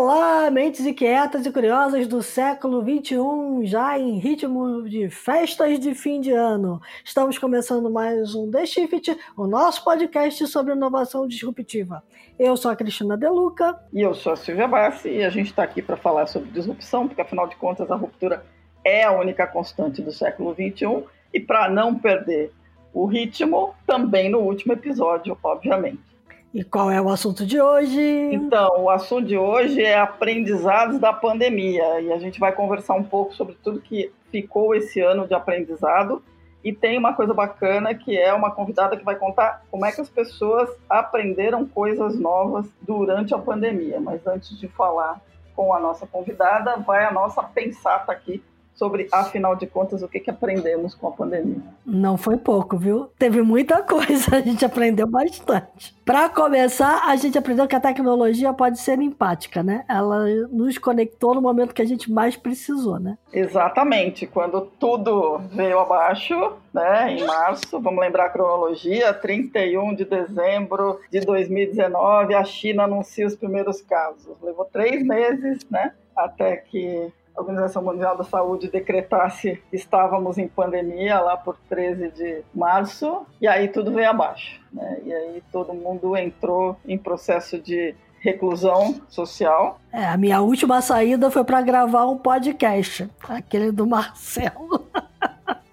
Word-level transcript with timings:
Olá, 0.00 0.48
mentes 0.48 0.86
inquietas 0.86 1.44
e 1.44 1.50
curiosas 1.50 2.06
do 2.06 2.22
século 2.22 2.82
XXI, 2.82 3.66
já 3.66 3.98
em 3.98 4.16
ritmo 4.20 4.88
de 4.88 5.10
festas 5.10 5.76
de 5.80 5.92
fim 5.92 6.20
de 6.20 6.30
ano. 6.30 6.80
Estamos 7.04 7.36
começando 7.36 7.90
mais 7.90 8.32
um 8.32 8.48
The 8.48 8.64
Shift, 8.64 9.18
o 9.36 9.48
nosso 9.48 9.82
podcast 9.82 10.46
sobre 10.46 10.72
inovação 10.72 11.26
disruptiva. 11.26 12.04
Eu 12.38 12.56
sou 12.56 12.70
a 12.70 12.76
Cristina 12.76 13.16
Deluca. 13.16 13.76
E 13.92 14.00
eu 14.00 14.14
sou 14.14 14.34
a 14.34 14.36
Silvia 14.36 14.68
Bassi, 14.68 15.08
e 15.08 15.24
a 15.24 15.30
gente 15.30 15.48
está 15.48 15.64
aqui 15.64 15.82
para 15.82 15.96
falar 15.96 16.28
sobre 16.28 16.48
disrupção, 16.52 17.08
porque 17.08 17.20
afinal 17.20 17.48
de 17.48 17.56
contas 17.56 17.90
a 17.90 17.96
ruptura 17.96 18.46
é 18.84 19.02
a 19.02 19.10
única 19.10 19.48
constante 19.48 20.00
do 20.00 20.12
século 20.12 20.54
XXI, 20.54 21.06
e 21.34 21.40
para 21.40 21.68
não 21.68 21.96
perder 21.96 22.52
o 22.94 23.04
ritmo, 23.04 23.74
também 23.84 24.30
no 24.30 24.38
último 24.38 24.74
episódio, 24.74 25.36
obviamente. 25.42 26.17
E 26.58 26.64
qual 26.64 26.90
é 26.90 27.00
o 27.00 27.08
assunto 27.08 27.46
de 27.46 27.60
hoje? 27.60 28.00
Então, 28.32 28.82
o 28.82 28.90
assunto 28.90 29.28
de 29.28 29.38
hoje 29.38 29.80
é 29.80 29.96
aprendizados 29.96 30.98
da 30.98 31.12
pandemia. 31.12 32.00
E 32.00 32.12
a 32.12 32.18
gente 32.18 32.40
vai 32.40 32.50
conversar 32.50 32.94
um 32.94 33.04
pouco 33.04 33.32
sobre 33.32 33.56
tudo 33.62 33.80
que 33.80 34.10
ficou 34.32 34.74
esse 34.74 34.98
ano 34.98 35.24
de 35.24 35.34
aprendizado. 35.34 36.20
E 36.64 36.72
tem 36.72 36.98
uma 36.98 37.14
coisa 37.14 37.32
bacana 37.32 37.94
que 37.94 38.18
é 38.18 38.34
uma 38.34 38.50
convidada 38.50 38.96
que 38.96 39.04
vai 39.04 39.14
contar 39.14 39.62
como 39.70 39.86
é 39.86 39.92
que 39.92 40.00
as 40.00 40.10
pessoas 40.10 40.68
aprenderam 40.90 41.64
coisas 41.64 42.18
novas 42.18 42.66
durante 42.82 43.32
a 43.32 43.38
pandemia. 43.38 44.00
Mas 44.00 44.26
antes 44.26 44.58
de 44.58 44.66
falar 44.66 45.20
com 45.54 45.72
a 45.72 45.78
nossa 45.78 46.08
convidada, 46.08 46.76
vai 46.78 47.04
a 47.04 47.12
nossa 47.12 47.40
pensata 47.40 48.10
aqui 48.10 48.42
sobre, 48.78 49.08
afinal 49.10 49.56
de 49.56 49.66
contas, 49.66 50.02
o 50.02 50.08
que, 50.08 50.20
que 50.20 50.30
aprendemos 50.30 50.94
com 50.94 51.08
a 51.08 51.10
pandemia. 51.10 51.60
Não 51.84 52.16
foi 52.16 52.36
pouco, 52.36 52.78
viu? 52.78 53.10
Teve 53.18 53.42
muita 53.42 53.82
coisa, 53.82 54.36
a 54.36 54.40
gente 54.40 54.64
aprendeu 54.64 55.06
bastante. 55.06 55.94
Para 56.04 56.28
começar, 56.28 57.02
a 57.06 57.16
gente 57.16 57.36
aprendeu 57.36 57.66
que 57.66 57.74
a 57.74 57.80
tecnologia 57.80 58.52
pode 58.52 58.78
ser 58.78 58.98
empática, 59.00 59.62
né? 59.62 59.84
Ela 59.88 60.24
nos 60.50 60.78
conectou 60.78 61.34
no 61.34 61.42
momento 61.42 61.74
que 61.74 61.82
a 61.82 61.86
gente 61.86 62.10
mais 62.10 62.36
precisou, 62.36 62.98
né? 62.98 63.18
Exatamente. 63.32 64.26
Quando 64.26 64.60
tudo 64.78 65.38
veio 65.52 65.78
abaixo, 65.80 66.52
né, 66.72 67.14
em 67.14 67.24
março, 67.26 67.80
vamos 67.80 68.00
lembrar 68.00 68.26
a 68.26 68.30
cronologia, 68.30 69.12
31 69.12 69.94
de 69.94 70.04
dezembro 70.04 71.00
de 71.10 71.20
2019, 71.20 72.34
a 72.34 72.44
China 72.44 72.84
anuncia 72.84 73.26
os 73.26 73.34
primeiros 73.34 73.82
casos. 73.82 74.36
Levou 74.40 74.64
três 74.64 75.02
meses, 75.04 75.66
né? 75.68 75.92
Até 76.16 76.56
que 76.56 77.12
Organização 77.38 77.82
Mundial 77.82 78.16
da 78.16 78.24
Saúde 78.24 78.68
decretasse 78.68 79.62
que 79.70 79.76
estávamos 79.76 80.38
em 80.38 80.48
pandemia 80.48 81.20
lá 81.20 81.36
por 81.36 81.56
13 81.68 82.10
de 82.10 82.42
março, 82.54 83.26
e 83.40 83.46
aí 83.46 83.68
tudo 83.68 83.92
veio 83.92 84.10
abaixo. 84.10 84.60
Né? 84.72 85.00
E 85.04 85.12
aí 85.12 85.42
todo 85.52 85.72
mundo 85.72 86.16
entrou 86.16 86.76
em 86.86 86.98
processo 86.98 87.58
de 87.58 87.94
reclusão 88.20 89.00
social. 89.08 89.80
É, 89.92 90.04
a 90.04 90.16
minha 90.16 90.40
última 90.40 90.82
saída 90.82 91.30
foi 91.30 91.44
para 91.44 91.62
gravar 91.62 92.06
um 92.06 92.18
podcast, 92.18 93.08
aquele 93.28 93.70
do 93.70 93.86
Marcelo. 93.86 94.86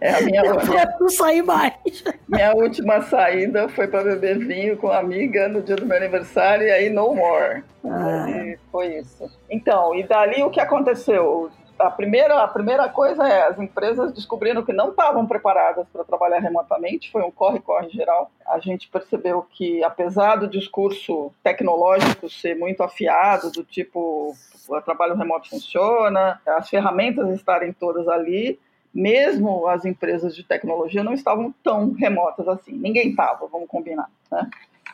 É 0.00 0.14
a 0.14 0.20
minha 0.20 0.42
Eu 0.44 0.54
não 1.00 1.08
sair 1.08 1.42
mais. 1.42 2.04
Minha 2.28 2.54
última 2.54 3.02
saída 3.02 3.68
foi 3.68 3.88
para 3.88 4.04
beber 4.04 4.38
vinho 4.38 4.76
com 4.76 4.88
uma 4.88 4.98
amiga 4.98 5.48
no 5.48 5.62
dia 5.62 5.76
do 5.76 5.86
meu 5.86 5.96
aniversário 5.96 6.66
e 6.66 6.70
aí 6.70 6.90
no 6.90 7.14
more. 7.14 7.64
Ah. 7.84 8.26
E 8.30 8.58
foi 8.70 8.98
isso. 8.98 9.30
Então, 9.50 9.94
e 9.94 10.02
dali 10.02 10.42
o 10.42 10.50
que 10.50 10.60
aconteceu? 10.60 11.50
A 11.78 11.90
primeira, 11.90 12.42
a 12.42 12.48
primeira 12.48 12.88
coisa 12.88 13.26
é 13.26 13.46
as 13.46 13.58
empresas 13.58 14.12
descobriram 14.12 14.64
que 14.64 14.72
não 14.72 14.90
estavam 14.90 15.24
preparadas 15.26 15.86
para 15.92 16.02
trabalhar 16.02 16.40
remotamente, 16.40 17.10
foi 17.10 17.22
um 17.22 17.30
corre-corre 17.30 17.88
geral. 17.90 18.32
A 18.46 18.58
gente 18.58 18.88
percebeu 18.88 19.46
que, 19.48 19.84
apesar 19.84 20.36
do 20.36 20.48
discurso 20.48 21.32
tecnológico 21.42 22.28
ser 22.28 22.56
muito 22.56 22.82
afiado, 22.82 23.52
do 23.52 23.62
tipo 23.62 24.34
o 24.68 24.80
trabalho 24.82 25.16
remoto 25.16 25.48
funciona, 25.48 26.40
as 26.46 26.68
ferramentas 26.68 27.30
estarem 27.30 27.72
todas 27.72 28.06
ali, 28.06 28.58
mesmo 28.94 29.66
as 29.66 29.84
empresas 29.84 30.34
de 30.34 30.42
tecnologia 30.42 31.04
não 31.04 31.12
estavam 31.12 31.54
tão 31.62 31.92
remotas 31.92 32.48
assim. 32.48 32.72
Ninguém 32.72 33.10
estava, 33.10 33.46
vamos 33.46 33.68
combinar. 33.68 34.10
Né? 34.30 34.48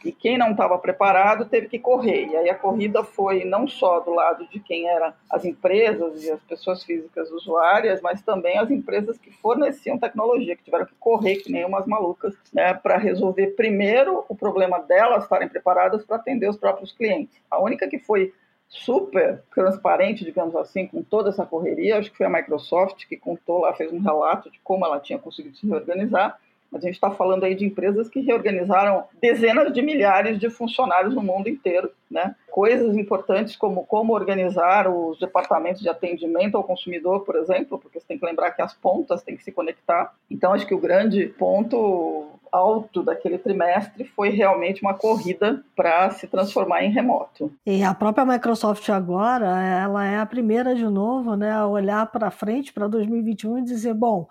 E 0.04 0.12
quem 0.12 0.36
não 0.36 0.50
estava 0.50 0.76
preparado 0.78 1.46
teve 1.46 1.66
que 1.66 1.78
correr. 1.78 2.26
E 2.26 2.36
aí 2.36 2.50
a 2.50 2.54
corrida 2.54 3.02
foi 3.02 3.44
não 3.44 3.66
só 3.66 4.00
do 4.00 4.12
lado 4.12 4.46
de 4.48 4.60
quem 4.60 4.86
eram 4.86 5.14
as 5.30 5.46
empresas 5.46 6.22
e 6.22 6.30
as 6.30 6.40
pessoas 6.42 6.84
físicas 6.84 7.30
usuárias, 7.30 8.02
mas 8.02 8.20
também 8.20 8.58
as 8.58 8.70
empresas 8.70 9.16
que 9.16 9.30
forneciam 9.30 9.98
tecnologia, 9.98 10.56
que 10.56 10.64
tiveram 10.64 10.84
que 10.84 10.94
correr 11.00 11.36
que 11.36 11.50
nem 11.50 11.64
umas 11.64 11.86
malucas, 11.86 12.34
né, 12.52 12.74
para 12.74 12.98
resolver 12.98 13.48
primeiro 13.56 14.24
o 14.28 14.36
problema 14.36 14.78
delas 14.78 15.22
estarem 15.22 15.48
preparadas 15.48 16.04
para 16.04 16.16
atender 16.16 16.50
os 16.50 16.56
próprios 16.58 16.92
clientes. 16.92 17.40
A 17.50 17.58
única 17.58 17.88
que 17.88 17.98
foi 17.98 18.34
super 18.68 19.42
transparente, 19.54 20.24
digamos 20.24 20.54
assim, 20.56 20.86
com 20.86 21.02
toda 21.02 21.30
essa 21.30 21.46
correria. 21.46 21.98
Acho 21.98 22.10
que 22.10 22.16
foi 22.16 22.26
a 22.26 22.30
Microsoft 22.30 23.06
que 23.06 23.16
contou 23.16 23.60
lá, 23.60 23.72
fez 23.74 23.92
um 23.92 24.00
relato 24.00 24.50
de 24.50 24.58
como 24.64 24.84
ela 24.84 25.00
tinha 25.00 25.18
conseguido 25.18 25.56
se 25.56 25.66
reorganizar. 25.66 26.38
Mas 26.74 26.82
a 26.82 26.86
gente 26.86 26.96
está 26.96 27.12
falando 27.12 27.44
aí 27.44 27.54
de 27.54 27.64
empresas 27.64 28.08
que 28.08 28.18
reorganizaram 28.18 29.04
dezenas 29.22 29.72
de 29.72 29.80
milhares 29.80 30.40
de 30.40 30.50
funcionários 30.50 31.14
no 31.14 31.22
mundo 31.22 31.48
inteiro, 31.48 31.88
né? 32.10 32.34
Coisas 32.50 32.96
importantes 32.96 33.54
como 33.54 33.86
como 33.86 34.12
organizar 34.12 34.88
os 34.88 35.16
departamentos 35.20 35.80
de 35.80 35.88
atendimento 35.88 36.56
ao 36.56 36.64
consumidor, 36.64 37.20
por 37.20 37.36
exemplo, 37.36 37.78
porque 37.78 38.00
você 38.00 38.06
tem 38.08 38.18
que 38.18 38.26
lembrar 38.26 38.50
que 38.50 38.60
as 38.60 38.74
pontas 38.74 39.22
têm 39.22 39.36
que 39.36 39.44
se 39.44 39.52
conectar. 39.52 40.12
Então, 40.28 40.52
acho 40.52 40.66
que 40.66 40.74
o 40.74 40.80
grande 40.80 41.28
ponto 41.38 42.33
alto 42.50 43.02
daquele 43.02 43.38
trimestre 43.38 44.04
foi 44.04 44.30
realmente 44.30 44.82
uma 44.82 44.94
corrida 44.94 45.62
para 45.74 46.10
se 46.10 46.26
transformar 46.26 46.84
em 46.84 46.90
remoto. 46.90 47.52
E 47.66 47.82
a 47.82 47.94
própria 47.94 48.24
Microsoft 48.24 48.88
agora, 48.88 49.46
ela 49.60 50.04
é 50.04 50.18
a 50.18 50.26
primeira 50.26 50.74
de 50.74 50.84
novo, 50.84 51.36
né, 51.36 51.52
a 51.52 51.66
olhar 51.66 52.06
para 52.06 52.30
frente 52.30 52.72
para 52.72 52.88
2021 52.88 53.58
e 53.58 53.62
dizer, 53.62 53.94
bom, 53.94 54.28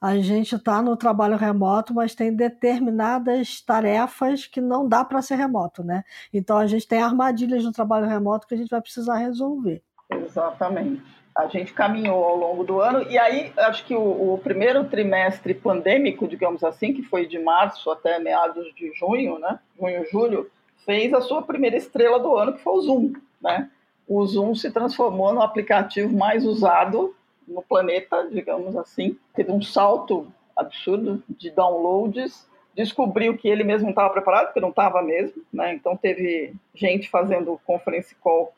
a 0.00 0.16
gente 0.18 0.54
está 0.54 0.82
no 0.82 0.96
trabalho 0.96 1.36
remoto, 1.36 1.94
mas 1.94 2.14
tem 2.14 2.34
determinadas 2.34 3.60
tarefas 3.60 4.46
que 4.46 4.60
não 4.60 4.88
dá 4.88 5.04
para 5.04 5.22
ser 5.22 5.36
remoto, 5.36 5.82
né? 5.82 6.04
Então 6.32 6.58
a 6.58 6.66
gente 6.66 6.86
tem 6.86 7.00
armadilhas 7.00 7.64
no 7.64 7.72
trabalho 7.72 8.06
remoto 8.06 8.46
que 8.46 8.54
a 8.54 8.58
gente 8.58 8.70
vai 8.70 8.80
precisar 8.80 9.16
resolver. 9.16 9.82
Exatamente 10.10 11.15
a 11.36 11.46
gente 11.48 11.74
caminhou 11.74 12.24
ao 12.24 12.34
longo 12.34 12.64
do 12.64 12.80
ano, 12.80 13.02
e 13.10 13.18
aí 13.18 13.52
acho 13.58 13.84
que 13.84 13.94
o, 13.94 14.34
o, 14.34 14.38
primeiro 14.38 14.84
trimestre 14.84 15.52
pandêmico, 15.52 16.26
digamos 16.26 16.64
assim, 16.64 16.94
que 16.94 17.02
foi 17.02 17.26
de 17.26 17.38
março 17.38 17.90
até 17.90 18.18
meados 18.18 18.74
de 18.74 18.90
junho, 18.94 19.38
né? 19.38 19.58
Junho, 19.78 20.06
julho, 20.10 20.50
fez 20.86 21.12
a 21.12 21.20
sua 21.20 21.42
primeira 21.42 21.76
estrela 21.76 22.18
do 22.18 22.34
ano, 22.34 22.54
que 22.54 22.62
foi 22.62 22.72
o 22.72 22.80
Zoom, 22.80 23.12
né? 23.38 23.70
O 24.08 24.24
Zoom 24.24 24.54
se 24.54 24.70
transformou 24.70 25.34
no 25.34 25.42
aplicativo 25.42 26.16
mais 26.16 26.46
usado 26.46 27.14
no 27.46 27.60
planeta, 27.60 28.26
digamos 28.32 28.74
assim. 28.74 29.18
Teve 29.34 29.52
um 29.52 29.60
salto 29.60 30.26
absurdo 30.56 31.22
de 31.28 31.50
downloads, 31.50 32.48
descobriu 32.74 33.36
que 33.36 33.46
ele 33.46 33.62
mesmo 33.62 33.84
não 33.84 33.90
estava 33.90 34.08
preparado, 34.08 34.46
porque 34.46 34.60
não 34.60 34.70
estava 34.70 35.02
mesmo, 35.02 35.42
né? 35.52 35.74
Então 35.74 35.98
teve 35.98 36.54
gente 36.74 37.10
fazendo 37.10 37.60
conference 37.66 38.14
call, 38.14 38.54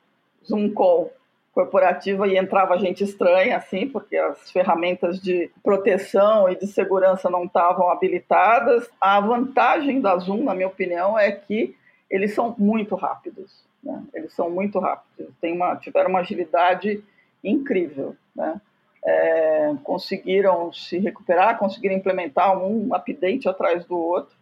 Zoom 0.46 0.70
call 0.70 1.12
corporativa 1.58 2.28
e 2.28 2.38
entrava 2.38 2.78
gente 2.78 3.02
estranha, 3.02 3.56
assim, 3.56 3.88
porque 3.88 4.16
as 4.16 4.48
ferramentas 4.48 5.20
de 5.20 5.50
proteção 5.60 6.48
e 6.48 6.54
de 6.54 6.68
segurança 6.68 7.28
não 7.28 7.46
estavam 7.46 7.90
habilitadas. 7.90 8.88
A 9.00 9.18
vantagem 9.18 10.00
da 10.00 10.16
Zoom, 10.18 10.44
na 10.44 10.54
minha 10.54 10.68
opinião, 10.68 11.18
é 11.18 11.32
que 11.32 11.74
eles 12.08 12.32
são 12.32 12.54
muito 12.56 12.94
rápidos. 12.94 13.64
Né? 13.82 14.00
Eles 14.14 14.32
são 14.34 14.48
muito 14.48 14.78
rápidos, 14.78 15.34
Tem 15.40 15.52
uma, 15.52 15.74
tiveram 15.74 16.10
uma 16.10 16.20
agilidade 16.20 17.02
incrível. 17.42 18.14
Né? 18.36 18.60
É, 19.04 19.74
conseguiram 19.82 20.72
se 20.72 20.98
recuperar, 20.98 21.58
conseguiram 21.58 21.96
implementar 21.96 22.56
um 22.56 22.94
update 22.94 23.48
atrás 23.48 23.84
do 23.84 23.98
outro. 23.98 24.32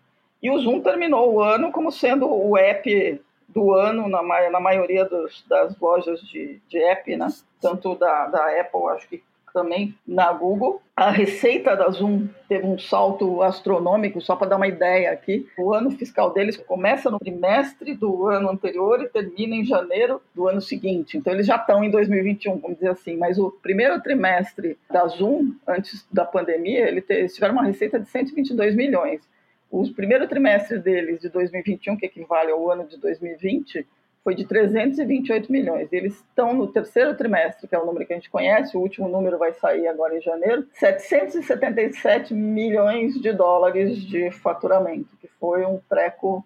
E 0.42 0.50
o 0.50 0.58
Zoom 0.58 0.82
terminou 0.82 1.32
o 1.32 1.42
ano 1.42 1.72
como 1.72 1.90
sendo 1.90 2.28
o 2.30 2.58
app 2.58 3.22
do 3.48 3.72
ano 3.72 4.08
na, 4.08 4.22
na 4.50 4.60
maioria 4.60 5.04
dos, 5.04 5.44
das 5.48 5.78
lojas 5.78 6.20
de, 6.20 6.60
de 6.68 6.78
app, 6.78 7.16
né? 7.16 7.28
tanto 7.60 7.94
da, 7.94 8.26
da 8.26 8.60
Apple, 8.60 8.88
acho 8.90 9.08
que 9.08 9.22
também 9.56 9.94
na 10.06 10.30
Google. 10.34 10.82
A 10.94 11.10
receita 11.10 11.74
da 11.74 11.88
Zoom 11.88 12.28
teve 12.46 12.66
um 12.66 12.78
salto 12.78 13.40
astronômico, 13.40 14.20
só 14.20 14.36
para 14.36 14.48
dar 14.48 14.56
uma 14.56 14.68
ideia 14.68 15.10
aqui. 15.10 15.48
O 15.56 15.72
ano 15.72 15.90
fiscal 15.90 16.30
deles 16.30 16.58
começa 16.58 17.10
no 17.10 17.18
trimestre 17.18 17.94
do 17.94 18.26
ano 18.26 18.50
anterior 18.50 19.02
e 19.02 19.08
termina 19.08 19.54
em 19.54 19.64
janeiro 19.64 20.20
do 20.34 20.46
ano 20.46 20.60
seguinte. 20.60 21.16
Então 21.16 21.32
eles 21.32 21.46
já 21.46 21.56
estão 21.56 21.82
em 21.82 21.90
2021, 21.90 22.58
vamos 22.58 22.76
dizer 22.76 22.90
assim. 22.90 23.16
Mas 23.16 23.38
o 23.38 23.50
primeiro 23.50 23.98
trimestre 24.02 24.78
da 24.90 25.06
Zoom, 25.06 25.54
antes 25.66 26.06
da 26.12 26.26
pandemia, 26.26 26.88
eles 26.88 27.34
tiveram 27.34 27.54
uma 27.54 27.64
receita 27.64 27.98
de 27.98 28.08
122 28.10 28.74
milhões 28.74 29.22
o 29.70 29.92
primeiro 29.92 30.28
trimestre 30.28 30.78
deles, 30.78 31.20
de 31.20 31.28
2021, 31.28 31.96
que 31.96 32.06
equivale 32.06 32.52
ao 32.52 32.70
ano 32.70 32.86
de 32.86 32.98
2020, 32.98 33.86
foi 34.22 34.34
de 34.34 34.44
328 34.44 35.52
milhões. 35.52 35.92
Eles 35.92 36.14
estão 36.14 36.52
no 36.52 36.66
terceiro 36.66 37.16
trimestre, 37.16 37.68
que 37.68 37.74
é 37.74 37.78
o 37.78 37.86
número 37.86 38.04
que 38.04 38.12
a 38.12 38.16
gente 38.16 38.28
conhece, 38.28 38.76
o 38.76 38.80
último 38.80 39.08
número 39.08 39.38
vai 39.38 39.52
sair 39.52 39.86
agora 39.86 40.16
em 40.16 40.20
janeiro, 40.20 40.66
777 40.72 42.34
milhões 42.34 43.14
de 43.20 43.32
dólares 43.32 44.00
de 44.00 44.30
faturamento, 44.32 45.16
que 45.20 45.28
foi 45.38 45.64
um 45.64 45.78
treco 45.88 46.44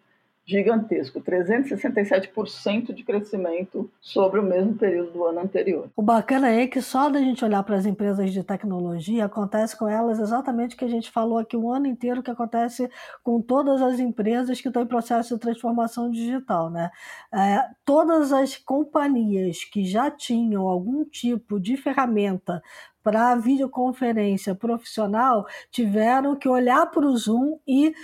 gigantesco, 0.50 1.20
367% 1.20 2.92
de 2.92 3.04
crescimento 3.04 3.88
sobre 4.00 4.40
o 4.40 4.42
mesmo 4.42 4.74
período 4.74 5.12
do 5.12 5.24
ano 5.24 5.40
anterior. 5.40 5.88
O 5.96 6.02
bacana 6.02 6.50
é 6.50 6.66
que 6.66 6.82
só 6.82 7.08
da 7.08 7.20
gente 7.20 7.44
olhar 7.44 7.62
para 7.62 7.76
as 7.76 7.86
empresas 7.86 8.32
de 8.32 8.42
tecnologia, 8.42 9.26
acontece 9.26 9.76
com 9.76 9.88
elas 9.88 10.18
exatamente 10.18 10.74
o 10.74 10.78
que 10.78 10.84
a 10.84 10.88
gente 10.88 11.10
falou 11.10 11.38
aqui 11.38 11.56
o 11.56 11.70
ano 11.70 11.86
inteiro, 11.86 12.22
que 12.22 12.30
acontece 12.30 12.90
com 13.22 13.40
todas 13.40 13.80
as 13.80 14.00
empresas 14.00 14.60
que 14.60 14.66
estão 14.66 14.82
em 14.82 14.86
processo 14.86 15.34
de 15.34 15.40
transformação 15.40 16.10
digital. 16.10 16.68
Né? 16.68 16.90
É, 17.32 17.64
todas 17.84 18.32
as 18.32 18.56
companhias 18.56 19.62
que 19.62 19.84
já 19.84 20.10
tinham 20.10 20.66
algum 20.66 21.04
tipo 21.04 21.60
de 21.60 21.76
ferramenta 21.76 22.60
para 23.02 23.36
videoconferência 23.36 24.54
profissional 24.54 25.46
tiveram 25.70 26.36
que 26.36 26.48
olhar 26.48 26.86
para 26.90 27.06
o 27.06 27.16
Zoom 27.16 27.58
e 27.66 27.94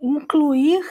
incluir 0.00 0.82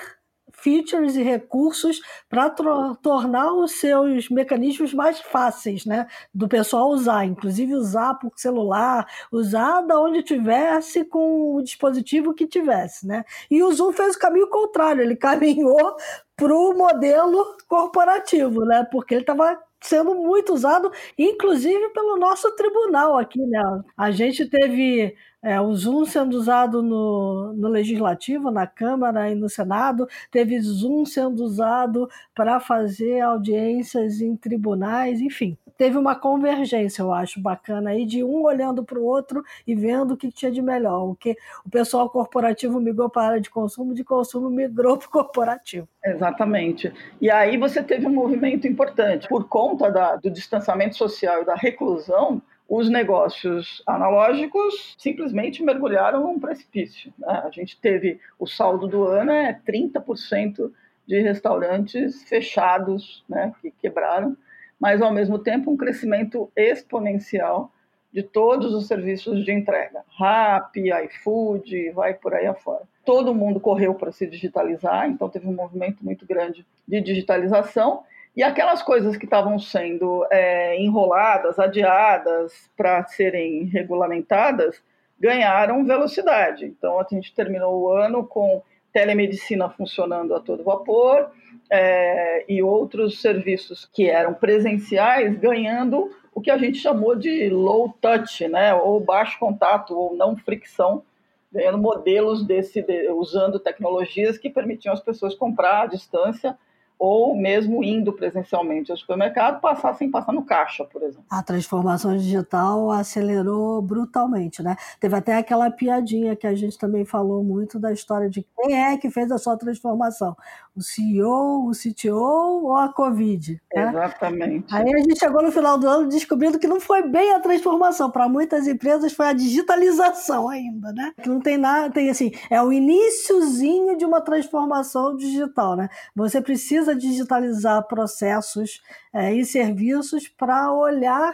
features 0.64 1.16
e 1.16 1.22
recursos 1.24 2.02
para 2.30 2.50
tornar 2.50 3.54
os 3.54 3.74
seus 3.74 4.30
mecanismos 4.30 4.94
mais 4.94 5.20
fáceis, 5.20 5.86
né, 5.86 6.08
do 6.34 6.48
pessoal 6.48 6.90
usar, 6.90 7.26
inclusive 7.26 7.76
usar 7.76 8.16
por 8.16 8.32
celular, 8.36 9.06
usar 9.32 9.82
da 9.82 10.00
onde 10.00 10.24
tivesse 10.24 11.04
com 11.06 11.56
o 11.56 11.62
dispositivo 11.62 12.34
que 12.34 12.48
tivesse, 12.48 13.06
né? 13.06 13.24
E 13.52 13.62
o 13.62 13.72
Zoom 13.72 13.92
fez 13.92 14.16
o 14.16 14.20
caminho 14.20 14.48
contrário, 14.48 15.02
ele 15.02 15.16
caminhou 15.16 15.96
para 16.36 16.54
o 16.54 16.74
modelo 16.74 17.56
corporativo, 17.68 18.66
né? 18.66 18.88
Porque 18.92 19.14
ele 19.14 19.22
estava 19.22 19.60
sendo 19.82 20.16
muito 20.16 20.54
usado, 20.54 20.92
inclusive 21.18 21.90
pelo 21.90 22.18
nosso 22.18 22.50
tribunal 22.56 23.18
aqui, 23.18 23.40
né? 23.46 23.62
A 23.98 24.12
gente 24.12 24.50
teve 24.50 25.16
é, 25.44 25.60
o 25.60 25.76
Zoom 25.76 26.06
sendo 26.06 26.38
usado 26.38 26.82
no, 26.82 27.52
no 27.54 27.68
Legislativo, 27.68 28.50
na 28.50 28.66
Câmara 28.66 29.30
e 29.30 29.36
no 29.36 29.50
Senado, 29.50 30.08
teve 30.32 30.58
Zoom 30.62 31.06
sendo 31.06 31.44
usado 31.44 32.10
para 32.34 32.62
fazer 32.62 33.20
audiências 33.20 34.22
em 34.22 34.38
tribunais, 34.38 35.20
enfim. 35.20 35.58
Teve 35.78 35.98
uma 35.98 36.16
convergência, 36.16 37.02
eu 37.02 37.12
acho, 37.12 37.42
bacana 37.42 37.90
aí, 37.90 38.06
de 38.06 38.24
um 38.24 38.44
olhando 38.44 38.84
para 38.86 38.98
o 38.98 39.04
outro 39.04 39.44
e 39.68 39.76
vendo 39.76 40.14
o 40.14 40.18
que 40.18 40.32
tinha 40.32 40.52
de 40.52 40.62
melhor. 40.62 41.10
O 41.10 41.16
que 41.16 41.36
o 41.66 41.70
pessoal 41.70 42.10
corporativo 42.10 42.80
migrou 42.80 43.10
para 43.10 43.24
a 43.24 43.26
área 43.32 43.42
de 43.42 43.50
consumo, 43.50 43.94
de 43.94 44.04
consumo 44.04 44.50
migrou 44.50 44.98
para 44.98 45.08
o 45.08 45.12
corporativo. 45.12 45.88
Exatamente. 46.06 46.94
E 47.20 47.30
aí 47.30 47.58
você 47.58 47.84
teve 47.84 48.08
um 48.08 48.14
movimento 48.14 48.68
importante. 48.68 49.28
Por 49.28 49.48
conta 49.50 49.92
da, 49.92 50.16
do 50.16 50.30
distanciamento 50.30 50.96
social 50.96 51.42
e 51.42 51.46
da 51.46 51.56
reclusão, 51.56 52.42
os 52.76 52.90
negócios 52.90 53.84
analógicos 53.86 54.96
simplesmente 54.98 55.62
mergulharam 55.62 56.24
num 56.24 56.40
precipício. 56.40 57.14
Né? 57.20 57.44
A 57.46 57.52
gente 57.52 57.80
teve 57.80 58.20
o 58.40 58.48
saldo 58.48 58.88
do 58.88 59.04
ano 59.04 59.32
é 59.32 59.60
30% 59.68 60.72
de 61.06 61.22
restaurantes 61.22 62.24
fechados, 62.24 63.24
né, 63.30 63.54
que 63.62 63.70
quebraram, 63.70 64.36
mas 64.80 65.04
ao 65.04 65.14
mesmo 65.14 65.38
tempo 65.38 65.70
um 65.70 65.78
crescimento 65.78 66.52
exponencial 66.56 67.72
de 68.12 68.24
todos 68.24 68.74
os 68.74 68.88
serviços 68.88 69.46
de 69.46 69.52
entrega, 69.52 70.04
Rappi, 70.18 70.90
iFood, 71.06 71.92
vai 71.92 72.16
por 72.16 72.34
aí 72.34 72.48
afora. 72.48 72.84
Todo 73.06 73.36
mundo 73.36 73.60
correu 73.60 73.94
para 73.94 74.12
se 74.12 74.26
digitalizar, 74.26 75.08
então 75.08 75.30
teve 75.30 75.48
um 75.48 75.54
movimento 75.54 76.04
muito 76.04 76.26
grande 76.26 76.66
de 76.88 77.02
digitalização 77.02 78.04
e 78.36 78.42
aquelas 78.42 78.82
coisas 78.82 79.16
que 79.16 79.26
estavam 79.26 79.60
sendo 79.60 80.26
é, 80.32 80.80
enroladas, 80.82 81.60
adiadas 81.60 82.70
para 82.76 83.06
serem 83.06 83.66
regulamentadas, 83.66 84.82
ganharam 85.20 85.86
velocidade. 85.86 86.66
Então, 86.66 87.00
a 87.00 87.06
gente 87.10 87.34
terminou 87.34 87.82
o 87.82 87.92
ano 87.92 88.26
com 88.26 88.62
telemedicina 88.92 89.70
funcionando 89.70 90.36
a 90.36 90.40
todo 90.40 90.64
vapor 90.64 91.32
é, 91.70 92.46
e 92.48 92.62
outros 92.62 93.22
serviços 93.22 93.90
que 93.92 94.10
eram 94.10 94.34
presenciais 94.34 95.38
ganhando 95.38 96.12
o 96.34 96.42
que 96.42 96.50
a 96.50 96.58
gente 96.58 96.80
chamou 96.80 97.16
de 97.16 97.50
low 97.50 97.96
touch, 98.02 98.48
né, 98.48 98.74
ou 98.74 99.00
baixo 99.00 99.38
contato, 99.40 99.96
ou 99.96 100.16
não 100.16 100.36
fricção, 100.36 101.04
ganhando 101.52 101.78
modelos 101.78 102.44
desse, 102.44 102.82
de, 102.82 103.10
usando 103.10 103.60
tecnologias 103.60 104.38
que 104.38 104.50
permitiam 104.50 104.94
as 104.94 105.00
pessoas 105.00 105.36
comprar 105.36 105.84
à 105.84 105.86
distância 105.86 106.58
ou 107.06 107.36
mesmo 107.36 107.84
indo 107.84 108.14
presencialmente 108.14 108.90
ao 108.90 108.96
supermercado, 108.96 109.60
passar 109.60 109.94
sem 109.94 110.10
passar 110.10 110.32
no 110.32 110.46
caixa, 110.46 110.86
por 110.86 111.04
exemplo. 111.04 111.26
A 111.30 111.44
transformação 111.44 112.16
digital 112.16 112.90
acelerou 112.92 113.82
brutalmente, 113.82 114.64
né? 114.64 114.78
Teve 115.02 115.14
até 115.14 115.36
aquela 115.36 115.70
piadinha 115.70 116.34
que 116.34 116.48
a 116.48 116.56
gente 116.56 116.78
também 116.78 117.04
falou 117.04 117.44
muito 117.44 117.78
da 117.78 117.92
história 117.92 118.30
de 118.30 118.48
quem 118.56 118.82
é 118.82 118.96
que 118.96 119.12
fez 119.12 119.30
a 119.34 119.38
sua 119.38 119.58
transformação, 119.58 120.34
o 120.76 120.82
CEO, 120.82 121.70
o 121.70 121.72
CTO 121.72 122.66
ou 122.66 122.76
a 122.76 122.92
Covid? 122.92 123.62
Né? 123.74 123.90
Exatamente. 123.90 124.74
Aí 124.74 124.94
a 124.94 124.98
gente 124.98 125.20
chegou 125.20 125.44
no 125.44 125.52
final 125.52 125.78
do 125.78 125.88
ano 125.88 126.10
descobrindo 126.10 126.58
que 126.58 126.68
não 126.68 126.80
foi 126.80 127.08
bem 127.08 127.34
a 127.34 127.40
transformação, 127.40 128.10
para 128.10 128.28
muitas 128.28 128.68
empresas 128.68 129.14
foi 129.14 129.28
a 129.28 129.34
digitalização 129.34 130.50
ainda, 130.50 130.92
né? 130.92 131.14
Que 131.22 131.30
não 131.30 131.40
tem 131.40 131.58
nada, 131.58 131.92
tem 131.92 132.10
assim, 132.10 132.32
é 132.50 132.62
o 132.62 132.74
iníciozinho 132.74 133.98
de 133.98 134.06
uma 134.06 134.22
transformação 134.22 135.16
digital, 135.16 135.76
né? 135.76 135.90
Você 136.16 136.42
precisa 136.42 136.96
digitalizar 136.96 137.88
processos 137.88 138.82
é, 139.14 139.34
e 139.34 139.46
serviços 139.46 140.28
para 140.28 140.74
olhar 140.74 141.34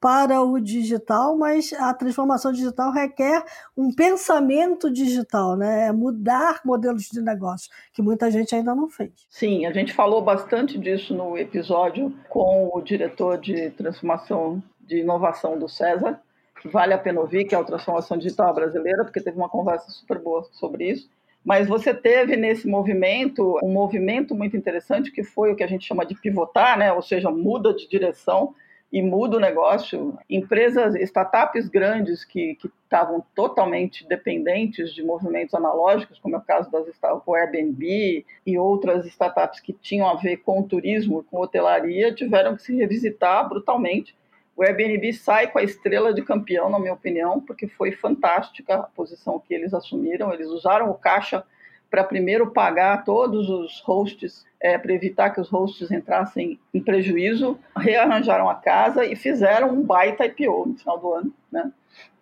para 0.00 0.40
o 0.40 0.60
digital, 0.60 1.36
mas 1.36 1.72
a 1.72 1.92
transformação 1.92 2.52
digital 2.52 2.92
requer 2.92 3.44
um 3.76 3.92
pensamento 3.92 4.90
digital, 4.90 5.56
né? 5.56 5.88
É 5.88 5.92
mudar 5.92 6.60
modelos 6.64 7.08
de 7.10 7.20
negócio, 7.20 7.70
que 7.92 8.00
muita 8.00 8.30
gente 8.30 8.54
ainda 8.54 8.74
não 8.74 8.88
fez. 8.88 9.12
Sim, 9.28 9.66
a 9.66 9.72
gente 9.72 9.92
falou 9.92 10.22
bastante 10.22 10.78
disso 10.78 11.14
no 11.14 11.36
episódio 11.36 12.14
com 12.28 12.70
o 12.72 12.80
diretor 12.80 13.38
de 13.38 13.70
transformação 13.70 14.62
de 14.80 15.00
inovação 15.00 15.58
do 15.58 15.68
César, 15.68 16.20
que 16.62 16.68
vale 16.68 16.94
a 16.94 16.98
pena 16.98 17.20
ouvir, 17.20 17.44
que 17.44 17.54
é 17.54 17.58
a 17.58 17.64
transformação 17.64 18.16
digital 18.16 18.54
brasileira, 18.54 19.04
porque 19.04 19.20
teve 19.20 19.36
uma 19.36 19.48
conversa 19.48 19.90
super 19.90 20.18
boa 20.18 20.44
sobre 20.52 20.90
isso. 20.90 21.10
Mas 21.44 21.68
você 21.68 21.94
teve 21.94 22.36
nesse 22.36 22.66
movimento 22.66 23.58
um 23.62 23.72
movimento 23.72 24.34
muito 24.34 24.56
interessante 24.56 25.10
que 25.10 25.22
foi 25.22 25.52
o 25.52 25.56
que 25.56 25.62
a 25.62 25.68
gente 25.68 25.86
chama 25.86 26.04
de 26.04 26.14
pivotar, 26.14 26.76
né? 26.78 26.92
ou 26.92 27.00
seja, 27.00 27.30
muda 27.30 27.72
de 27.72 27.88
direção 27.88 28.54
e 28.92 29.02
muda 29.02 29.36
o 29.36 29.40
negócio. 29.40 30.18
Empresas, 30.28 30.94
startups 30.94 31.68
grandes 31.68 32.24
que 32.24 32.58
estavam 32.84 33.24
totalmente 33.34 34.06
dependentes 34.08 34.92
de 34.92 35.02
movimentos 35.02 35.54
analógicos, 35.54 36.18
como 36.18 36.36
é 36.36 36.38
o 36.38 36.42
caso 36.42 36.70
das 36.70 36.86
o 37.26 37.34
Airbnb 37.34 38.24
e 38.46 38.58
outras 38.58 39.04
startups 39.06 39.60
que 39.60 39.72
tinham 39.72 40.08
a 40.08 40.14
ver 40.14 40.38
com 40.38 40.62
turismo, 40.62 41.24
com 41.30 41.40
hotelaria, 41.40 42.14
tiveram 42.14 42.56
que 42.56 42.62
se 42.62 42.74
revisitar 42.74 43.48
brutalmente 43.48 44.16
o 44.58 44.64
Airbnb 44.64 45.12
sai 45.12 45.46
com 45.46 45.60
a 45.60 45.62
estrela 45.62 46.12
de 46.12 46.20
campeão, 46.20 46.68
na 46.68 46.80
minha 46.80 46.92
opinião, 46.92 47.40
porque 47.40 47.68
foi 47.68 47.92
fantástica 47.92 48.74
a 48.74 48.82
posição 48.82 49.38
que 49.38 49.54
eles 49.54 49.72
assumiram. 49.72 50.34
Eles 50.34 50.48
usaram 50.48 50.90
o 50.90 50.94
caixa 50.94 51.44
para 51.90 52.04
primeiro 52.04 52.50
pagar 52.50 53.04
todos 53.04 53.48
os 53.48 53.80
hosts, 53.80 54.44
é, 54.60 54.76
para 54.76 54.92
evitar 54.92 55.30
que 55.30 55.40
os 55.40 55.48
hosts 55.48 55.90
entrassem 55.90 56.58
em 56.72 56.80
prejuízo, 56.80 57.58
rearranjaram 57.76 58.48
a 58.48 58.54
casa 58.54 59.04
e 59.04 59.16
fizeram 59.16 59.70
um 59.70 59.82
baita 59.82 60.26
IPO 60.26 60.66
no 60.66 60.78
final 60.78 60.98
do 60.98 61.12
ano. 61.12 61.34
Né? 61.50 61.72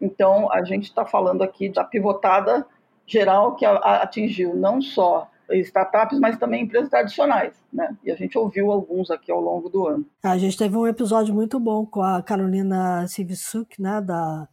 Então, 0.01 0.53
a 0.53 0.63
gente 0.63 0.85
está 0.85 1.05
falando 1.05 1.43
aqui 1.43 1.69
da 1.69 1.85
pivotada 1.85 2.67
geral 3.07 3.55
que 3.55 3.65
atingiu 3.65 4.55
não 4.55 4.81
só 4.83 5.31
startups, 5.55 6.19
mas 6.19 6.37
também 6.37 6.65
empresas 6.65 6.91
tradicionais, 6.91 7.55
né? 7.73 7.97
E 8.05 8.11
a 8.11 8.17
gente 8.17 8.37
ouviu 8.37 8.73
alguns 8.73 9.11
aqui 9.11 9.31
ao 9.31 9.41
longo 9.41 9.69
do 9.69 9.87
ano. 9.87 10.05
A 10.23 10.37
gente 10.37 10.59
teve 10.59 10.77
um 10.77 10.87
episódio 10.87 11.33
muito 11.33 11.61
bom 11.61 11.87
com 11.87 12.03
a 12.03 12.21
Carolina 12.23 13.07
Sivsuk, 13.07 13.81
né, 13.81 14.01
da 14.01 14.49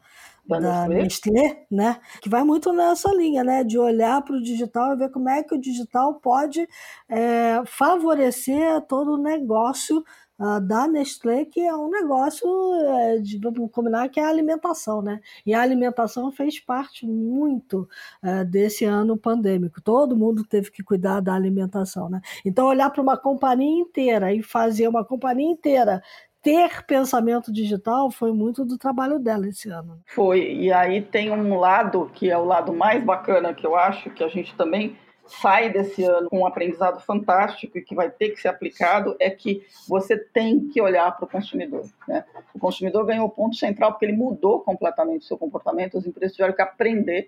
da, 0.47 0.87
Nestlé, 0.87 1.65
né? 1.71 1.99
Que 2.21 2.29
vai 2.29 2.43
muito 2.43 2.71
nessa 2.73 3.09
linha, 3.13 3.43
né? 3.43 3.63
De 3.63 3.77
olhar 3.77 4.21
para 4.21 4.35
o 4.35 4.41
digital 4.41 4.93
e 4.93 4.97
ver 4.97 5.09
como 5.09 5.29
é 5.29 5.43
que 5.43 5.55
o 5.55 5.59
digital 5.59 6.15
pode 6.15 6.67
é, 7.09 7.61
favorecer 7.65 8.81
todo 8.81 9.13
o 9.13 9.17
negócio 9.17 10.03
uh, 10.39 10.59
da 10.59 10.87
Nestlé, 10.87 11.45
que 11.45 11.61
é 11.61 11.73
um 11.75 11.89
negócio, 11.89 12.47
é, 12.75 13.17
de, 13.19 13.37
vamos 13.37 13.71
combinar, 13.71 14.09
que 14.09 14.19
é 14.19 14.25
a 14.25 14.29
alimentação, 14.29 15.01
né? 15.01 15.19
E 15.45 15.53
a 15.53 15.61
alimentação 15.61 16.31
fez 16.31 16.59
parte 16.59 17.05
muito 17.05 17.87
uh, 18.23 18.45
desse 18.45 18.85
ano 18.85 19.17
pandêmico. 19.17 19.81
Todo 19.81 20.17
mundo 20.17 20.43
teve 20.43 20.71
que 20.71 20.83
cuidar 20.83 21.21
da 21.21 21.33
alimentação, 21.33 22.09
né? 22.09 22.21
Então, 22.45 22.67
olhar 22.67 22.89
para 22.89 23.01
uma 23.01 23.17
companhia 23.17 23.81
inteira 23.81 24.33
e 24.33 24.43
fazer 24.43 24.87
uma 24.87 25.05
companhia 25.05 25.49
inteira 25.49 26.01
ter 26.43 26.85
pensamento 26.85 27.51
digital 27.51 28.11
foi 28.11 28.33
muito 28.33 28.65
do 28.65 28.77
trabalho 28.77 29.17
dela 29.17 29.47
esse 29.47 29.69
ano. 29.69 29.99
Foi, 30.05 30.53
e 30.53 30.71
aí 30.73 31.01
tem 31.01 31.31
um 31.31 31.57
lado 31.57 32.11
que 32.13 32.29
é 32.29 32.37
o 32.37 32.43
lado 32.43 32.73
mais 32.73 33.01
bacana 33.01 33.53
que 33.53 33.65
eu 33.65 33.75
acho 33.75 34.09
que 34.09 34.23
a 34.23 34.27
gente 34.27 34.53
também 34.55 34.97
sai 35.25 35.71
desse 35.71 36.03
ano 36.03 36.29
com 36.29 36.39
um 36.39 36.45
aprendizado 36.45 36.99
fantástico 36.99 37.77
e 37.77 37.81
que 37.81 37.95
vai 37.95 38.09
ter 38.09 38.31
que 38.31 38.41
ser 38.41 38.49
aplicado 38.49 39.15
é 39.21 39.29
que 39.29 39.65
você 39.87 40.17
tem 40.17 40.67
que 40.67 40.81
olhar 40.81 41.15
para 41.15 41.23
o 41.23 41.29
consumidor. 41.29 41.85
Né? 42.05 42.25
O 42.53 42.59
consumidor 42.59 43.05
ganhou 43.05 43.25
o 43.25 43.29
ponto 43.29 43.55
central 43.55 43.93
porque 43.93 44.05
ele 44.05 44.17
mudou 44.17 44.59
completamente 44.59 45.21
o 45.21 45.25
seu 45.25 45.37
comportamento, 45.37 45.97
as 45.97 46.05
empresas 46.05 46.35
tiveram 46.35 46.53
que 46.53 46.61
aprender 46.61 47.27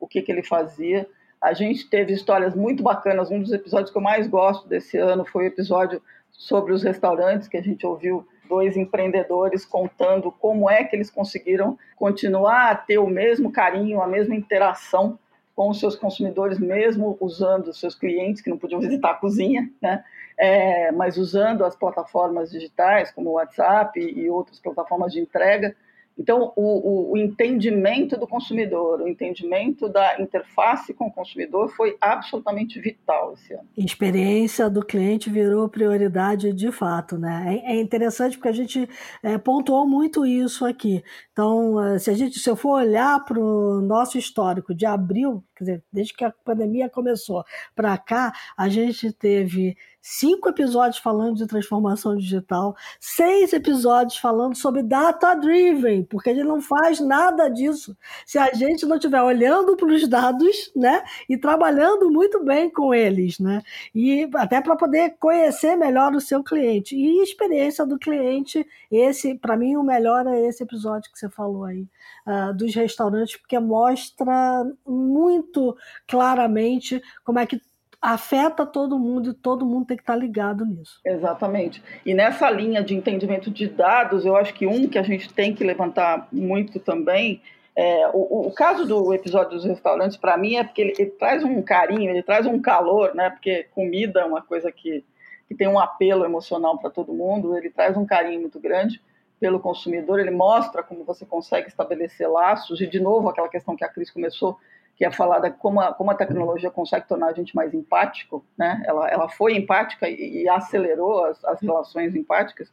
o 0.00 0.08
que, 0.08 0.20
que 0.20 0.32
ele 0.32 0.42
fazia. 0.42 1.08
A 1.40 1.52
gente 1.52 1.88
teve 1.88 2.12
histórias 2.12 2.54
muito 2.54 2.82
bacanas. 2.82 3.30
Um 3.30 3.40
dos 3.40 3.52
episódios 3.52 3.90
que 3.90 3.96
eu 3.96 4.02
mais 4.02 4.26
gosto 4.26 4.66
desse 4.68 4.98
ano 4.98 5.24
foi 5.24 5.44
o 5.44 5.46
episódio 5.46 6.02
sobre 6.32 6.72
os 6.72 6.82
restaurantes, 6.82 7.46
que 7.46 7.56
a 7.56 7.62
gente 7.62 7.86
ouviu 7.86 8.26
dois 8.48 8.76
empreendedores 8.76 9.64
contando 9.64 10.30
como 10.32 10.70
é 10.70 10.84
que 10.84 10.94
eles 10.96 11.10
conseguiram 11.10 11.78
continuar 11.96 12.70
a 12.70 12.74
ter 12.74 12.98
o 12.98 13.06
mesmo 13.06 13.50
carinho, 13.52 14.00
a 14.00 14.06
mesma 14.06 14.34
interação 14.34 15.18
com 15.54 15.70
os 15.70 15.80
seus 15.80 15.96
consumidores, 15.96 16.58
mesmo 16.58 17.16
usando 17.20 17.68
os 17.68 17.80
seus 17.80 17.94
clientes 17.94 18.42
que 18.42 18.50
não 18.50 18.58
podiam 18.58 18.80
visitar 18.80 19.12
a 19.12 19.14
cozinha, 19.14 19.70
né? 19.80 20.04
É, 20.38 20.92
mas 20.92 21.16
usando 21.16 21.64
as 21.64 21.74
plataformas 21.74 22.50
digitais 22.50 23.10
como 23.10 23.30
o 23.30 23.32
WhatsApp 23.34 23.98
e 23.98 24.28
outras 24.28 24.60
plataformas 24.60 25.12
de 25.12 25.20
entrega 25.20 25.74
então, 26.18 26.52
o, 26.56 26.62
o, 26.62 27.12
o, 27.12 27.18
entendimento 27.18 28.16
do 28.16 28.26
consumidor, 28.26 29.02
o 29.02 29.08
entendimento 29.08 29.86
da 29.86 30.18
interface 30.18 30.94
com 30.94 31.08
o 31.08 31.12
consumidor 31.12 31.68
foi 31.76 31.96
absolutamente 32.00 32.80
vital 32.80 33.34
esse 33.34 33.52
ano. 33.52 33.68
Experiência 33.76 34.70
do 34.70 34.84
cliente 34.84 35.28
virou 35.28 35.68
prioridade 35.68 36.54
de 36.54 36.72
fato, 36.72 37.18
né? 37.18 37.60
É, 37.62 37.72
é 37.76 37.80
interessante 37.80 38.38
porque 38.38 38.48
a 38.48 38.52
gente 38.52 38.88
é, 39.22 39.36
pontuou 39.36 39.86
muito 39.86 40.24
isso 40.24 40.64
aqui. 40.64 41.04
Então, 41.32 41.82
é, 41.84 41.98
se 41.98 42.10
a 42.10 42.14
gente, 42.14 42.38
se 42.38 42.48
eu 42.48 42.56
for 42.56 42.80
olhar 42.80 43.22
para 43.22 43.38
o 43.38 43.82
nosso 43.82 44.16
histórico 44.16 44.74
de 44.74 44.86
abril, 44.86 45.44
quer 45.54 45.64
dizer, 45.64 45.84
desde 45.92 46.14
que 46.14 46.24
a 46.24 46.32
pandemia 46.44 46.88
começou 46.88 47.44
para 47.74 47.96
cá, 47.98 48.32
a 48.56 48.70
gente 48.70 49.12
teve 49.12 49.76
cinco 50.08 50.48
episódios 50.48 50.98
falando 50.98 51.34
de 51.34 51.48
transformação 51.48 52.16
digital, 52.16 52.76
seis 53.00 53.52
episódios 53.52 54.16
falando 54.18 54.54
sobre 54.54 54.80
data-driven, 54.80 56.04
porque 56.04 56.30
a 56.30 56.34
gente 56.34 56.46
não 56.46 56.60
faz 56.60 57.00
nada 57.00 57.48
disso 57.48 57.96
se 58.24 58.38
a 58.38 58.52
gente 58.54 58.86
não 58.86 58.96
estiver 58.96 59.20
olhando 59.20 59.76
para 59.76 59.88
os 59.88 60.06
dados 60.06 60.70
né, 60.76 61.02
e 61.28 61.36
trabalhando 61.36 62.08
muito 62.08 62.42
bem 62.44 62.70
com 62.70 62.94
eles, 62.94 63.40
né? 63.40 63.62
E 63.92 64.30
até 64.36 64.60
para 64.60 64.76
poder 64.76 65.16
conhecer 65.18 65.74
melhor 65.74 66.14
o 66.14 66.20
seu 66.20 66.42
cliente. 66.44 66.94
E 66.94 67.20
experiência 67.20 67.84
do 67.84 67.98
cliente, 67.98 68.64
esse, 68.88 69.34
para 69.34 69.56
mim, 69.56 69.74
o 69.74 69.82
melhor 69.82 70.24
é 70.28 70.46
esse 70.46 70.62
episódio 70.62 71.10
que 71.10 71.18
você 71.18 71.28
falou 71.28 71.64
aí, 71.64 71.84
uh, 72.26 72.54
dos 72.54 72.72
restaurantes, 72.76 73.36
porque 73.36 73.58
mostra 73.58 74.64
muito 74.86 75.76
claramente 76.06 77.02
como 77.24 77.40
é 77.40 77.46
que 77.46 77.60
afeta 78.06 78.64
todo 78.64 78.98
mundo 78.98 79.30
e 79.30 79.34
todo 79.34 79.66
mundo 79.66 79.86
tem 79.86 79.96
que 79.96 80.02
estar 80.04 80.14
ligado 80.14 80.64
nisso. 80.64 81.00
Exatamente. 81.04 81.82
E 82.04 82.14
nessa 82.14 82.48
linha 82.48 82.80
de 82.80 82.94
entendimento 82.94 83.50
de 83.50 83.66
dados, 83.66 84.24
eu 84.24 84.36
acho 84.36 84.54
que 84.54 84.64
um 84.64 84.88
que 84.88 84.96
a 84.96 85.02
gente 85.02 85.32
tem 85.32 85.52
que 85.52 85.64
levantar 85.64 86.28
muito 86.30 86.78
também 86.78 87.42
é, 87.74 88.08
o, 88.14 88.46
o, 88.46 88.52
caso 88.52 88.86
do 88.86 89.12
episódio 89.12 89.50
dos 89.50 89.64
restaurantes, 89.66 90.16
para 90.16 90.38
mim, 90.38 90.56
é 90.56 90.64
porque 90.64 90.80
ele, 90.80 90.94
ele, 90.98 91.10
traz 91.10 91.44
um 91.44 91.60
carinho, 91.60 92.08
ele 92.08 92.22
traz 92.22 92.46
um 92.46 92.58
calor, 92.58 93.14
né? 93.14 93.28
Porque 93.28 93.64
comida 93.74 94.20
é 94.20 94.24
uma 94.24 94.40
coisa 94.40 94.72
que, 94.72 95.04
que 95.46 95.54
tem 95.54 95.68
um 95.68 95.78
apelo 95.78 96.24
emocional 96.24 96.78
para 96.78 96.88
todo 96.88 97.12
mundo, 97.12 97.54
ele 97.54 97.68
traz 97.68 97.94
um 97.94 98.06
carinho 98.06 98.40
muito 98.40 98.58
grande 98.58 99.02
pelo 99.38 99.60
consumidor, 99.60 100.18
ele 100.18 100.30
mostra 100.30 100.82
como 100.82 101.04
você 101.04 101.26
consegue 101.26 101.68
estabelecer 101.68 102.30
laços, 102.30 102.80
e 102.80 102.86
de 102.86 102.98
novo, 102.98 103.28
aquela 103.28 103.48
questão 103.48 103.76
que 103.76 103.84
a 103.84 103.88
Cris 103.88 104.10
começou, 104.10 104.56
que 104.96 105.04
é 105.04 105.10
falar 105.10 105.40
da 105.40 105.50
como 105.50 105.80
a, 105.80 105.92
como 105.92 106.10
a 106.10 106.14
tecnologia 106.14 106.70
consegue 106.70 107.06
tornar 107.06 107.28
a 107.28 107.32
gente 107.32 107.54
mais 107.54 107.74
empático, 107.74 108.44
né? 108.56 108.82
Ela, 108.86 109.08
ela 109.08 109.28
foi 109.28 109.54
empática 109.54 110.08
e, 110.08 110.42
e 110.42 110.48
acelerou 110.48 111.24
as, 111.26 111.44
as 111.44 111.60
relações 111.60 112.16
empáticas. 112.16 112.72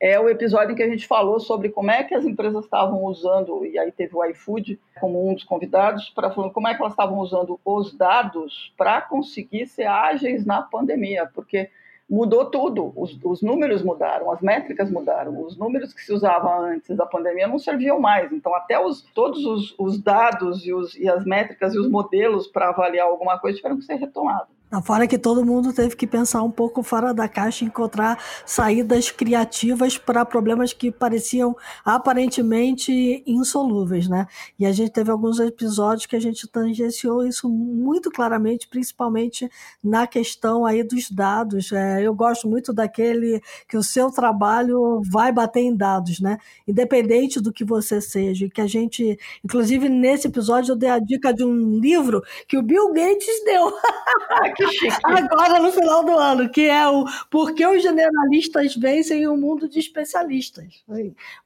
É 0.00 0.18
o 0.18 0.28
episódio 0.28 0.72
em 0.72 0.74
que 0.74 0.82
a 0.82 0.88
gente 0.88 1.06
falou 1.06 1.38
sobre 1.38 1.68
como 1.68 1.88
é 1.92 2.02
que 2.02 2.12
as 2.12 2.24
empresas 2.24 2.64
estavam 2.64 3.04
usando, 3.04 3.64
e 3.64 3.78
aí 3.78 3.92
teve 3.92 4.16
o 4.16 4.24
iFood 4.24 4.80
como 5.00 5.30
um 5.30 5.34
dos 5.34 5.44
convidados, 5.44 6.10
para 6.10 6.28
falar 6.32 6.50
como 6.50 6.66
é 6.66 6.74
que 6.74 6.80
elas 6.80 6.92
estavam 6.92 7.18
usando 7.18 7.60
os 7.64 7.94
dados 7.94 8.74
para 8.76 9.00
conseguir 9.00 9.68
ser 9.68 9.86
ágeis 9.86 10.44
na 10.44 10.60
pandemia, 10.60 11.30
porque 11.32 11.70
mudou 12.12 12.44
tudo. 12.44 12.92
Os, 12.94 13.18
os, 13.24 13.40
números 13.40 13.82
mudaram, 13.82 14.30
as 14.30 14.42
métricas 14.42 14.90
mudaram. 14.90 15.42
Os 15.42 15.56
números 15.56 15.94
que 15.94 16.02
se 16.02 16.12
usavam 16.12 16.66
antes 16.66 16.94
da 16.94 17.06
pandemia 17.06 17.48
não 17.48 17.58
serviam 17.58 17.98
mais. 17.98 18.30
Então, 18.30 18.54
até 18.54 18.78
os, 18.78 19.00
todos 19.14 19.42
os, 19.46 19.74
os 19.78 19.98
dados 19.98 20.66
e, 20.66 20.74
os, 20.74 20.94
e 20.94 21.08
as 21.08 21.24
métricas 21.24 21.74
e 21.74 21.78
os 21.78 21.88
modelos 21.88 22.46
para 22.46 22.68
avaliar 22.68 23.06
alguma 23.06 23.38
coisa 23.38 23.56
tiveram 23.56 23.78
que 23.78 23.84
ser 23.84 23.94
retomados. 23.94 24.61
Fora 24.80 25.06
que 25.06 25.18
todo 25.18 25.44
mundo 25.44 25.70
teve 25.70 25.94
que 25.94 26.06
pensar 26.06 26.42
um 26.42 26.50
pouco 26.50 26.82
fora 26.82 27.12
da 27.12 27.28
caixa 27.28 27.62
e 27.62 27.66
encontrar 27.66 28.18
saídas 28.46 29.10
criativas 29.10 29.98
para 29.98 30.24
problemas 30.24 30.72
que 30.72 30.90
pareciam 30.90 31.54
aparentemente 31.84 33.22
insolúveis, 33.26 34.08
né? 34.08 34.26
E 34.58 34.64
a 34.64 34.72
gente 34.72 34.90
teve 34.90 35.10
alguns 35.10 35.38
episódios 35.38 36.06
que 36.06 36.16
a 36.16 36.20
gente 36.20 36.48
tangenciou 36.48 37.26
isso 37.26 37.50
muito 37.50 38.10
claramente, 38.10 38.66
principalmente 38.66 39.50
na 39.84 40.06
questão 40.06 40.64
aí 40.64 40.82
dos 40.82 41.10
dados. 41.10 41.70
É, 41.70 42.02
eu 42.02 42.14
gosto 42.14 42.48
muito 42.48 42.72
daquele 42.72 43.42
que 43.68 43.76
o 43.76 43.82
seu 43.82 44.10
trabalho 44.10 45.02
vai 45.10 45.30
bater 45.30 45.60
em 45.60 45.76
dados, 45.76 46.18
né? 46.18 46.38
Independente 46.66 47.40
do 47.40 47.52
que 47.52 47.64
você 47.64 48.00
seja. 48.00 48.46
E 48.46 48.50
que 48.50 48.60
a 48.62 48.66
gente, 48.66 49.18
inclusive 49.44 49.90
nesse 49.90 50.28
episódio, 50.28 50.72
eu 50.72 50.76
dei 50.76 50.88
a 50.88 50.98
dica 50.98 51.32
de 51.32 51.44
um 51.44 51.78
livro 51.78 52.22
que 52.48 52.56
o 52.56 52.62
Bill 52.62 52.90
Gates 52.94 53.44
deu. 53.44 53.70
Agora, 55.04 55.60
no 55.60 55.72
final 55.72 56.04
do 56.04 56.18
ano, 56.18 56.48
que 56.48 56.62
é 56.62 56.88
o 56.88 57.04
Por 57.30 57.54
que 57.54 57.66
os 57.66 57.82
generalistas 57.82 58.74
vencem 58.76 59.26
o 59.26 59.36
mundo 59.36 59.68
de 59.68 59.78
especialistas. 59.78 60.82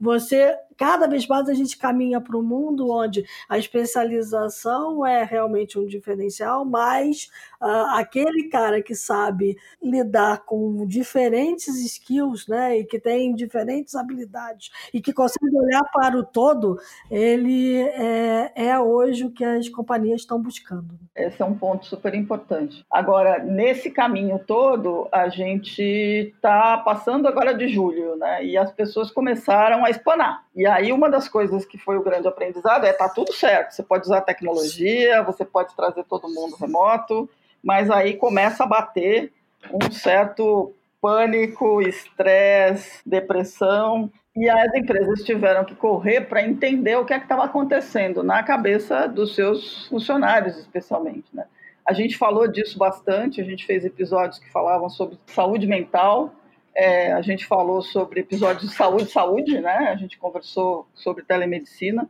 Você 0.00 0.56
cada 0.76 1.06
vez 1.06 1.26
mais 1.26 1.48
a 1.48 1.54
gente 1.54 1.76
caminha 1.78 2.20
para 2.20 2.36
um 2.36 2.42
mundo 2.42 2.90
onde 2.90 3.24
a 3.48 3.58
especialização 3.58 5.06
é 5.06 5.24
realmente 5.24 5.78
um 5.78 5.86
diferencial, 5.86 6.64
mas 6.64 7.30
uh, 7.60 7.96
aquele 7.96 8.48
cara 8.48 8.82
que 8.82 8.94
sabe 8.94 9.56
lidar 9.82 10.44
com 10.44 10.86
diferentes 10.86 11.68
skills, 11.84 12.46
né, 12.46 12.78
e 12.78 12.84
que 12.84 12.98
tem 12.98 13.34
diferentes 13.34 13.94
habilidades 13.94 14.70
e 14.92 15.00
que 15.00 15.12
consegue 15.12 15.56
olhar 15.56 15.82
para 15.92 16.16
o 16.16 16.24
todo, 16.24 16.78
ele 17.10 17.76
é, 17.76 18.52
é 18.54 18.78
hoje 18.78 19.24
o 19.24 19.30
que 19.30 19.44
as 19.44 19.68
companhias 19.68 20.20
estão 20.20 20.40
buscando. 20.40 20.98
Esse 21.14 21.42
é 21.42 21.44
um 21.44 21.56
ponto 21.56 21.86
super 21.86 22.14
importante. 22.14 22.84
Agora, 22.90 23.42
nesse 23.42 23.90
caminho 23.90 24.38
todo, 24.38 25.08
a 25.12 25.28
gente 25.28 25.82
está 25.82 26.78
passando 26.78 27.26
agora 27.26 27.54
de 27.54 27.68
julho, 27.68 28.16
né, 28.16 28.44
e 28.44 28.56
as 28.56 28.72
pessoas 28.72 29.10
começaram 29.10 29.84
a 29.84 29.90
espanar. 29.90 30.45
E 30.56 30.66
aí 30.66 30.90
uma 30.90 31.10
das 31.10 31.28
coisas 31.28 31.66
que 31.66 31.76
foi 31.76 31.98
o 31.98 32.02
grande 32.02 32.26
aprendizado 32.26 32.86
é 32.86 32.92
tá 32.92 33.10
tudo 33.10 33.32
certo, 33.32 33.72
você 33.72 33.82
pode 33.82 34.06
usar 34.06 34.22
tecnologia, 34.22 35.22
você 35.22 35.44
pode 35.44 35.76
trazer 35.76 36.02
todo 36.04 36.32
mundo 36.32 36.56
remoto, 36.56 37.28
mas 37.62 37.90
aí 37.90 38.14
começa 38.14 38.64
a 38.64 38.66
bater 38.66 39.30
um 39.70 39.92
certo 39.92 40.72
pânico, 40.98 41.82
estresse, 41.82 43.02
depressão, 43.04 44.10
e 44.34 44.48
as 44.48 44.74
empresas 44.74 45.22
tiveram 45.22 45.64
que 45.64 45.74
correr 45.74 46.22
para 46.22 46.42
entender 46.42 46.96
o 46.96 47.04
que 47.04 47.12
é 47.12 47.18
estava 47.18 47.44
acontecendo 47.44 48.22
na 48.22 48.42
cabeça 48.42 49.06
dos 49.06 49.34
seus 49.34 49.86
funcionários, 49.88 50.58
especialmente. 50.58 51.26
Né? 51.34 51.46
A 51.86 51.92
gente 51.92 52.18
falou 52.18 52.46
disso 52.46 52.78
bastante, 52.78 53.40
a 53.40 53.44
gente 53.44 53.64
fez 53.64 53.84
episódios 53.84 54.38
que 54.38 54.50
falavam 54.50 54.90
sobre 54.90 55.18
saúde 55.26 55.66
mental, 55.66 56.34
é, 56.76 57.10
a 57.12 57.22
gente 57.22 57.46
falou 57.46 57.80
sobre 57.80 58.20
episódios 58.20 58.70
de 58.70 58.76
saúde, 58.76 59.10
saúde, 59.10 59.58
né? 59.60 59.88
A 59.88 59.96
gente 59.96 60.18
conversou 60.18 60.86
sobre 60.94 61.24
telemedicina, 61.24 62.08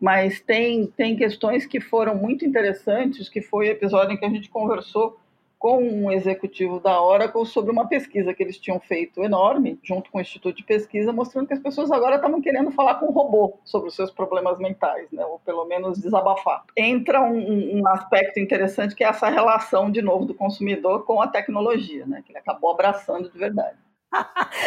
mas 0.00 0.40
tem, 0.40 0.86
tem 0.86 1.16
questões 1.16 1.66
que 1.66 1.80
foram 1.80 2.14
muito 2.14 2.46
interessantes, 2.46 3.28
que 3.28 3.42
foi 3.42 3.66
o 3.66 3.72
episódio 3.72 4.14
em 4.14 4.16
que 4.16 4.24
a 4.24 4.30
gente 4.30 4.48
conversou 4.48 5.18
com 5.58 5.82
um 5.82 6.12
executivo 6.12 6.78
da 6.78 7.02
Oracle 7.02 7.44
sobre 7.46 7.72
uma 7.72 7.88
pesquisa 7.88 8.32
que 8.32 8.42
eles 8.42 8.58
tinham 8.58 8.78
feito 8.78 9.24
enorme, 9.24 9.80
junto 9.82 10.08
com 10.10 10.18
o 10.18 10.20
Instituto 10.20 10.54
de 10.54 10.62
Pesquisa, 10.62 11.12
mostrando 11.12 11.48
que 11.48 11.54
as 11.54 11.58
pessoas 11.58 11.90
agora 11.90 12.16
estavam 12.16 12.40
querendo 12.40 12.70
falar 12.70 12.96
com 12.96 13.06
o 13.06 13.10
robô 13.10 13.58
sobre 13.64 13.88
os 13.88 13.96
seus 13.96 14.12
problemas 14.12 14.58
mentais, 14.58 15.10
né? 15.10 15.24
ou 15.24 15.40
pelo 15.40 15.64
menos 15.64 15.98
desabafar. 15.98 16.62
Entra 16.76 17.22
um, 17.22 17.80
um 17.80 17.88
aspecto 17.88 18.38
interessante 18.38 18.94
que 18.94 19.02
é 19.02 19.08
essa 19.08 19.28
relação, 19.28 19.90
de 19.90 20.02
novo, 20.02 20.26
do 20.26 20.34
consumidor 20.34 21.04
com 21.04 21.20
a 21.20 21.26
tecnologia, 21.26 22.06
né? 22.06 22.22
que 22.24 22.30
ele 22.30 22.38
acabou 22.38 22.70
abraçando 22.70 23.28
de 23.28 23.38
verdade. 23.38 23.85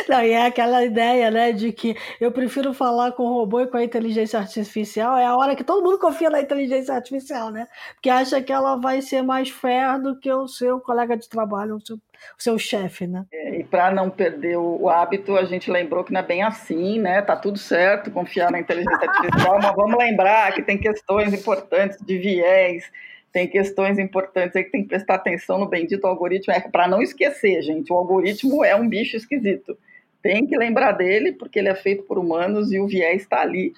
Não, 0.08 0.24
e 0.24 0.32
é 0.32 0.46
aquela 0.46 0.84
ideia, 0.84 1.32
né, 1.32 1.52
de 1.52 1.72
que 1.72 1.96
eu 2.20 2.32
prefiro 2.32 2.74
falar 2.74 3.12
com 3.14 3.24
o 3.24 3.34
robô 3.34 3.62
e 3.62 3.68
com 3.68 3.78
a 3.78 3.84
inteligência 3.84 4.40
artificial, 4.40 5.18
é 5.18 5.26
a 5.26 5.36
hora 5.36 5.56
que 5.56 5.64
todo 5.64 5.84
mundo 5.84 5.98
confia 5.98 6.30
na 6.30 6.42
inteligência 6.42 6.94
artificial, 6.94 7.50
né? 7.50 7.68
Porque 7.94 8.10
acha 8.10 8.42
que 8.42 8.52
ela 8.52 8.76
vai 8.76 9.02
ser 9.02 9.22
mais 9.22 9.50
fair 9.50 10.00
do 10.02 10.20
que 10.20 10.32
o 10.32 10.48
seu 10.48 10.80
colega 10.80 11.18
de 11.18 11.28
trabalho, 11.28 11.76
o 11.76 11.86
seu, 11.86 11.96
o 11.96 12.42
seu 12.42 12.60
chefe, 12.60 13.08
né? 13.08 13.26
É, 13.32 13.60
e 13.60 13.64
para 13.64 13.92
não 13.92 14.10
perder 14.10 14.58
o, 14.58 14.84
o, 14.84 14.90
hábito, 14.90 15.36
a 15.36 15.46
gente 15.46 15.72
lembrou 15.72 16.04
que 16.04 16.14
não 16.14 16.20
é 16.20 16.24
bem 16.24 16.44
assim, 16.44 17.00
né? 17.00 17.22
Tá 17.22 17.36
tudo 17.36 17.58
certo 17.58 18.12
confiar 18.12 18.52
na 18.52 18.60
inteligência 18.60 19.10
artificial, 19.10 19.60
mas 19.62 19.76
vamos 19.76 19.98
lembrar 19.98 20.54
que 20.54 20.62
tem 20.62 20.78
questões 20.78 21.34
importantes 21.34 21.98
de 22.06 22.18
viés, 22.18 22.92
tem 23.32 23.48
questões 23.48 24.00
importantes 24.00 24.56
aí 24.56 24.64
que 24.64 24.72
tem 24.72 24.84
que 24.84 24.90
prestar 24.90 25.16
atenção 25.16 25.60
no 25.60 25.68
bendito 25.68 26.06
algoritmo, 26.06 26.54
é 26.54 26.60
para 26.60 26.88
não 26.88 27.02
esquecer, 27.02 27.62
gente, 27.62 27.92
o 27.92 27.96
algoritmo 27.96 28.64
é 28.64 28.76
um 28.76 28.88
bicho 28.88 29.16
esquisito. 29.16 29.78
Tem 30.22 30.46
que 30.46 30.58
lembrar 30.58 30.94
dele, 30.94 31.32
porque 31.34 31.60
ele 31.60 31.70
é 31.70 31.76
feito 31.76 32.04
por 32.04 32.18
humanos 32.18 32.72
e 32.72 32.80
o 32.80 32.88
viés 32.88 33.22
está 33.22 33.42
ali 33.42 33.74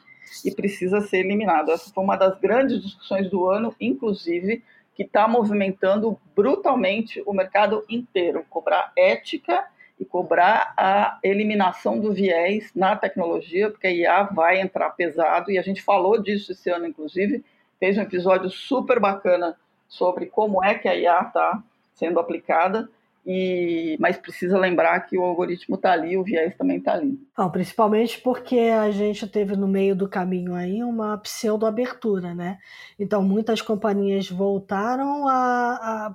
e 0.46 0.52
precisa 0.52 1.02
ser 1.02 1.18
eliminado. 1.18 1.72
Essa 1.72 1.92
foi 1.94 2.04
uma 2.04 2.16
das 2.16 2.40
grandes 2.40 2.82
discussões 2.82 3.30
do 3.30 3.48
ano, 3.48 3.76
inclusive 3.80 4.64
que 4.96 5.04
está 5.04 5.28
movimentando 5.28 6.18
brutalmente 6.36 7.22
o 7.26 7.34
mercado 7.34 7.84
inteiro, 7.90 8.46
cobrar 8.50 8.92
ética 8.96 9.66
e 10.00 10.06
cobrar 10.06 10.74
a 10.76 11.20
eliminação 11.24 12.00
do 12.00 12.12
viés 12.12 12.72
na 12.76 12.96
tecnologia, 12.96 13.70
porque 13.70 13.88
a 13.88 13.92
IA 13.92 14.24
vai 14.24 14.60
entrar 14.60 14.90
pesado, 14.92 15.52
e 15.52 15.58
a 15.58 15.62
gente 15.62 15.82
falou 15.82 16.22
disso 16.22 16.52
esse 16.52 16.70
ano, 16.70 16.88
inclusive, 16.88 17.44
fez 17.82 17.98
um 17.98 18.02
episódio 18.02 18.48
super 18.52 19.00
bacana 19.00 19.58
sobre 19.90 20.28
como 20.28 20.64
é 20.64 20.76
que 20.76 20.88
a 20.88 20.94
IA 20.96 21.22
está 21.24 21.64
sendo 21.96 22.20
aplicada, 22.20 22.88
e, 23.26 23.98
mas 24.00 24.18
precisa 24.18 24.58
lembrar 24.58 25.00
que 25.02 25.16
o 25.16 25.24
algoritmo 25.24 25.76
está 25.76 25.92
ali, 25.92 26.18
o 26.18 26.24
viés 26.24 26.56
também 26.58 26.78
está 26.78 26.94
ali. 26.94 27.20
Principalmente 27.52 28.20
porque 28.20 28.58
a 28.58 28.90
gente 28.92 29.28
teve 29.28 29.56
no 29.56 29.68
meio 29.68 29.96
do 29.96 30.08
caminho 30.08 30.56
aí 30.56 30.84
uma 30.84 31.18
pseudo-abertura, 31.18 32.34
né? 32.34 32.58
Então 33.00 33.22
muitas 33.24 33.62
companhias 33.62 34.30
voltaram 34.30 35.26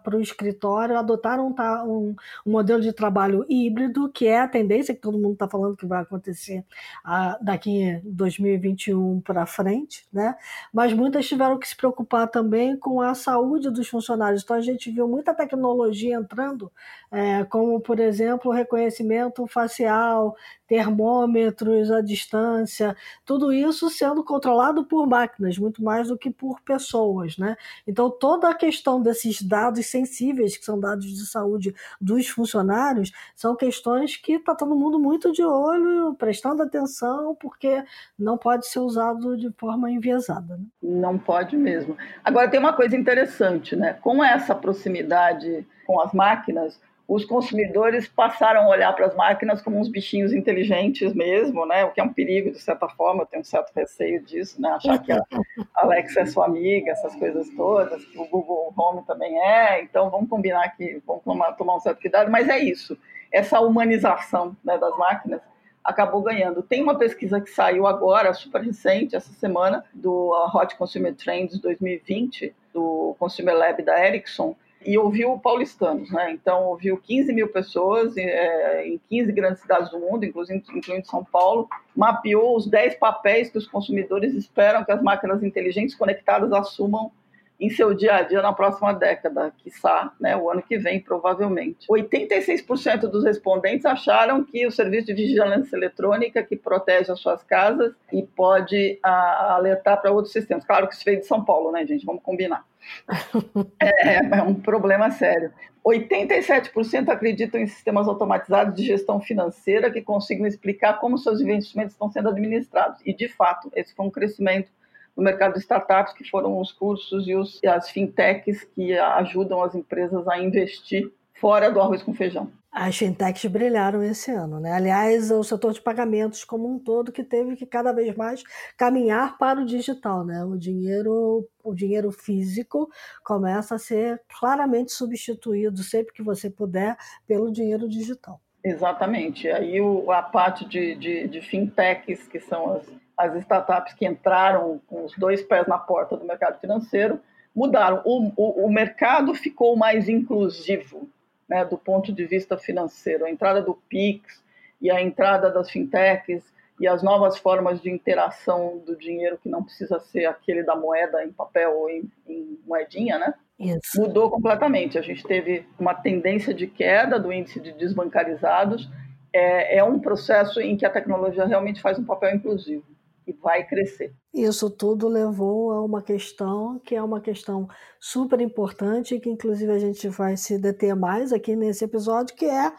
para 0.03 0.17
o 0.17 0.21
escritório, 0.21 0.99
adotaram 0.99 1.49
um, 1.49 2.15
um, 2.45 2.51
modelo 2.51 2.81
de 2.81 2.93
trabalho 2.93 3.45
híbrido, 3.49 4.11
que 4.11 4.27
é 4.27 4.41
a 4.41 4.49
tendência 4.49 4.95
que 4.95 5.01
todo 5.01 5.19
mundo 5.19 5.35
está 5.35 5.49
falando 5.49 5.77
que 5.77 5.87
vai 5.87 6.03
acontecer 6.03 6.65
a, 7.05 7.39
daqui 7.41 8.01
2021 8.05 9.21
para 9.21 9.47
frente, 9.47 10.07
né? 10.13 10.37
Mas 10.73 10.93
muitas 10.93 11.27
tiveram 11.27 11.59
que 11.59 11.69
se 11.69 11.77
preocupar 11.77 12.29
também 12.29 12.77
com 12.77 13.01
a 13.01 13.15
saúde 13.15 13.71
dos 13.71 13.89
funcionários. 13.89 14.43
Então 14.43 14.57
a 14.57 14.61
gente 14.61 14.91
viu 14.91 15.07
muita 15.09 15.35
tecnologia 15.35 16.17
entrando 16.17 16.71
é, 17.11 17.45
como, 17.45 17.81
por 17.81 18.01
exemplo, 18.01 18.53
reconhecimento 18.53 19.47
facial, 19.47 20.37
termômetros 20.67 21.91
à 21.91 22.01
distância, 22.01 22.97
tudo 23.25 23.53
isso 23.53 23.89
sendo 23.89 24.25
controlado 24.25 24.85
por 24.85 25.07
máquinas, 25.07 25.59
muito 25.59 25.83
mais 25.83 26.09
do 26.09 26.19
que 26.19 26.31
por 26.31 26.61
pessoas. 26.61 27.39
Né? 27.39 27.57
Então, 27.87 28.11
toda 28.11 28.49
a 28.49 28.55
questão 28.55 29.01
desses 29.01 29.41
dados 29.41 29.87
sensíveis, 29.87 30.57
que 30.57 30.65
são 30.65 30.79
dados 30.79 31.07
de 31.07 31.27
saúde 31.27 31.75
dos 32.01 32.29
funcionários, 32.29 33.13
são 33.35 33.55
questões 33.55 34.17
que 34.17 34.33
está 34.33 34.55
todo 34.55 34.77
mundo 34.77 34.99
muito 34.99 35.33
de 35.33 35.45
olho, 35.45 36.15
prestando 36.15 36.63
atenção, 36.63 37.35
porque 37.37 37.85
não 38.19 38.37
pode 38.37 38.67
ser 38.67 38.81
usado 38.81 39.37
de 39.37 39.51
forma 39.53 39.91
enviesada. 39.91 40.57
Né? 40.57 40.65
Não 40.83 41.19
pode 41.19 41.57
mesmo. 41.57 41.97
Agora, 42.25 42.51
tem 42.51 42.59
uma 42.59 42.73
coisa 42.73 42.97
interessante, 42.97 43.77
né? 43.77 43.95
com 43.95 44.23
essa 44.25 44.55
proximidade 44.55 45.67
com 45.87 46.01
as 46.01 46.13
máquinas, 46.13 46.81
os 47.09 47.25
consumidores 47.25 48.09
passaram 48.09 48.63
a 48.63 48.69
olhar 48.69 48.93
para 48.93 49.07
as 49.07 49.15
máquinas 49.15 49.63
como 49.63 49.79
uns 49.79 49.89
bichinhos 49.89 50.33
inteligentes 50.33 51.15
mesmo, 51.15 51.65
né? 51.65 51.85
O 51.85 51.93
que 51.93 52.01
é 52.01 52.05
um 52.05 52.13
perigo 52.13 52.51
de 52.51 52.59
certa 52.59 52.89
forma, 52.89 53.23
eu 53.23 53.27
tenho 53.27 53.43
um 53.43 53.45
certo 53.45 53.71
receio 53.75 54.21
disso, 54.23 54.61
né? 54.61 54.71
Achar 54.71 54.99
que 54.99 55.13
a 55.13 55.23
Alexa 55.77 56.21
é 56.21 56.27
sua 56.27 56.47
amiga, 56.47 56.91
essas 56.91 57.15
coisas 57.15 57.49
todas, 57.51 58.05
que 58.05 58.19
o 58.19 58.27
Google 58.27 58.75
Home 58.77 59.03
também 59.07 59.39
é. 59.39 59.81
Então 59.83 60.11
vamos 60.11 60.29
combinar 60.29 60.69
que 60.77 61.01
vamos 61.07 61.23
tomar, 61.23 61.53
tomar 61.53 61.77
um 61.77 61.81
certo 61.81 62.01
cuidado, 62.01 62.29
mas 62.31 62.49
é 62.49 62.59
isso. 62.59 62.99
Essa 63.31 63.61
humanização 63.61 64.57
né, 64.65 64.77
das 64.77 64.97
máquinas 64.99 65.41
acabou 65.85 66.21
ganhando. 66.23 66.61
Tem 66.61 66.83
uma 66.83 66.99
pesquisa 66.99 67.41
que 67.41 67.51
saiu 67.51 67.87
agora, 67.87 68.35
super 68.35 68.61
recente, 68.61 69.15
essa 69.15 69.33
semana, 69.35 69.85
do 69.95 70.33
Hot 70.53 70.75
Consumer 70.75 71.15
Trends 71.15 71.61
2020, 71.61 72.53
do 72.75 73.15
Consumer 73.21 73.57
Lab 73.57 73.81
da 73.85 74.05
Ericsson, 74.05 74.57
e 74.87 74.97
ouviu 74.97 75.39
paulistanos, 75.39 76.11
né? 76.13 76.31
Então 76.31 76.67
ouviu 76.67 76.97
15 76.97 77.33
mil 77.33 77.49
pessoas 77.49 78.17
é, 78.17 78.87
em 78.87 79.01
15 79.09 79.33
grandes 79.33 79.61
cidades 79.61 79.91
do 79.91 79.99
mundo, 79.99 80.25
inclusive 80.25 80.63
incluindo 80.73 81.07
São 81.07 81.25
Paulo, 81.25 81.69
mapeou 81.95 82.57
os 82.57 82.67
10 82.67 82.95
papéis 82.95 83.51
que 83.51 83.59
os 83.59 83.67
consumidores 83.67 84.33
esperam 84.35 84.85
que 84.85 84.93
as 84.93 85.03
máquinas 85.03 85.43
inteligentes 85.43 85.95
conectadas 85.95 86.53
assumam 86.53 87.11
em 87.59 87.71
seu 87.71 87.95
dia 87.95 88.17
a 88.17 88.23
dia 88.23 88.43
na 88.43 88.53
próxima 88.53 88.93
década, 88.93 89.53
quiçá, 89.59 90.13
né, 90.21 90.37
o 90.37 90.51
ano 90.51 90.63
que 90.63 90.77
vem, 90.77 91.01
provavelmente. 91.01 91.87
86% 91.89 93.01
dos 93.09 93.25
respondentes 93.25 93.87
acharam 93.87 94.45
que 94.45 94.67
o 94.67 94.71
serviço 94.71 95.07
de 95.07 95.15
vigilância 95.15 95.77
eletrônica 95.77 96.43
que 96.43 96.57
protege 96.57 97.11
as 97.11 97.21
suas 97.21 97.43
casas 97.43 97.95
e 98.13 98.23
pode 98.23 98.99
a, 99.03 99.55
alertar 99.55 100.01
para 100.01 100.13
outros 100.13 100.33
sistemas. 100.33 100.65
Claro 100.65 100.87
que 100.89 100.95
isso 100.95 101.05
veio 101.05 101.21
de 101.21 101.27
São 101.27 101.45
Paulo, 101.45 101.73
né, 101.73 101.87
gente? 101.87 102.05
Vamos 102.05 102.23
combinar. 102.23 102.65
é, 103.81 104.39
é 104.39 104.43
um 104.43 104.55
problema 104.55 105.11
sério. 105.11 105.51
87% 105.85 107.09
acreditam 107.09 107.61
em 107.61 107.67
sistemas 107.67 108.09
automatizados 108.09 108.75
de 108.75 108.85
gestão 108.85 109.21
financeira 109.21 109.91
que 109.91 110.03
consigam 110.03 110.47
explicar 110.47 110.99
como 110.99 111.17
seus 111.17 111.41
investimentos 111.41 111.93
estão 111.93 112.11
sendo 112.11 112.29
administrados. 112.29 113.01
E, 113.07 113.15
de 113.15 113.29
fato, 113.29 113.71
esse 113.75 113.95
foi 113.95 114.05
um 114.05 114.11
crescimento 114.11 114.69
no 115.17 115.23
mercado 115.23 115.55
de 115.55 115.61
startups, 115.61 116.13
que 116.13 116.29
foram 116.29 116.59
os 116.61 116.71
cursos 116.73 117.27
e, 117.27 117.35
os, 117.35 117.61
e 117.63 117.67
as 117.67 117.91
fintechs 117.91 118.65
que 118.65 118.97
ajudam 118.99 119.63
as 119.63 119.75
empresas 119.75 120.29
a 120.29 120.39
investir 120.39 121.11
fora 121.41 121.71
do 121.71 121.81
arroz 121.81 122.03
com 122.03 122.15
feijão. 122.15 122.51
As 122.71 122.95
fintechs 122.95 123.51
brilharam 123.51 124.03
esse 124.03 124.31
ano, 124.31 124.61
né? 124.61 124.71
Aliás, 124.73 125.31
o 125.31 125.43
setor 125.43 125.73
de 125.73 125.81
pagamentos 125.81 126.45
como 126.45 126.71
um 126.71 126.79
todo 126.79 127.11
que 127.11 127.25
teve 127.25 127.57
que 127.57 127.65
cada 127.65 127.91
vez 127.91 128.15
mais 128.15 128.43
caminhar 128.77 129.39
para 129.39 129.63
o 129.63 129.65
digital, 129.65 130.27
né? 130.27 130.45
O 130.45 130.59
dinheiro, 130.59 131.49
o 131.65 131.75
dinheiro 131.75 132.13
físico 132.13 132.87
começa 133.25 133.77
a 133.77 133.79
ser 133.79 134.21
claramente 134.39 134.93
substituído 134.93 135.83
sempre 135.83 136.13
que 136.13 136.23
você 136.23 136.51
puder 136.51 136.99
pelo 137.27 137.51
dinheiro 137.51 137.89
digital. 137.89 138.39
Exatamente. 138.63 139.49
Aí 139.49 139.81
o, 139.81 140.11
a 140.13 140.21
parte 140.21 140.67
de, 140.67 140.97
de, 140.97 141.29
de 141.29 141.41
fintechs, 141.41 142.29
que 142.29 142.41
são 142.41 142.75
as 142.75 142.87
as 143.17 143.35
startups 143.37 143.95
que 143.95 144.07
entraram 144.07 144.81
com 144.87 145.05
os 145.05 145.17
dois 145.17 145.43
pés 145.43 145.67
na 145.67 145.79
porta 145.79 146.17
do 146.17 146.25
mercado 146.25 146.61
financeiro 146.61 147.21
mudaram. 147.55 148.03
O, 148.05 148.31
o, 148.37 148.67
o 148.67 148.71
mercado 148.73 149.35
ficou 149.35 149.75
mais 149.77 150.09
inclusivo 150.09 151.09
né, 151.49 151.65
do 151.65 151.79
ponto 151.79 152.13
de 152.13 152.27
vista 152.27 152.59
financeiro. 152.59 153.25
A 153.25 153.31
entrada 153.31 153.63
do 153.63 153.75
PIX 153.89 154.45
e 154.81 154.91
a 154.91 155.01
entrada 155.01 155.51
das 155.51 155.71
fintechs 155.71 156.45
e 156.79 156.87
as 156.87 157.03
novas 157.03 157.39
formas 157.39 157.81
de 157.81 157.91
interação 157.91 158.83
do 158.85 158.95
dinheiro, 158.95 159.39
que 159.43 159.49
não 159.49 159.65
precisa 159.65 159.99
ser 159.99 160.27
aquele 160.27 160.63
da 160.63 160.77
moeda 160.77 161.25
em 161.25 161.33
papel 161.33 161.75
ou 161.75 161.89
em, 161.89 162.11
em 162.29 162.59
moedinha, 162.67 163.19
né? 163.19 163.33
Isso. 163.59 163.99
Mudou 163.99 164.31
completamente. 164.31 164.99
A 164.99 165.03
gente 165.03 165.25
teve 165.25 165.67
uma 165.79 165.95
tendência 165.95 166.53
de 166.53 166.67
queda 166.67 167.19
do 167.19 167.33
índice 167.33 167.59
de 167.59 167.73
desbancarizados. 167.73 168.91
É, 169.33 169.79
é 169.79 169.85
um 169.85 169.99
processo 169.99 170.61
em 170.61 170.77
que 170.77 170.85
a 170.85 170.91
tecnologia 170.91 171.47
realmente 171.47 171.81
faz 171.81 171.99
um 171.99 172.05
papel 172.05 172.35
inclusivo 172.35 172.85
e 173.27 173.33
vai 173.33 173.67
crescer. 173.67 174.15
Isso 174.33 174.71
tudo 174.71 175.09
levou 175.09 175.73
a 175.73 175.85
uma 175.85 176.01
questão 176.01 176.79
que 176.79 176.95
é 176.95 177.03
uma 177.03 177.21
questão 177.21 177.69
super 177.99 178.41
importante, 178.41 179.19
que 179.19 179.29
inclusive 179.29 179.73
a 179.73 179.79
gente 179.79 180.09
vai 180.09 180.37
se 180.37 180.59
deter 180.59 180.95
mais 180.95 181.33
aqui 181.33 181.57
nesse 181.57 181.85
episódio, 181.85 182.37
que 182.37 182.47
é 182.47 182.73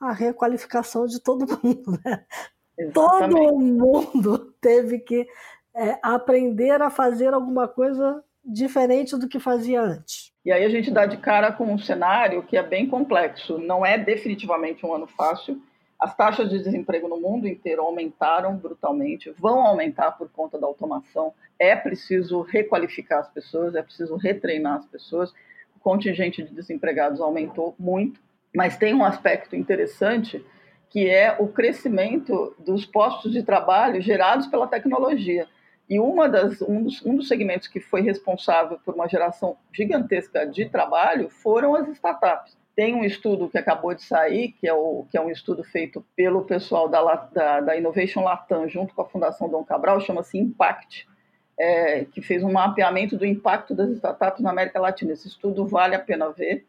a 0.00 0.12
requalificação 0.12 1.06
de 1.06 1.20
todo 1.20 1.46
mundo. 1.62 1.98
Né? 2.04 2.24
Todo 2.92 3.58
mundo 3.58 4.54
teve 4.60 4.98
que 4.98 5.26
é, 5.74 5.98
aprender 6.02 6.82
a 6.82 6.90
fazer 6.90 7.32
alguma 7.32 7.66
coisa 7.66 8.22
diferente 8.44 9.16
do 9.16 9.28
que 9.28 9.40
fazia 9.40 9.80
antes. 9.80 10.32
E 10.44 10.52
aí 10.52 10.62
a 10.62 10.68
gente 10.68 10.90
dá 10.90 11.06
de 11.06 11.16
cara 11.16 11.50
com 11.50 11.72
um 11.72 11.78
cenário 11.78 12.42
que 12.42 12.56
é 12.56 12.62
bem 12.62 12.86
complexo. 12.86 13.58
Não 13.58 13.86
é 13.86 13.96
definitivamente 13.96 14.84
um 14.84 14.92
ano 14.92 15.06
fácil 15.06 15.60
as 15.98 16.14
taxas 16.14 16.50
de 16.50 16.58
desemprego 16.58 17.08
no 17.08 17.20
mundo 17.20 17.46
inteiro 17.46 17.82
aumentaram 17.82 18.56
brutalmente, 18.56 19.30
vão 19.38 19.64
aumentar 19.66 20.12
por 20.12 20.28
conta 20.28 20.58
da 20.58 20.66
automação. 20.66 21.32
É 21.58 21.74
preciso 21.74 22.42
requalificar 22.42 23.20
as 23.20 23.28
pessoas, 23.28 23.74
é 23.74 23.82
preciso 23.82 24.16
retreinar 24.16 24.78
as 24.78 24.86
pessoas. 24.86 25.32
O 25.76 25.80
contingente 25.80 26.42
de 26.42 26.52
desempregados 26.52 27.20
aumentou 27.20 27.74
muito, 27.78 28.20
mas 28.54 28.76
tem 28.76 28.94
um 28.94 29.04
aspecto 29.04 29.56
interessante 29.56 30.44
que 30.90 31.08
é 31.08 31.34
o 31.40 31.48
crescimento 31.48 32.54
dos 32.58 32.86
postos 32.86 33.32
de 33.32 33.42
trabalho 33.42 34.00
gerados 34.00 34.46
pela 34.46 34.68
tecnologia. 34.68 35.48
E 35.88 35.98
uma 35.98 36.28
das, 36.28 36.62
um, 36.62 36.82
dos, 36.82 37.04
um 37.04 37.16
dos 37.16 37.28
segmentos 37.28 37.66
que 37.66 37.80
foi 37.80 38.00
responsável 38.00 38.78
por 38.84 38.94
uma 38.94 39.08
geração 39.08 39.56
gigantesca 39.72 40.46
de 40.46 40.68
trabalho 40.68 41.28
foram 41.28 41.74
as 41.74 41.88
startups. 41.88 42.56
Tem 42.74 42.94
um 42.94 43.04
estudo 43.04 43.48
que 43.48 43.58
acabou 43.58 43.94
de 43.94 44.02
sair, 44.02 44.52
que 44.52 44.66
é, 44.66 44.74
o, 44.74 45.06
que 45.10 45.16
é 45.16 45.20
um 45.20 45.30
estudo 45.30 45.62
feito 45.62 46.04
pelo 46.16 46.44
pessoal 46.44 46.88
da, 46.88 47.14
da, 47.14 47.60
da 47.60 47.76
Innovation 47.76 48.22
Latam, 48.22 48.68
junto 48.68 48.94
com 48.94 49.02
a 49.02 49.08
Fundação 49.08 49.48
Dom 49.48 49.64
Cabral, 49.64 50.00
chama-se 50.00 50.38
Impact, 50.38 51.06
é, 51.58 52.04
que 52.04 52.20
fez 52.20 52.42
um 52.42 52.52
mapeamento 52.52 53.16
do 53.16 53.24
impacto 53.24 53.74
das 53.74 53.90
startups 53.90 54.42
na 54.42 54.50
América 54.50 54.80
Latina. 54.80 55.12
Esse 55.12 55.28
estudo 55.28 55.66
vale 55.66 55.94
a 55.94 56.00
pena 56.00 56.30
ver. 56.30 56.66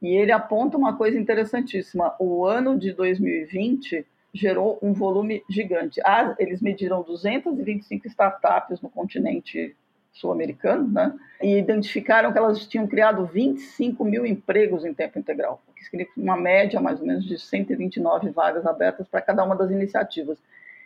E 0.00 0.14
ele 0.16 0.30
aponta 0.30 0.76
uma 0.76 0.96
coisa 0.96 1.18
interessantíssima. 1.18 2.14
O 2.20 2.44
ano 2.44 2.78
de 2.78 2.92
2020 2.92 4.06
gerou 4.32 4.78
um 4.80 4.92
volume 4.92 5.42
gigante. 5.50 6.00
Ah, 6.04 6.36
eles 6.38 6.60
mediram 6.60 7.02
225 7.02 8.06
startups 8.06 8.80
no 8.80 8.88
continente 8.88 9.74
sul-americano, 10.12 10.88
né? 10.88 11.14
e 11.40 11.56
identificaram 11.56 12.32
que 12.32 12.38
elas 12.38 12.66
tinham 12.66 12.86
criado 12.86 13.24
25 13.26 14.04
mil 14.04 14.26
empregos 14.26 14.84
em 14.84 14.92
tempo 14.92 15.18
integral, 15.18 15.62
o 15.68 15.72
que 15.72 15.84
significa 15.84 16.20
uma 16.20 16.36
média 16.36 16.80
mais 16.80 17.00
ou 17.00 17.06
menos 17.06 17.24
de 17.24 17.38
129 17.38 18.30
vagas 18.30 18.66
abertas 18.66 19.06
para 19.06 19.20
cada 19.20 19.44
uma 19.44 19.54
das 19.54 19.70
iniciativas. 19.70 20.38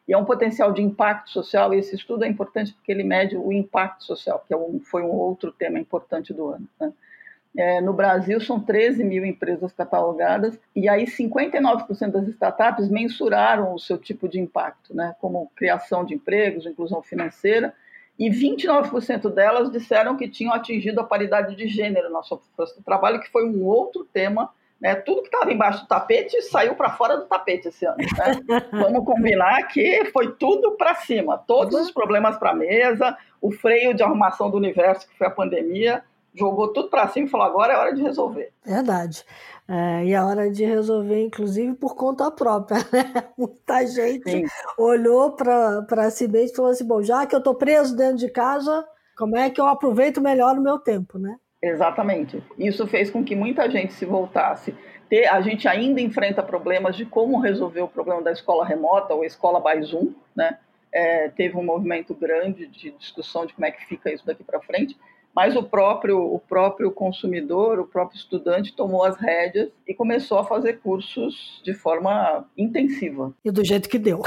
E 0.06 0.12
é 0.12 0.18
um 0.18 0.24
potencial 0.24 0.72
de 0.72 0.82
impacto 0.82 1.30
social, 1.30 1.72
e 1.72 1.78
esse 1.78 1.94
estudo 1.94 2.24
é 2.24 2.28
importante 2.28 2.72
porque 2.74 2.90
ele 2.90 3.04
mede 3.04 3.36
o 3.36 3.52
impacto 3.52 4.04
social, 4.04 4.44
que 4.46 4.52
é 4.52 4.56
um, 4.56 4.80
foi 4.80 5.02
um 5.02 5.10
outro 5.10 5.52
tema 5.52 5.78
importante 5.78 6.34
do 6.34 6.48
ano. 6.48 6.68
Né? 6.80 6.92
É, 7.56 7.80
no 7.80 7.92
Brasil, 7.92 8.40
são 8.40 8.58
13 8.58 9.04
mil 9.04 9.24
empresas 9.24 9.72
catalogadas, 9.72 10.58
e 10.74 10.88
aí 10.88 11.04
59% 11.04 12.10
das 12.10 12.26
startups 12.28 12.88
mensuraram 12.88 13.74
o 13.74 13.78
seu 13.78 13.96
tipo 13.96 14.28
de 14.28 14.40
impacto, 14.40 14.94
né, 14.94 15.14
como 15.20 15.50
criação 15.54 16.04
de 16.04 16.14
empregos, 16.14 16.66
inclusão 16.66 17.02
financeira, 17.02 17.74
e 18.18 18.30
29% 18.30 19.32
delas 19.32 19.70
disseram 19.70 20.16
que 20.16 20.28
tinham 20.28 20.52
atingido 20.52 21.00
a 21.00 21.04
paridade 21.04 21.56
de 21.56 21.66
gênero 21.68 22.10
na 22.10 22.22
sua 22.22 22.40
força 22.56 22.76
de 22.76 22.84
trabalho, 22.84 23.20
que 23.20 23.30
foi 23.30 23.44
um 23.44 23.64
outro 23.64 24.04
tema 24.04 24.50
né? 24.82 24.96
Tudo 24.96 25.22
que 25.22 25.28
estava 25.28 25.52
embaixo 25.52 25.82
do 25.82 25.86
tapete 25.86 26.42
saiu 26.42 26.74
para 26.74 26.90
fora 26.90 27.16
do 27.16 27.26
tapete 27.26 27.68
esse 27.68 27.86
ano. 27.86 27.98
Né? 27.98 28.42
Vamos 28.72 29.04
combinar 29.04 29.68
que 29.68 30.06
foi 30.06 30.32
tudo 30.32 30.72
para 30.72 30.96
cima, 30.96 31.38
todos 31.38 31.80
os 31.80 31.92
problemas 31.92 32.36
para 32.36 32.50
a 32.50 32.54
mesa, 32.54 33.16
o 33.40 33.52
freio 33.52 33.94
de 33.94 34.02
arrumação 34.02 34.50
do 34.50 34.56
universo, 34.56 35.08
que 35.08 35.16
foi 35.16 35.28
a 35.28 35.30
pandemia, 35.30 36.02
jogou 36.34 36.68
tudo 36.72 36.88
para 36.88 37.08
cima 37.08 37.26
e 37.26 37.30
falou: 37.30 37.46
agora 37.46 37.72
é 37.72 37.76
hora 37.76 37.94
de 37.94 38.02
resolver. 38.02 38.52
Verdade. 38.64 39.24
É, 39.68 40.04
e 40.04 40.12
é 40.12 40.22
hora 40.22 40.50
de 40.50 40.64
resolver, 40.64 41.24
inclusive, 41.24 41.74
por 41.74 41.94
conta 41.94 42.30
própria. 42.30 42.78
Né? 42.92 43.24
Muita 43.38 43.86
gente 43.86 44.30
Sim. 44.30 44.44
olhou 44.76 45.32
para 45.32 46.10
si 46.10 46.28
mesmo 46.28 46.52
e 46.52 46.56
falou 46.56 46.70
assim: 46.70 46.86
bom, 46.86 47.02
já 47.02 47.24
que 47.26 47.34
eu 47.34 47.38
estou 47.38 47.54
preso 47.54 47.96
dentro 47.96 48.16
de 48.16 48.28
casa, 48.28 48.86
como 49.16 49.36
é 49.36 49.48
que 49.50 49.60
eu 49.60 49.66
aproveito 49.66 50.20
melhor 50.20 50.56
o 50.58 50.62
meu 50.62 50.78
tempo, 50.78 51.18
né? 51.18 51.36
Exatamente. 51.62 52.42
Isso 52.58 52.86
fez 52.86 53.08
com 53.08 53.24
que 53.24 53.36
muita 53.36 53.70
gente 53.70 53.92
se 53.92 54.04
voltasse. 54.04 54.74
A 55.30 55.40
gente 55.42 55.68
ainda 55.68 56.00
enfrenta 56.00 56.42
problemas 56.42 56.96
de 56.96 57.04
como 57.04 57.38
resolver 57.38 57.82
o 57.82 57.88
problema 57.88 58.22
da 58.22 58.32
escola 58.32 58.64
remota 58.64 59.14
ou 59.14 59.24
escola 59.24 59.60
by 59.60 59.82
Zoom, 59.82 60.12
né? 60.34 60.58
É, 60.90 61.28
teve 61.28 61.56
um 61.56 61.62
movimento 61.62 62.14
grande 62.14 62.66
de 62.66 62.90
discussão 62.92 63.46
de 63.46 63.54
como 63.54 63.66
é 63.66 63.70
que 63.70 63.84
fica 63.86 64.12
isso 64.12 64.26
daqui 64.26 64.42
para 64.42 64.60
frente, 64.60 64.96
mas 65.34 65.56
o 65.56 65.62
próprio, 65.62 66.18
o 66.18 66.38
próprio 66.38 66.90
consumidor, 66.90 67.78
o 67.78 67.86
próprio 67.86 68.18
estudante 68.18 68.74
tomou 68.74 69.02
as 69.02 69.16
rédeas 69.16 69.70
e 69.86 69.94
começou 69.94 70.38
a 70.38 70.44
fazer 70.44 70.80
cursos 70.80 71.60
de 71.64 71.72
forma 71.72 72.44
intensiva. 72.56 73.32
E 73.44 73.50
do 73.50 73.64
jeito 73.64 73.88
que 73.88 73.98
deu. 73.98 74.22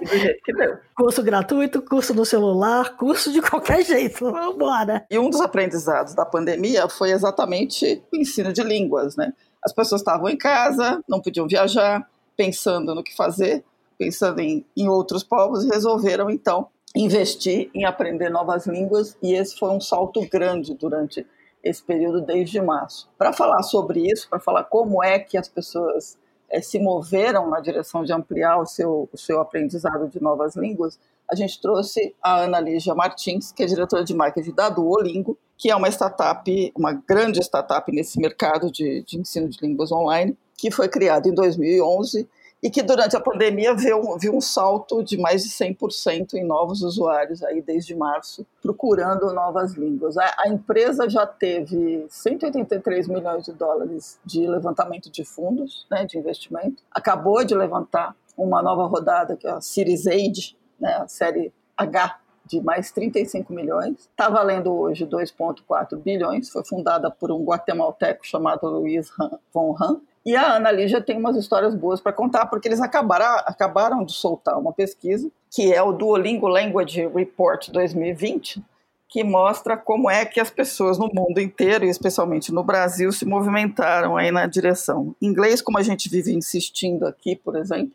E 0.00 0.04
do 0.04 0.16
jeito 0.16 0.42
que 0.44 0.52
deu. 0.52 0.78
curso 0.96 1.22
gratuito, 1.22 1.82
curso 1.82 2.14
no 2.14 2.24
celular, 2.24 2.96
curso 2.96 3.32
de 3.32 3.42
qualquer 3.42 3.84
jeito. 3.84 4.30
Vamos 4.30 4.54
embora. 4.54 5.04
E 5.10 5.18
um 5.18 5.28
dos 5.28 5.40
aprendizados 5.40 6.14
da 6.14 6.24
pandemia 6.24 6.88
foi 6.88 7.10
exatamente 7.10 8.02
o 8.12 8.16
ensino 8.16 8.52
de 8.52 8.62
línguas, 8.62 9.16
né? 9.16 9.32
As 9.64 9.72
pessoas 9.72 10.00
estavam 10.00 10.28
em 10.28 10.36
casa, 10.36 11.02
não 11.08 11.20
podiam 11.20 11.48
viajar, 11.48 12.08
pensando 12.36 12.94
no 12.94 13.02
que 13.02 13.14
fazer, 13.14 13.64
pensando 13.98 14.40
em, 14.40 14.64
em 14.76 14.88
outros 14.88 15.24
povos 15.24 15.64
e 15.64 15.68
resolveram 15.68 16.30
então 16.30 16.68
investir 16.94 17.70
em 17.74 17.84
aprender 17.84 18.30
novas 18.30 18.66
línguas 18.66 19.16
e 19.22 19.34
esse 19.34 19.56
foi 19.58 19.70
um 19.70 19.80
salto 19.80 20.26
grande 20.28 20.74
durante 20.74 21.26
esse 21.62 21.82
período 21.82 22.20
desde 22.20 22.60
março. 22.60 23.08
Para 23.18 23.32
falar 23.32 23.62
sobre 23.62 24.10
isso, 24.10 24.28
para 24.28 24.40
falar 24.40 24.64
como 24.64 25.02
é 25.02 25.18
que 25.18 25.36
as 25.36 25.48
pessoas 25.48 26.16
é, 26.50 26.60
se 26.60 26.78
moveram 26.78 27.50
na 27.50 27.60
direção 27.60 28.04
de 28.04 28.12
ampliar 28.12 28.58
o 28.58 28.66
seu, 28.66 29.08
o 29.12 29.18
seu 29.18 29.40
aprendizado 29.40 30.08
de 30.08 30.20
novas 30.22 30.56
línguas, 30.56 30.98
a 31.30 31.34
gente 31.34 31.60
trouxe 31.60 32.14
a 32.22 32.40
Ana 32.42 32.58
Lígia 32.58 32.94
Martins, 32.94 33.52
que 33.52 33.62
é 33.62 33.66
diretora 33.66 34.02
de 34.02 34.14
marketing 34.14 34.54
da 34.54 34.70
Duolingo, 34.70 35.36
que 35.58 35.70
é 35.70 35.76
uma 35.76 35.88
startup, 35.88 36.72
uma 36.74 36.92
grande 36.92 37.40
startup 37.40 37.90
nesse 37.92 38.18
mercado 38.18 38.70
de, 38.70 39.02
de 39.02 39.18
ensino 39.18 39.48
de 39.48 39.58
línguas 39.60 39.92
online, 39.92 40.38
que 40.56 40.70
foi 40.70 40.88
criada 40.88 41.28
em 41.28 41.34
2011 41.34 42.26
e 42.62 42.68
que 42.68 42.82
durante 42.82 43.16
a 43.16 43.20
pandemia 43.20 43.74
viu, 43.74 44.16
viu 44.18 44.34
um 44.34 44.40
salto 44.40 45.02
de 45.02 45.16
mais 45.16 45.44
de 45.44 45.50
100% 45.50 46.34
em 46.34 46.44
novos 46.44 46.82
usuários 46.82 47.42
aí 47.42 47.62
desde 47.62 47.94
março, 47.94 48.44
procurando 48.60 49.32
novas 49.32 49.74
línguas. 49.74 50.16
A, 50.16 50.34
a, 50.38 50.48
empresa 50.48 51.08
já 51.08 51.26
teve 51.26 52.04
183 52.08 53.06
milhões 53.06 53.44
de 53.44 53.52
dólares 53.52 54.18
de 54.24 54.46
levantamento 54.46 55.10
de 55.10 55.24
fundos, 55.24 55.86
né, 55.90 56.04
de 56.04 56.18
investimento, 56.18 56.82
acabou 56.90 57.44
de 57.44 57.54
levantar 57.54 58.14
uma 58.36 58.62
nova 58.62 58.86
rodada, 58.86 59.36
que 59.36 59.46
é 59.46 59.50
a 59.50 59.60
Series 59.60 60.06
Age, 60.06 60.56
né, 60.80 60.94
a 60.94 61.08
série 61.08 61.52
H, 61.76 62.18
de 62.48 62.60
mais 62.62 62.90
35 62.90 63.52
milhões. 63.52 64.08
Está 64.10 64.28
valendo 64.28 64.72
hoje 64.72 65.06
2,4 65.06 65.96
bilhões. 65.98 66.48
Foi 66.48 66.64
fundada 66.64 67.10
por 67.10 67.30
um 67.30 67.44
guatemalteco 67.44 68.26
chamado 68.26 68.66
Luiz 68.68 69.10
von 69.52 69.76
Ham. 69.78 70.00
E 70.24 70.36
a 70.36 70.56
Ana 70.56 70.70
Lígia 70.70 71.00
tem 71.00 71.16
umas 71.16 71.36
histórias 71.36 71.74
boas 71.74 72.00
para 72.00 72.12
contar, 72.12 72.46
porque 72.46 72.68
eles 72.68 72.80
acabaram, 72.80 73.42
acabaram 73.46 74.04
de 74.04 74.12
soltar 74.12 74.58
uma 74.58 74.72
pesquisa, 74.72 75.30
que 75.50 75.72
é 75.72 75.82
o 75.82 75.92
Duolingo 75.92 76.48
Language 76.48 77.06
Report 77.08 77.70
2020, 77.70 78.62
que 79.08 79.24
mostra 79.24 79.76
como 79.76 80.10
é 80.10 80.26
que 80.26 80.38
as 80.38 80.50
pessoas 80.50 80.98
no 80.98 81.08
mundo 81.12 81.40
inteiro, 81.40 81.84
e 81.84 81.88
especialmente 81.88 82.52
no 82.52 82.62
Brasil, 82.62 83.10
se 83.10 83.24
movimentaram 83.24 84.16
aí 84.16 84.30
na 84.30 84.46
direção. 84.46 85.14
Inglês, 85.20 85.62
como 85.62 85.78
a 85.78 85.82
gente 85.82 86.10
vive 86.10 86.34
insistindo 86.34 87.06
aqui, 87.06 87.34
por 87.34 87.56
exemplo, 87.56 87.94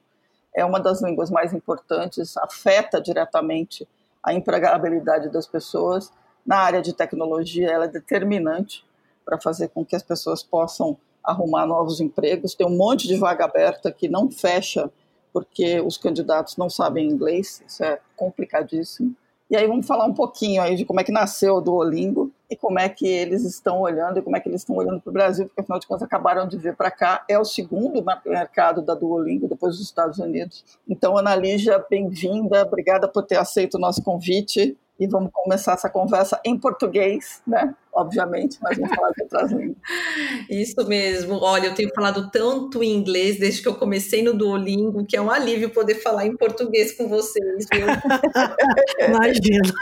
é 0.56 0.66
uma 0.66 0.80
das 0.80 1.02
línguas 1.02 1.30
mais 1.30 1.54
importantes, 1.54 2.36
afeta 2.38 3.00
diretamente 3.00 3.88
a 4.24 4.34
empregabilidade 4.34 5.30
das 5.30 5.46
pessoas. 5.46 6.12
Na 6.46 6.58
área 6.58 6.82
de 6.82 6.94
tecnologia, 6.94 7.70
ela 7.70 7.86
é 7.86 7.90
determinante 7.90 8.84
para 9.24 9.40
fazer 9.40 9.70
com 9.70 9.86
que 9.86 9.96
as 9.96 10.04
pessoas 10.04 10.42
possam 10.42 10.98
arrumar 11.24 11.66
novos 11.66 12.00
empregos. 12.02 12.56
Tem 12.56 12.66
um 12.66 12.76
monte 12.76 13.08
de 13.08 13.16
vaga 13.16 13.46
aberta 13.46 13.92
que 13.92 14.08
não 14.08 14.30
fecha 14.30 14.92
porque 15.32 15.82
os 15.82 15.98
candidatos 15.98 16.58
não 16.58 16.70
sabem 16.70 17.10
inglês, 17.10 17.64
isso 17.68 17.84
é 17.84 18.00
complicadíssimo. 18.16 19.16
E 19.50 19.56
aí 19.56 19.68
vamos 19.68 19.86
falar 19.86 20.06
um 20.06 20.14
pouquinho 20.14 20.62
aí 20.62 20.76
de 20.76 20.86
como 20.86 21.00
é 21.00 21.04
que 21.04 21.12
nasceu 21.12 21.56
o 21.56 21.62
Duolingo 21.62 22.32
e 22.50 22.56
como 22.56 22.80
é 22.80 22.88
que 22.88 23.06
eles 23.06 23.44
estão 23.44 23.82
olhando 23.82 24.18
e 24.18 24.22
como 24.22 24.36
é 24.36 24.40
que 24.40 24.48
eles 24.48 24.62
estão 24.62 24.76
olhando 24.76 25.02
para 25.02 25.10
o 25.10 25.14
Brasil, 25.14 25.46
porque 25.46 25.62
afinal 25.62 25.80
de 25.80 25.86
contas 25.86 26.04
acabaram 26.04 26.48
de 26.48 26.58
vir 26.58 26.76
para 26.76 26.90
cá. 26.90 27.24
É 27.28 27.38
o 27.38 27.46
segundo 27.46 28.04
mercado 28.26 28.82
da 28.82 28.96
Duolingo, 28.96 29.48
depois 29.48 29.78
dos 29.78 29.86
Estados 29.86 30.18
Unidos. 30.18 30.64
Então, 30.88 31.18
Ana 31.18 31.36
Lígia, 31.36 31.84
bem-vinda, 31.90 32.64
obrigada 32.64 33.08
por 33.08 33.24
ter 33.24 33.38
aceito 33.38 33.76
o 33.76 33.80
nosso 33.80 34.02
convite 34.02 34.78
e 35.00 35.08
vamos 35.08 35.32
começar 35.32 35.74
essa 35.74 35.90
conversa 35.90 36.40
em 36.46 36.58
português, 36.58 37.42
né? 37.46 37.76
Obviamente, 37.96 38.58
mas 38.60 38.76
vamos 38.76 38.96
falar 38.96 39.12
de 39.12 39.22
outras 39.22 39.52
línguas. 39.52 39.78
Isso 40.50 40.88
mesmo. 40.88 41.40
Olha, 41.42 41.68
eu 41.68 41.76
tenho 41.76 41.94
falado 41.94 42.32
tanto 42.32 42.84
inglês 42.84 43.38
desde 43.40 43.62
que 43.62 43.68
eu 43.68 43.76
comecei 43.76 44.24
no 44.24 44.34
Duolingo, 44.34 45.06
que 45.06 45.16
é 45.16 45.22
um 45.22 45.30
alívio 45.30 45.70
poder 45.70 45.96
falar 45.96 46.26
em 46.26 46.36
português 46.36 46.92
com 46.94 47.08
vocês, 47.08 47.68
viu? 47.72 47.86
Imagina. 49.08 49.74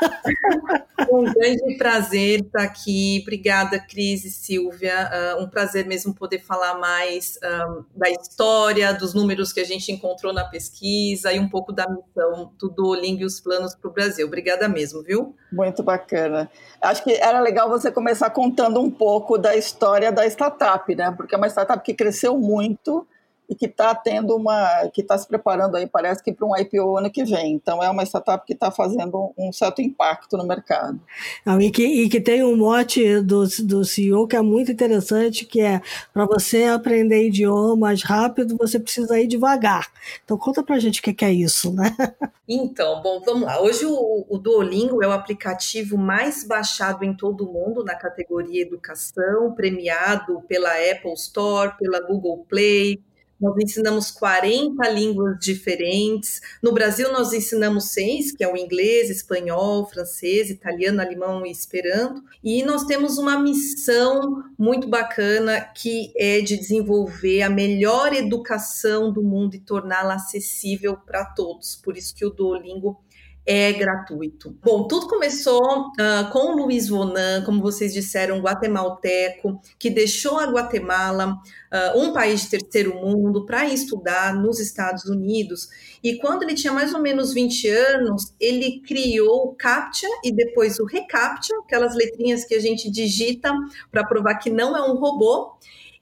um 1.10 1.24
grande 1.24 1.78
prazer 1.78 2.42
estar 2.42 2.64
aqui. 2.64 3.20
Obrigada, 3.22 3.80
Cris 3.80 4.26
e 4.26 4.32
Silvia. 4.32 5.10
Uh, 5.38 5.44
um 5.44 5.50
prazer 5.50 5.86
mesmo 5.86 6.14
poder 6.14 6.40
falar 6.40 6.78
mais 6.78 7.40
um, 7.42 7.48
ah, 7.48 7.84
da 7.96 8.10
história, 8.10 8.94
dos 8.94 9.14
números 9.14 9.54
que 9.54 9.60
a 9.60 9.66
gente 9.66 9.92
encontrou 9.92 10.34
na 10.34 10.44
pesquisa 10.44 11.32
e 11.32 11.40
um 11.40 11.48
pouco 11.48 11.72
da 11.72 11.88
missão 11.90 12.52
do 12.60 12.70
Duolingo 12.70 13.22
e 13.22 13.26
os 13.26 13.40
planos 13.40 13.74
para 13.74 13.90
o 13.90 13.94
Brasil. 13.94 14.28
Obrigada 14.28 14.68
mesmo, 14.68 15.02
viu? 15.02 15.36
Muito 15.52 15.84
bacana. 15.84 16.50
Acho 16.82 17.04
que 17.04 17.14
era 17.14 17.40
legal 17.40 17.70
você 17.70 17.92
começar 18.02 18.32
contando 18.32 18.82
um 18.82 18.90
pouco 18.90 19.38
da 19.38 19.56
história 19.56 20.12
da 20.12 20.26
startup, 20.26 20.96
né? 20.96 21.14
Porque 21.16 21.36
é 21.36 21.38
uma 21.38 21.48
startup 21.48 21.84
que 21.86 21.94
cresceu 21.94 22.36
muito 22.36 23.08
e 23.50 23.56
que 23.56 23.66
está 23.66 23.94
tendo 23.94 24.36
uma, 24.36 24.88
que 24.94 25.02
está 25.02 25.18
se 25.18 25.28
preparando 25.28 25.76
aí, 25.76 25.86
parece 25.86 26.24
que 26.24 26.32
para 26.32 26.48
um 26.48 26.56
IPO 26.56 26.98
ano 26.98 27.12
que 27.12 27.26
vem. 27.26 27.54
Então 27.54 27.84
é 27.84 27.90
uma 27.90 28.04
startup 28.04 28.46
que 28.46 28.54
está 28.54 28.72
fazendo 28.72 29.34
um 29.38 29.52
certo 29.52 29.82
impacto 29.82 30.38
no 30.38 30.48
mercado. 30.48 31.00
Não, 31.46 31.60
e, 31.62 31.70
que, 31.70 31.84
e 31.84 32.10
que 32.10 32.22
tem 32.22 32.44
um 32.44 32.56
mote 32.56 33.20
do, 33.22 33.44
do 33.64 33.84
CEO 33.84 34.26
que 34.26 34.38
é 34.38 34.42
muito 34.42 34.72
interessante, 34.72 35.46
que 35.46 35.60
é 35.60 35.82
para 36.14 36.26
você 36.26 36.64
aprender 36.64 37.28
idiomas 37.28 38.04
rápido, 38.04 38.56
você 38.58 38.80
precisa 38.80 39.20
ir 39.20 39.28
devagar. 39.28 39.92
Então 40.24 40.38
conta 40.38 40.64
para 40.64 40.76
a 40.76 40.80
gente 40.80 41.02
o 41.02 41.04
que, 41.04 41.14
que 41.14 41.26
é 41.26 41.34
isso, 41.34 41.74
né? 41.74 41.96
Então, 42.54 43.02
bom, 43.02 43.22
vamos 43.22 43.44
lá. 43.44 43.62
Hoje 43.62 43.86
o, 43.86 44.26
o 44.28 44.38
Duolingo 44.38 45.02
é 45.02 45.08
o 45.08 45.12
aplicativo 45.14 45.98
mais 45.98 46.44
baixado 46.44 47.06
em 47.06 47.16
todo 47.16 47.46
o 47.46 47.54
mundo 47.54 47.82
na 47.82 47.96
categoria 47.96 48.62
educação, 48.62 49.54
premiado 49.56 50.42
pela 50.50 50.70
Apple 50.70 51.14
Store, 51.14 51.78
pela 51.78 52.02
Google 52.02 52.46
Play, 52.50 53.02
nós 53.42 53.56
ensinamos 53.58 54.12
40 54.12 54.88
línguas 54.90 55.40
diferentes. 55.40 56.40
No 56.62 56.72
Brasil, 56.72 57.12
nós 57.12 57.34
ensinamos 57.34 57.92
seis, 57.92 58.32
que 58.32 58.44
é 58.44 58.48
o 58.48 58.56
inglês, 58.56 59.10
espanhol, 59.10 59.88
francês, 59.88 60.52
italiano, 60.52 61.02
alemão 61.02 61.44
e 61.46 61.52
esperanto. 61.52 62.24
E 62.44 62.64
nós 62.64 62.86
temos 62.86 63.18
uma 63.18 63.40
missão 63.40 64.44
muito 64.58 64.88
bacana 64.88 65.60
que 65.60 66.14
é 66.16 66.40
de 66.42 66.56
desenvolver 66.56 67.42
a 67.42 67.50
melhor 67.50 68.14
educação 68.14 69.12
do 69.12 69.24
mundo 69.24 69.56
e 69.56 69.60
torná-la 69.60 70.16
acessível 70.16 70.96
para 70.96 71.26
todos. 71.26 71.76
Por 71.76 71.98
isso 71.98 72.14
que 72.14 72.26
o 72.26 72.30
Duolingo 72.30 73.02
é 73.46 73.74
gratuito. 73.74 74.56
Bom, 74.64 74.88
tudo 74.88 75.08
começou 75.08 75.62
uh, 75.62 76.32
com 76.32 76.54
o 76.54 76.56
Luiz 76.64 76.90
Vonan, 76.90 77.44
como 77.44 77.62
vocês 77.62 77.94
disseram, 77.94 78.40
guatemalteco, 78.40 79.60
que 79.80 79.90
deixou 79.90 80.38
a 80.38 80.46
Guatemala, 80.46 81.34
uh, 81.34 82.00
um 82.00 82.14
país 82.14 82.42
de 82.42 82.52
terceiro 82.52 82.96
mundo, 82.96 83.46
para 83.46 83.66
estudar 83.66 84.36
nos 84.36 84.60
Estados 84.60 85.06
Unidos. 85.06 85.70
E 86.04 86.18
quando 86.18 86.44
ele 86.44 86.54
tinha 86.54 86.72
mais 86.72 86.94
ou 86.94 87.02
menos 87.02 87.34
20 87.34 87.68
anos, 87.68 88.34
ele 88.40 88.80
criou 88.82 89.48
o 89.48 89.56
CAPTCHA 89.56 90.08
e 90.24 90.32
depois 90.32 90.80
o 90.80 90.86
ReCAPTCHA, 90.86 91.58
aquelas 91.66 91.96
letrinhas 91.96 92.46
que 92.46 92.54
a 92.54 92.60
gente 92.60 92.92
digita 92.92 93.52
para 93.92 94.06
provar 94.06 94.36
que 94.36 94.50
não 94.50 94.78
é 94.78 94.84
um 94.84 94.96
robô. 94.96 95.54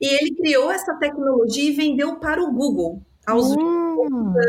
E 0.01 0.07
ele 0.07 0.35
criou 0.35 0.71
essa 0.71 0.93
tecnologia 0.95 1.69
e 1.69 1.73
vendeu 1.73 2.17
para 2.17 2.41
o 2.41 2.51
Google 2.51 3.01
aos 3.25 3.51
hum, 3.51 3.97
anos. 4.05 4.45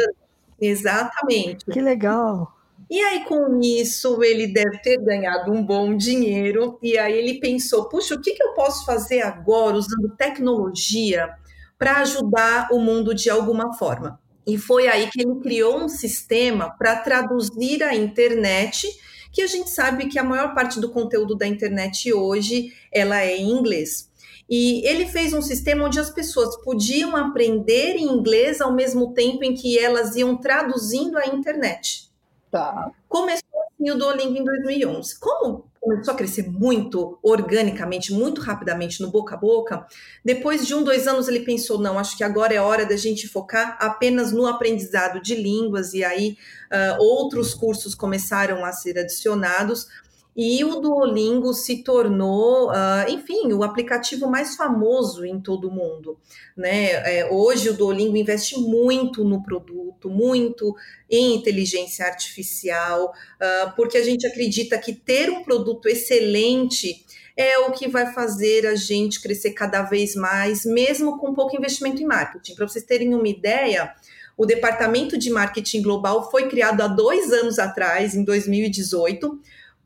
Exatamente. 0.60 1.64
Que 1.64 1.80
legal. 1.80 2.59
E 2.90 3.00
aí, 3.00 3.24
com 3.24 3.60
isso, 3.62 4.20
ele 4.20 4.48
deve 4.48 4.78
ter 4.82 5.00
ganhado 5.00 5.52
um 5.52 5.64
bom 5.64 5.96
dinheiro. 5.96 6.76
E 6.82 6.98
aí, 6.98 7.16
ele 7.16 7.38
pensou: 7.38 7.88
puxa, 7.88 8.16
o 8.16 8.20
que, 8.20 8.32
que 8.32 8.42
eu 8.42 8.52
posso 8.52 8.84
fazer 8.84 9.22
agora 9.22 9.76
usando 9.76 10.16
tecnologia 10.16 11.30
para 11.78 11.98
ajudar 11.98 12.68
o 12.72 12.80
mundo 12.80 13.14
de 13.14 13.30
alguma 13.30 13.72
forma? 13.74 14.18
E 14.44 14.58
foi 14.58 14.88
aí 14.88 15.08
que 15.08 15.22
ele 15.22 15.40
criou 15.40 15.78
um 15.78 15.88
sistema 15.88 16.70
para 16.76 16.96
traduzir 16.96 17.84
a 17.84 17.94
internet, 17.94 18.88
que 19.32 19.42
a 19.42 19.46
gente 19.46 19.70
sabe 19.70 20.08
que 20.08 20.18
a 20.18 20.24
maior 20.24 20.52
parte 20.52 20.80
do 20.80 20.90
conteúdo 20.90 21.36
da 21.36 21.46
internet 21.46 22.12
hoje 22.12 22.72
ela 22.92 23.20
é 23.20 23.36
em 23.36 23.50
inglês. 23.50 24.10
E 24.48 24.84
ele 24.84 25.06
fez 25.06 25.32
um 25.32 25.40
sistema 25.40 25.84
onde 25.84 26.00
as 26.00 26.10
pessoas 26.10 26.56
podiam 26.64 27.14
aprender 27.14 27.96
inglês 27.96 28.60
ao 28.60 28.74
mesmo 28.74 29.14
tempo 29.14 29.44
em 29.44 29.54
que 29.54 29.78
elas 29.78 30.16
iam 30.16 30.36
traduzindo 30.36 31.16
a 31.16 31.26
internet. 31.28 32.09
Tá. 32.50 32.90
Começou 33.08 33.48
assim 33.72 33.90
o 33.90 33.94
Duolingo 33.96 34.36
em 34.36 34.44
2011. 34.44 35.18
Como 35.18 35.70
começou 35.80 36.12
a 36.12 36.16
crescer 36.16 36.48
muito 36.48 37.18
organicamente, 37.22 38.12
muito 38.12 38.40
rapidamente 38.40 39.00
no 39.00 39.10
boca 39.10 39.34
a 39.34 39.38
boca, 39.38 39.86
depois 40.22 40.66
de 40.66 40.74
um, 40.74 40.84
dois 40.84 41.08
anos 41.08 41.26
ele 41.26 41.40
pensou, 41.40 41.78
não, 41.78 41.98
acho 41.98 42.16
que 42.18 42.22
agora 42.22 42.52
é 42.52 42.60
hora 42.60 42.84
da 42.84 42.96
gente 42.96 43.26
focar 43.26 43.78
apenas 43.80 44.30
no 44.30 44.46
aprendizado 44.46 45.22
de 45.22 45.34
línguas, 45.34 45.94
e 45.94 46.04
aí 46.04 46.36
uh, 46.70 47.02
outros 47.02 47.54
cursos 47.54 47.94
começaram 47.94 48.62
a 48.62 48.72
ser 48.72 48.98
adicionados, 48.98 49.88
e 50.36 50.64
o 50.64 50.80
Duolingo 50.80 51.52
se 51.52 51.82
tornou, 51.82 52.70
uh, 52.70 53.10
enfim, 53.10 53.52
o 53.52 53.62
aplicativo 53.62 54.28
mais 54.28 54.54
famoso 54.54 55.24
em 55.24 55.40
todo 55.40 55.68
o 55.68 55.70
mundo. 55.70 56.18
Né? 56.56 56.92
É, 57.18 57.28
hoje 57.30 57.68
o 57.68 57.74
Duolingo 57.74 58.16
investe 58.16 58.58
muito 58.58 59.24
no 59.24 59.42
produto, 59.42 60.08
muito 60.08 60.74
em 61.10 61.34
inteligência 61.34 62.06
artificial, 62.06 63.06
uh, 63.06 63.74
porque 63.74 63.98
a 63.98 64.04
gente 64.04 64.26
acredita 64.26 64.78
que 64.78 64.92
ter 64.92 65.30
um 65.30 65.42
produto 65.42 65.88
excelente 65.88 67.04
é 67.36 67.58
o 67.58 67.72
que 67.72 67.88
vai 67.88 68.12
fazer 68.12 68.66
a 68.66 68.74
gente 68.74 69.20
crescer 69.20 69.52
cada 69.52 69.82
vez 69.82 70.14
mais, 70.14 70.64
mesmo 70.64 71.18
com 71.18 71.34
pouco 71.34 71.56
investimento 71.56 72.02
em 72.02 72.06
marketing. 72.06 72.54
Para 72.54 72.68
vocês 72.68 72.84
terem 72.84 73.14
uma 73.14 73.28
ideia, 73.28 73.94
o 74.36 74.44
departamento 74.44 75.18
de 75.18 75.30
marketing 75.30 75.82
global 75.82 76.30
foi 76.30 76.48
criado 76.48 76.82
há 76.82 76.86
dois 76.86 77.32
anos 77.32 77.58
atrás, 77.58 78.14
em 78.14 78.24
2018 78.24 79.40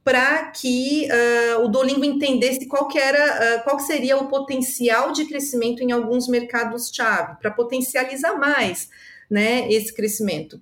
para 0.05 0.51
que 0.51 1.09
uh, 1.09 1.65
o 1.65 1.69
Duolingo 1.69 2.05
entendesse 2.05 2.67
qual 2.67 2.87
que 2.87 2.99
era, 2.99 3.59
uh, 3.59 3.65
qual 3.65 3.79
que 3.79 3.85
seria 3.85 4.19
o 4.19 4.29
potencial 4.29 5.13
de 5.13 5.25
crescimento 5.25 5.83
em 5.83 5.93
alguns 5.93 6.29
mercados-chave, 6.29 7.39
para 7.41 7.51
potencializar 7.51 8.39
mais 8.39 8.91
né, 9.31 9.67
esse 9.73 9.93
crescimento. 9.95 10.61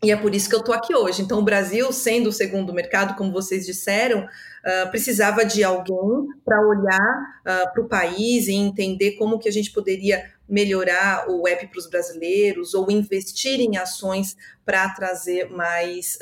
E 0.00 0.12
é 0.12 0.16
por 0.16 0.32
isso 0.34 0.48
que 0.48 0.54
eu 0.54 0.60
estou 0.60 0.74
aqui 0.74 0.94
hoje. 0.94 1.22
Então, 1.22 1.40
o 1.40 1.44
Brasil, 1.44 1.90
sendo 1.90 2.28
o 2.28 2.32
segundo 2.32 2.72
mercado, 2.72 3.16
como 3.16 3.32
vocês 3.32 3.66
disseram, 3.66 4.20
uh, 4.20 4.90
precisava 4.90 5.44
de 5.44 5.64
alguém 5.64 6.28
para 6.44 6.60
olhar 6.60 7.34
para 7.42 7.82
o 7.82 7.88
país 7.88 8.46
e 8.46 8.52
entender 8.52 9.12
como 9.12 9.38
que 9.38 9.48
a 9.48 9.52
gente 9.52 9.72
poderia 9.72 10.24
melhorar 10.48 11.28
o 11.28 11.48
app 11.48 11.66
para 11.66 11.78
os 11.78 11.88
brasileiros 11.88 12.74
ou 12.74 12.90
investir 12.90 13.60
em 13.60 13.76
ações 13.76 14.36
para 14.64 14.88
trazer 14.90 15.50
mais 15.50 16.18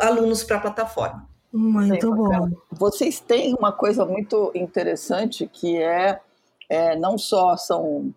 alunos 0.00 0.42
para 0.44 0.56
a 0.56 0.60
plataforma. 0.60 1.31
Muito 1.52 2.14
bom. 2.14 2.50
Vocês 2.70 3.20
têm 3.20 3.54
uma 3.54 3.72
coisa 3.72 4.06
muito 4.06 4.50
interessante 4.54 5.46
que 5.52 5.76
é, 5.76 6.18
é, 6.68 6.96
não 6.96 7.18
só 7.18 7.56
são 7.56 8.12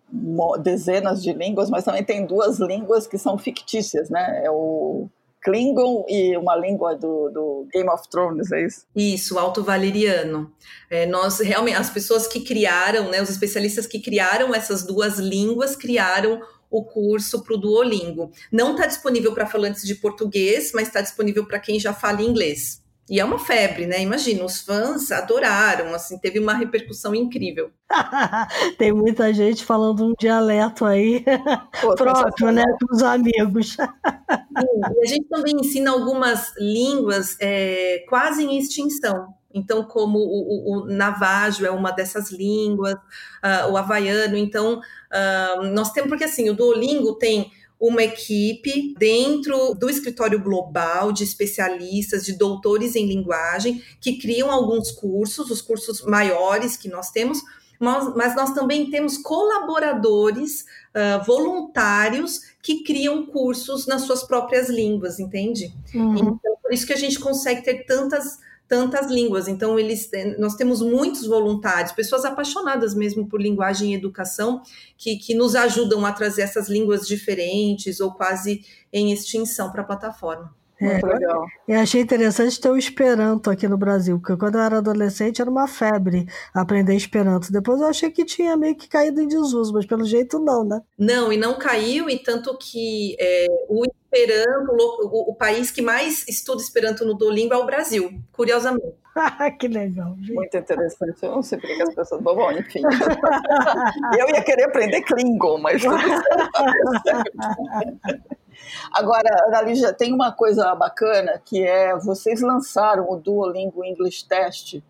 dezenas 0.62 1.22
de 1.22 1.32
línguas, 1.32 1.68
mas 1.68 1.84
também 1.84 2.02
tem 2.02 2.24
duas 2.24 2.58
línguas 2.58 3.06
que 3.06 3.18
são 3.18 3.36
fictícias, 3.36 4.08
né? 4.08 4.42
É 4.44 4.50
o 4.50 5.08
Klingon 5.42 6.04
e 6.08 6.36
uma 6.36 6.56
língua 6.56 6.96
do, 6.96 7.30
do, 7.30 7.68
Game 7.72 7.88
of 7.88 8.08
Thrones, 8.08 8.50
é 8.50 8.64
isso? 8.64 8.84
Isso, 8.96 9.38
Alto 9.38 9.62
Valeriano. 9.62 10.50
É, 10.90 11.06
nós 11.06 11.38
realmente, 11.38 11.76
as 11.76 11.90
pessoas 11.90 12.26
que 12.26 12.40
criaram, 12.40 13.10
né, 13.10 13.22
os 13.22 13.30
especialistas 13.30 13.86
que 13.86 14.00
criaram 14.00 14.54
essas 14.54 14.82
duas 14.82 15.18
línguas, 15.18 15.76
criaram 15.76 16.40
o 16.68 16.84
curso 16.84 17.44
para 17.44 17.54
o 17.54 17.58
Duolingo. 17.58 18.32
Não 18.50 18.72
está 18.72 18.86
disponível 18.86 19.32
para 19.32 19.46
falantes 19.46 19.84
de 19.84 19.94
português, 19.94 20.72
mas 20.74 20.88
está 20.88 21.00
disponível 21.00 21.46
para 21.46 21.60
quem 21.60 21.78
já 21.78 21.92
fala 21.92 22.22
inglês. 22.22 22.82
E 23.08 23.20
é 23.20 23.24
uma 23.24 23.38
febre, 23.38 23.86
né? 23.86 24.02
Imagina, 24.02 24.44
os 24.44 24.60
fãs 24.60 25.12
adoraram, 25.12 25.94
assim, 25.94 26.18
teve 26.18 26.40
uma 26.40 26.54
repercussão 26.54 27.14
incrível. 27.14 27.70
Tem 28.76 28.92
muita 28.92 29.32
gente 29.32 29.64
falando 29.64 30.04
um 30.04 30.14
dialeto 30.18 30.84
aí 30.84 31.24
Pô, 31.80 31.94
próprio, 31.94 32.50
né, 32.50 32.64
com 32.80 32.94
os 32.94 33.02
amigos. 33.04 33.76
Sim, 33.76 34.80
e 35.00 35.04
a 35.04 35.06
gente 35.06 35.28
também 35.28 35.54
ensina 35.54 35.92
algumas 35.92 36.52
línguas 36.58 37.36
é, 37.40 38.04
quase 38.08 38.44
em 38.44 38.58
extinção. 38.58 39.34
Então, 39.54 39.84
como 39.84 40.18
o, 40.18 40.22
o, 40.22 40.82
o 40.82 40.86
navajo 40.86 41.64
é 41.64 41.70
uma 41.70 41.90
dessas 41.90 42.30
línguas, 42.30 42.94
uh, 42.94 43.70
o 43.70 43.76
havaiano. 43.76 44.36
Então, 44.36 44.80
uh, 44.80 45.62
nós 45.72 45.92
temos, 45.92 46.10
porque 46.10 46.24
assim, 46.24 46.50
o 46.50 46.54
Duolingo 46.54 47.14
tem 47.14 47.50
uma 47.78 48.02
equipe 48.02 48.94
dentro 48.98 49.74
do 49.74 49.88
escritório 49.88 50.42
global 50.42 51.12
de 51.12 51.24
especialistas, 51.24 52.24
de 52.24 52.32
doutores 52.32 52.96
em 52.96 53.06
linguagem, 53.06 53.82
que 54.00 54.18
criam 54.18 54.50
alguns 54.50 54.90
cursos, 54.90 55.50
os 55.50 55.60
cursos 55.60 56.02
maiores 56.02 56.76
que 56.76 56.88
nós 56.88 57.10
temos, 57.10 57.42
mas, 57.78 58.14
mas 58.14 58.34
nós 58.34 58.52
também 58.52 58.90
temos 58.90 59.18
colaboradores 59.18 60.62
uh, 60.94 61.24
voluntários 61.26 62.40
que 62.62 62.82
criam 62.82 63.26
cursos 63.26 63.86
nas 63.86 64.02
suas 64.02 64.22
próprias 64.22 64.68
línguas, 64.70 65.20
entende? 65.20 65.72
Uhum. 65.94 66.16
Então, 66.16 66.56
por 66.62 66.72
isso 66.72 66.86
que 66.86 66.94
a 66.94 66.98
gente 66.98 67.18
consegue 67.18 67.62
ter 67.62 67.84
tantas 67.84 68.38
tantas 68.68 69.10
línguas. 69.10 69.48
Então, 69.48 69.78
eles, 69.78 70.12
eh, 70.12 70.36
nós 70.38 70.54
temos 70.54 70.80
muitos 70.82 71.26
voluntários, 71.26 71.92
pessoas 71.92 72.24
apaixonadas 72.24 72.94
mesmo 72.94 73.26
por 73.28 73.40
linguagem 73.40 73.92
e 73.92 73.94
educação, 73.94 74.62
que, 74.96 75.16
que 75.16 75.34
nos 75.34 75.54
ajudam 75.54 76.04
a 76.04 76.12
trazer 76.12 76.42
essas 76.42 76.68
línguas 76.68 77.06
diferentes 77.06 78.00
ou 78.00 78.12
quase 78.12 78.64
em 78.92 79.12
extinção 79.12 79.70
para 79.70 79.82
a 79.82 79.84
plataforma. 79.84 80.54
É, 80.80 81.00
legal. 81.00 81.46
Eu 81.66 81.80
achei 81.80 82.02
interessante 82.02 82.60
ter 82.60 82.68
o 82.68 82.76
Esperanto 82.76 83.50
aqui 83.50 83.66
no 83.66 83.78
Brasil, 83.78 84.18
porque 84.18 84.36
quando 84.36 84.56
eu 84.56 84.60
era 84.60 84.78
adolescente 84.78 85.40
era 85.40 85.50
uma 85.50 85.66
febre 85.66 86.26
aprender 86.52 86.94
Esperanto. 86.94 87.50
Depois 87.50 87.80
eu 87.80 87.86
achei 87.86 88.10
que 88.10 88.24
tinha 88.24 88.56
meio 88.56 88.76
que 88.76 88.86
caído 88.86 89.20
em 89.20 89.28
desuso, 89.28 89.72
mas 89.72 89.86
pelo 89.86 90.04
jeito 90.04 90.38
não, 90.38 90.64
né? 90.64 90.82
Não, 90.98 91.32
e 91.32 91.36
não 91.36 91.58
caiu, 91.58 92.10
e 92.10 92.18
tanto 92.18 92.56
que 92.58 93.16
é, 93.18 93.46
o 93.68 93.84
Esperanto, 93.84 94.72
o, 94.72 95.30
o, 95.30 95.34
país 95.34 95.70
que 95.70 95.80
mais 95.80 96.26
estuda 96.28 96.62
Esperanto 96.62 97.04
no 97.04 97.14
Duolingo 97.14 97.54
é 97.54 97.56
o 97.56 97.66
Brasil, 97.66 98.20
curiosamente. 98.32 98.94
que 99.58 99.68
legal. 99.68 100.14
Gente. 100.20 100.34
Muito 100.34 100.56
interessante. 100.56 101.22
Eu 101.22 101.30
não 101.30 101.42
sei 101.42 101.58
porque 101.58 101.82
as 101.82 101.94
pessoas. 101.94 102.22
Bom, 102.22 102.52
enfim. 102.52 102.82
eu 104.18 104.28
ia 104.28 104.42
querer 104.42 104.64
aprender 104.64 105.02
Klingon, 105.02 105.58
mas. 105.58 105.82
Agora, 108.92 109.28
Ana 109.46 109.92
tem 109.92 110.12
uma 110.12 110.32
coisa 110.32 110.74
bacana 110.74 111.40
que 111.44 111.62
é 111.62 111.96
vocês 111.96 112.40
lançaram 112.40 113.10
o 113.10 113.16
Duolingo 113.16 113.84
English 113.84 114.26
Test, 114.26 114.82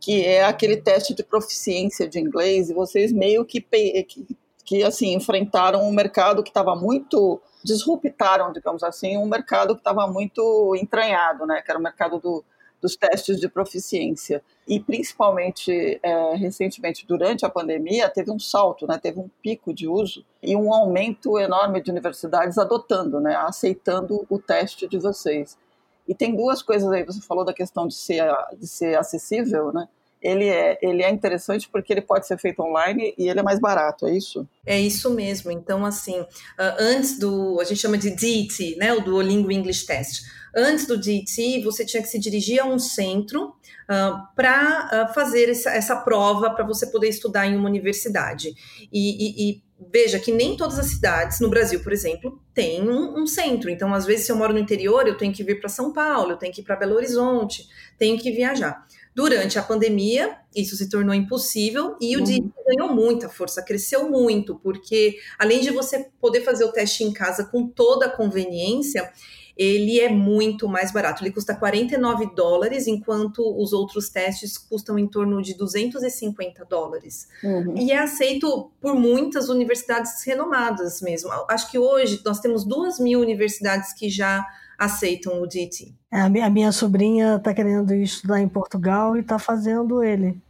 que 0.00 0.24
é 0.24 0.44
aquele 0.44 0.76
teste 0.76 1.14
de 1.14 1.22
proficiência 1.22 2.08
de 2.08 2.20
inglês, 2.20 2.68
e 2.68 2.74
vocês 2.74 3.12
meio 3.12 3.44
que, 3.44 3.60
que, 3.60 4.26
que 4.64 4.82
assim, 4.82 5.14
enfrentaram 5.14 5.82
um 5.82 5.92
mercado 5.92 6.42
que 6.42 6.50
estava 6.50 6.76
muito 6.76 7.40
disruptaram, 7.64 8.52
digamos 8.52 8.82
assim, 8.82 9.16
um 9.16 9.26
mercado 9.26 9.74
que 9.74 9.80
estava 9.80 10.06
muito 10.06 10.76
entranhado, 10.76 11.46
né? 11.46 11.62
Que 11.62 11.70
era 11.70 11.80
o 11.80 11.82
mercado 11.82 12.18
do, 12.18 12.44
dos 12.84 12.96
testes 12.96 13.40
de 13.40 13.48
proficiência. 13.48 14.42
E 14.68 14.78
principalmente 14.78 15.98
é, 16.02 16.34
recentemente, 16.34 17.06
durante 17.06 17.46
a 17.46 17.48
pandemia, 17.48 18.10
teve 18.10 18.30
um 18.30 18.38
salto, 18.38 18.86
né, 18.86 18.98
teve 19.02 19.18
um 19.18 19.30
pico 19.42 19.72
de 19.72 19.88
uso 19.88 20.22
e 20.42 20.54
um 20.54 20.70
aumento 20.70 21.38
enorme 21.38 21.80
de 21.80 21.90
universidades 21.90 22.58
adotando, 22.58 23.20
né, 23.20 23.36
aceitando 23.36 24.26
o 24.28 24.38
teste 24.38 24.86
de 24.86 24.98
vocês. 24.98 25.56
E 26.06 26.14
tem 26.14 26.36
duas 26.36 26.60
coisas 26.60 26.92
aí, 26.92 27.02
você 27.02 27.22
falou 27.22 27.42
da 27.42 27.54
questão 27.54 27.88
de 27.88 27.94
ser, 27.94 28.22
de 28.58 28.66
ser 28.66 28.98
acessível, 28.98 29.72
né? 29.72 29.88
Ele 30.24 30.48
é, 30.48 30.78
ele 30.82 31.02
é 31.02 31.10
interessante 31.10 31.68
porque 31.68 31.92
ele 31.92 32.00
pode 32.00 32.26
ser 32.26 32.38
feito 32.38 32.62
online 32.62 33.14
e 33.18 33.28
ele 33.28 33.38
é 33.38 33.42
mais 33.42 33.60
barato, 33.60 34.06
é 34.06 34.16
isso? 34.16 34.48
É 34.64 34.80
isso 34.80 35.10
mesmo. 35.10 35.50
Então, 35.50 35.84
assim, 35.84 36.24
antes 36.58 37.18
do. 37.18 37.60
A 37.60 37.64
gente 37.64 37.80
chama 37.80 37.98
de 37.98 38.10
DT, 38.10 38.76
né? 38.78 38.92
O 38.94 39.00
Duolingo 39.00 39.52
English 39.52 39.86
Test. 39.86 40.24
Antes 40.56 40.86
do 40.86 40.96
DT, 40.96 41.62
você 41.64 41.84
tinha 41.84 42.02
que 42.02 42.08
se 42.08 42.18
dirigir 42.18 42.60
a 42.60 42.64
um 42.64 42.78
centro 42.78 43.48
uh, 43.48 44.34
para 44.36 45.08
uh, 45.10 45.14
fazer 45.14 45.48
essa, 45.48 45.70
essa 45.70 45.96
prova 45.96 46.50
para 46.50 46.64
você 46.64 46.86
poder 46.86 47.08
estudar 47.08 47.46
em 47.46 47.56
uma 47.56 47.68
universidade. 47.68 48.54
E, 48.92 48.92
e, 48.92 49.50
e, 49.50 49.62
veja 49.92 50.20
que 50.20 50.30
nem 50.30 50.56
todas 50.56 50.78
as 50.78 50.86
cidades, 50.86 51.40
no 51.40 51.50
Brasil, 51.50 51.80
por 51.80 51.92
exemplo, 51.92 52.40
tem 52.54 52.88
um, 52.88 53.22
um 53.22 53.26
centro. 53.26 53.68
Então, 53.68 53.92
às 53.92 54.06
vezes, 54.06 54.26
se 54.26 54.32
eu 54.32 54.36
moro 54.36 54.52
no 54.52 54.60
interior, 54.60 55.06
eu 55.08 55.16
tenho 55.16 55.32
que 55.32 55.42
vir 55.42 55.58
para 55.58 55.68
São 55.68 55.92
Paulo, 55.92 56.32
eu 56.32 56.36
tenho 56.36 56.52
que 56.52 56.60
ir 56.60 56.64
para 56.64 56.76
Belo 56.76 56.94
Horizonte, 56.94 57.68
tenho 57.98 58.16
que 58.18 58.30
viajar. 58.30 58.86
Durante 59.14 59.58
a 59.58 59.62
pandemia, 59.62 60.36
isso 60.54 60.76
se 60.76 60.88
tornou 60.88 61.14
impossível 61.14 61.96
e 62.00 62.16
o 62.16 62.18
uhum. 62.18 62.24
DIT 62.24 62.52
ganhou 62.66 62.92
muita 62.92 63.28
força, 63.28 63.62
cresceu 63.62 64.10
muito, 64.10 64.56
porque 64.56 65.16
além 65.38 65.60
de 65.60 65.70
você 65.70 66.10
poder 66.20 66.40
fazer 66.40 66.64
o 66.64 66.72
teste 66.72 67.04
em 67.04 67.12
casa 67.12 67.44
com 67.44 67.66
toda 67.68 68.06
a 68.06 68.10
conveniência, 68.10 69.08
ele 69.56 70.00
é 70.00 70.08
muito 70.08 70.68
mais 70.68 70.90
barato. 70.90 71.22
Ele 71.22 71.30
custa 71.30 71.54
49 71.54 72.34
dólares, 72.34 72.86
enquanto 72.86 73.40
os 73.56 73.72
outros 73.72 74.08
testes 74.08 74.58
custam 74.58 74.98
em 74.98 75.06
torno 75.06 75.40
de 75.40 75.54
250 75.54 76.64
dólares. 76.64 77.28
Uhum. 77.42 77.76
E 77.76 77.92
é 77.92 77.98
aceito 77.98 78.72
por 78.80 78.94
muitas 78.94 79.48
universidades 79.48 80.24
renomadas 80.24 81.00
mesmo. 81.00 81.30
Acho 81.48 81.70
que 81.70 81.78
hoje 81.78 82.20
nós 82.24 82.40
temos 82.40 82.64
duas 82.64 82.98
mil 82.98 83.20
universidades 83.20 83.92
que 83.92 84.10
já 84.10 84.44
aceitam 84.78 85.40
o 85.40 85.46
DT. 85.46 85.94
É, 86.12 86.20
a 86.20 86.28
minha, 86.28 86.46
a 86.46 86.50
minha 86.50 86.72
sobrinha 86.72 87.36
está 87.36 87.52
querendo 87.52 87.92
estudar 87.94 88.40
em 88.40 88.48
Portugal 88.48 89.16
e 89.16 89.20
está 89.20 89.38
fazendo 89.38 90.02
ele. 90.02 90.40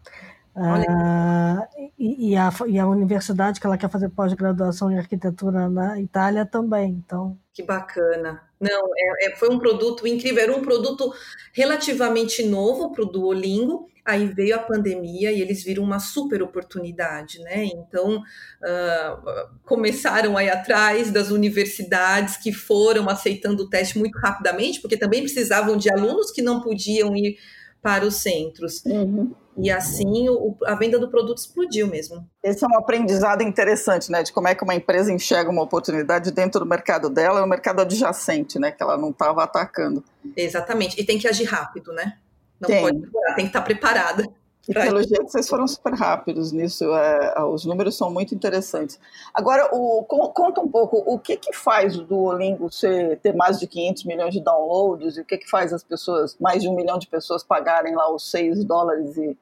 Uh, 0.57 1.67
e, 1.99 2.31
e, 2.31 2.37
a, 2.37 2.49
e, 2.69 2.79
a, 2.79 2.87
universidade 2.87 3.59
que 3.59 3.67
ela 3.67 3.77
quer 3.77 3.91
fazer 3.91 4.09
pós-graduação 4.11 4.89
em 4.91 4.99
arquitetura 4.99 5.69
na 5.69 6.01
Itália 6.01 6.47
também. 6.47 7.03
Então, 7.05 7.37
que 7.53 7.63
bacana. 7.63 8.41
Não, 8.61 8.87
é, 8.97 9.27
é, 9.27 9.37
foi 9.37 9.49
um 9.49 9.59
produto 9.59 10.07
incrível. 10.07 10.43
Era 10.43 10.57
um 10.57 10.63
produto 10.63 11.13
relativamente 11.53 12.45
novo 12.45 12.93
para 12.93 13.03
o 13.03 13.07
Duolingo. 13.07 13.89
Aí 14.05 14.27
veio 14.27 14.55
a 14.55 14.59
pandemia 14.59 15.33
e 15.33 15.41
eles 15.41 15.65
viram 15.65 15.83
uma 15.83 15.99
super 15.99 16.43
oportunidade, 16.43 17.39
né? 17.41 17.65
Então 17.65 18.19
uh, 18.19 19.59
começaram 19.65 20.37
aí 20.37 20.51
atrás 20.51 21.11
das 21.11 21.31
universidades 21.31 22.37
que 22.37 22.53
foram 22.53 23.09
aceitando 23.09 23.63
o 23.63 23.69
teste 23.69 23.99
muito 23.99 24.19
rapidamente, 24.19 24.81
porque 24.81 24.97
também 24.97 25.23
precisavam 25.23 25.77
de 25.77 25.91
alunos 25.91 26.31
que 26.31 26.43
não 26.43 26.61
podiam 26.61 27.17
ir 27.17 27.39
para 27.85 28.07
os 28.07 28.17
centros. 28.17 28.83
Uhum. 28.87 29.31
E 29.59 29.71
assim 29.71 30.27
o, 30.31 30.57
a 30.65 30.75
venda 30.75 30.99
do 30.99 31.11
produto 31.11 31.37
explodiu 31.37 31.87
mesmo. 31.87 32.27
Esse 32.43 32.65
é 32.65 32.67
um 32.67 32.79
aprendizado 32.79 33.43
interessante, 33.43 34.11
né? 34.11 34.23
De 34.23 34.33
como 34.33 34.49
é 34.49 34.55
que 34.55 34.65
uma 34.65 34.75
empresa 34.75 35.13
enxerga 35.13 35.51
uma 35.51 35.63
oportunidade 35.63 36.31
dentro 36.31 36.61
do 36.61 36.67
mercado 36.67 37.11
dela, 37.11 37.41
é 37.41 37.43
um 37.43 37.47
mercado 37.47 37.83
adjacente, 37.83 38.59
né? 38.59 38.73
Que 38.73 38.83
ela 38.83 38.97
não 38.97 39.11
estava 39.11 39.45
atacando. 39.45 40.03
Exatamente. 40.35 40.99
E 40.99 41.05
tem 41.05 41.19
que 41.19 41.29
agir 41.29 41.45
rápido, 41.45 41.93
né? 41.93 42.17
Não 42.59 42.69
tem. 42.69 42.81
pode 42.81 42.99
demorar, 42.99 43.35
tem 43.35 43.45
que 43.45 43.51
estar 43.51 43.61
preparada. 43.61 44.25
E 44.69 44.73
pelo 44.73 45.03
jeito 45.03 45.31
vocês 45.31 45.49
foram 45.49 45.69
super 45.69 45.93
rápidos 45.93 46.51
nisso, 46.51 46.85
é, 46.95 47.43
os 47.45 47.65
números 47.65 47.97
são 47.97 48.11
muito 48.11 48.35
interessantes. 48.35 48.99
Agora, 49.35 49.69
o, 49.73 50.03
conta 50.05 50.61
um 50.61 50.69
pouco, 50.69 51.03
o 51.07 51.19
que 51.19 51.37
que 51.37 51.53
faz 51.53 51.99
o 51.99 52.05
Duolingo 52.05 52.73
ser, 52.73 53.19
ter 53.19 53.35
mais 53.35 53.59
de 53.59 53.67
500 53.67 54.05
milhões 54.05 54.33
de 54.33 54.41
downloads, 54.41 55.19
e 55.19 55.21
o 55.21 55.25
que 55.25 55.37
que 55.37 55.51
faz 55.51 55.73
as 55.73 55.85
pessoas, 55.85 56.37
mais 56.41 56.63
de 56.63 56.69
um 56.69 56.75
milhão 56.75 56.99
de 56.99 57.07
pessoas 57.07 57.45
pagarem 57.45 57.95
lá 57.95 58.11
os 58.11 58.31
6 58.31 58.65
dólares 58.65 59.17
e, 59.19 59.37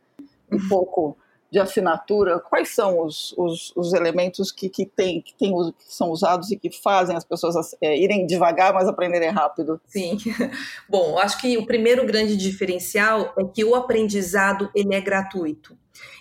e 0.50 0.68
pouco 0.68 1.16
de 1.52 1.60
assinatura, 1.60 2.40
quais 2.40 2.74
são 2.74 3.04
os, 3.04 3.34
os, 3.36 3.74
os 3.76 3.92
elementos 3.92 4.50
que, 4.50 4.70
que, 4.70 4.86
tem, 4.86 5.20
que, 5.20 5.34
tem, 5.34 5.52
que 5.52 5.94
são 5.94 6.08
usados 6.08 6.50
e 6.50 6.56
que 6.56 6.70
fazem 6.70 7.14
as 7.14 7.24
pessoas 7.24 7.76
é, 7.78 7.94
irem 7.94 8.26
devagar, 8.26 8.72
mas 8.72 8.88
aprenderem 8.88 9.28
rápido? 9.28 9.78
Sim. 9.86 10.16
Bom, 10.88 11.18
acho 11.18 11.38
que 11.38 11.58
o 11.58 11.66
primeiro 11.66 12.06
grande 12.06 12.38
diferencial 12.38 13.34
é 13.38 13.44
que 13.44 13.62
o 13.62 13.74
aprendizado 13.74 14.70
ele 14.74 14.94
é 14.94 15.00
gratuito. 15.02 15.76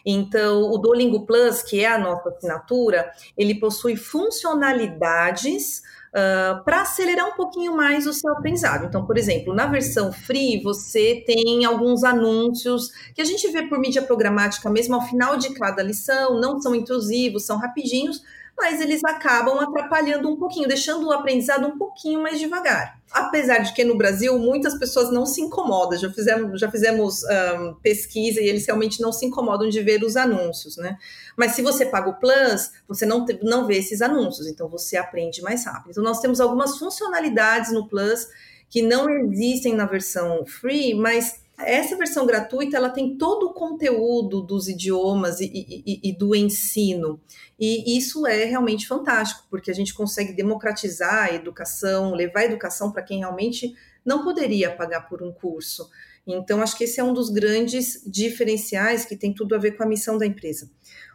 Então, 0.06 0.70
o 0.70 0.78
Duolingo 0.78 1.26
Plus, 1.26 1.62
que 1.62 1.82
é 1.82 1.88
a 1.88 1.98
nossa 1.98 2.28
assinatura, 2.28 3.10
ele 3.38 3.56
possui 3.56 3.96
funcionalidades 3.96 5.82
uh, 6.12 6.64
para 6.64 6.82
acelerar 6.82 7.28
um 7.28 7.34
pouquinho 7.34 7.76
mais 7.76 8.06
o 8.06 8.14
seu 8.14 8.32
aprendizado. 8.34 8.86
Então, 8.86 9.06
por 9.06 9.18
exemplo, 9.18 9.54
na 9.54 9.66
versão 9.66 10.12
free, 10.12 10.62
você 10.62 11.24
tem 11.26 11.66
alguns 11.66 12.04
anúncios 12.04 12.92
que 13.14 13.22
a 13.22 13.26
gente 13.26 13.48
vê 13.52 13.64
por 13.64 13.80
mídia 13.80 14.02
programática 14.02 14.70
mesmo 14.70 14.96
ao 14.96 15.02
final 15.02 15.38
de 15.38 15.54
cada 15.54 15.82
lição, 15.82 16.40
não 16.40 16.62
são 16.62 16.76
intrusivos, 16.76 17.46
são 17.46 17.58
rapidinhos, 17.58 18.22
mas 18.62 18.80
eles 18.80 19.04
acabam 19.04 19.60
atrapalhando 19.60 20.30
um 20.30 20.38
pouquinho, 20.38 20.68
deixando 20.68 21.08
o 21.08 21.12
aprendizado 21.12 21.66
um 21.66 21.80
pouquinho 21.80 22.22
mais 22.22 22.40
devagar. 22.40 23.02
Apesar 23.12 23.58
de 23.58 23.74
que 23.74 23.84
no 23.84 23.98
Brasil 23.98 24.38
muitas 24.38 24.78
pessoas 24.78 25.12
não 25.12 25.26
se 25.26 25.42
incomodam, 25.42 25.98
já 25.98 26.14
fizemos, 26.14 26.62
já 26.62 26.70
fizemos 26.70 27.24
um, 27.24 27.74
pesquisa 27.82 28.40
e 28.40 28.48
eles 28.48 28.68
realmente 28.68 29.02
não 29.02 29.12
se 29.12 29.26
incomodam 29.26 29.68
de 29.68 29.82
ver 29.82 30.04
os 30.04 30.16
anúncios, 30.16 30.78
né? 30.78 30.96
Mas 31.36 31.54
se 31.54 31.64
você 31.64 31.88
paga 31.88 32.12
o 32.12 32.20
Plus, 32.20 32.72
você 32.88 33.04
não, 33.04 33.26
não 33.42 33.66
vê 33.66 33.80
esses 33.80 34.00
anúncios, 34.00 34.46
então 34.46 34.70
você 34.70 34.96
aprende 34.96 35.42
mais 35.42 35.66
rápido. 35.66 35.90
Então 35.90 36.04
nós 36.04 36.20
temos 36.20 36.40
algumas 36.40 36.78
funcionalidades 36.78 37.74
no 37.74 37.88
Plus 37.88 38.28
que 38.70 38.84
não 38.84 39.10
existem 39.10 39.76
na 39.76 39.88
versão 39.88 40.46
free, 40.46 40.94
mas 40.94 41.41
essa 41.66 41.98
versão 41.98 42.26
gratuita 42.26 42.78
ela 42.78 42.90
tem 42.90 43.18
todo 43.18 43.48
o 43.48 43.54
conteúdo 43.54 44.42
dos 44.42 44.68
idiomas 44.68 45.40
e, 45.40 45.46
e, 45.46 46.10
e, 46.10 46.18
do 46.18 46.36
ensino. 46.36 47.20
E 47.60 47.98
isso 47.98 48.26
é 48.26 48.46
realmente 48.46 48.88
fantástico, 48.88 49.46
porque 49.50 49.72
a 49.72 49.74
gente 49.74 49.94
consegue 49.94 50.34
democratizar 50.34 51.26
a 51.26 51.34
educação, 51.34 52.14
levar 52.14 52.42
a 52.42 52.46
educação 52.46 52.92
para 52.92 53.04
quem 53.04 53.20
realmente 53.20 53.74
não 54.06 54.24
poderia 54.24 54.72
pagar 54.72 55.08
por 55.08 55.22
um 55.22 55.32
curso. 55.32 55.90
Então, 56.26 56.62
acho 56.62 56.78
que 56.78 56.84
esse 56.84 57.00
é 57.00 57.04
um 57.04 57.14
dos 57.14 57.30
grandes 57.30 58.04
diferenciais 58.06 59.06
que 59.06 59.16
tem 59.16 59.34
tudo 59.34 59.56
a 59.56 59.58
ver 59.58 59.72
com 59.72 59.84
a 59.84 59.88
missão 59.88 60.18
da 60.18 60.26
empresa. 60.26 60.70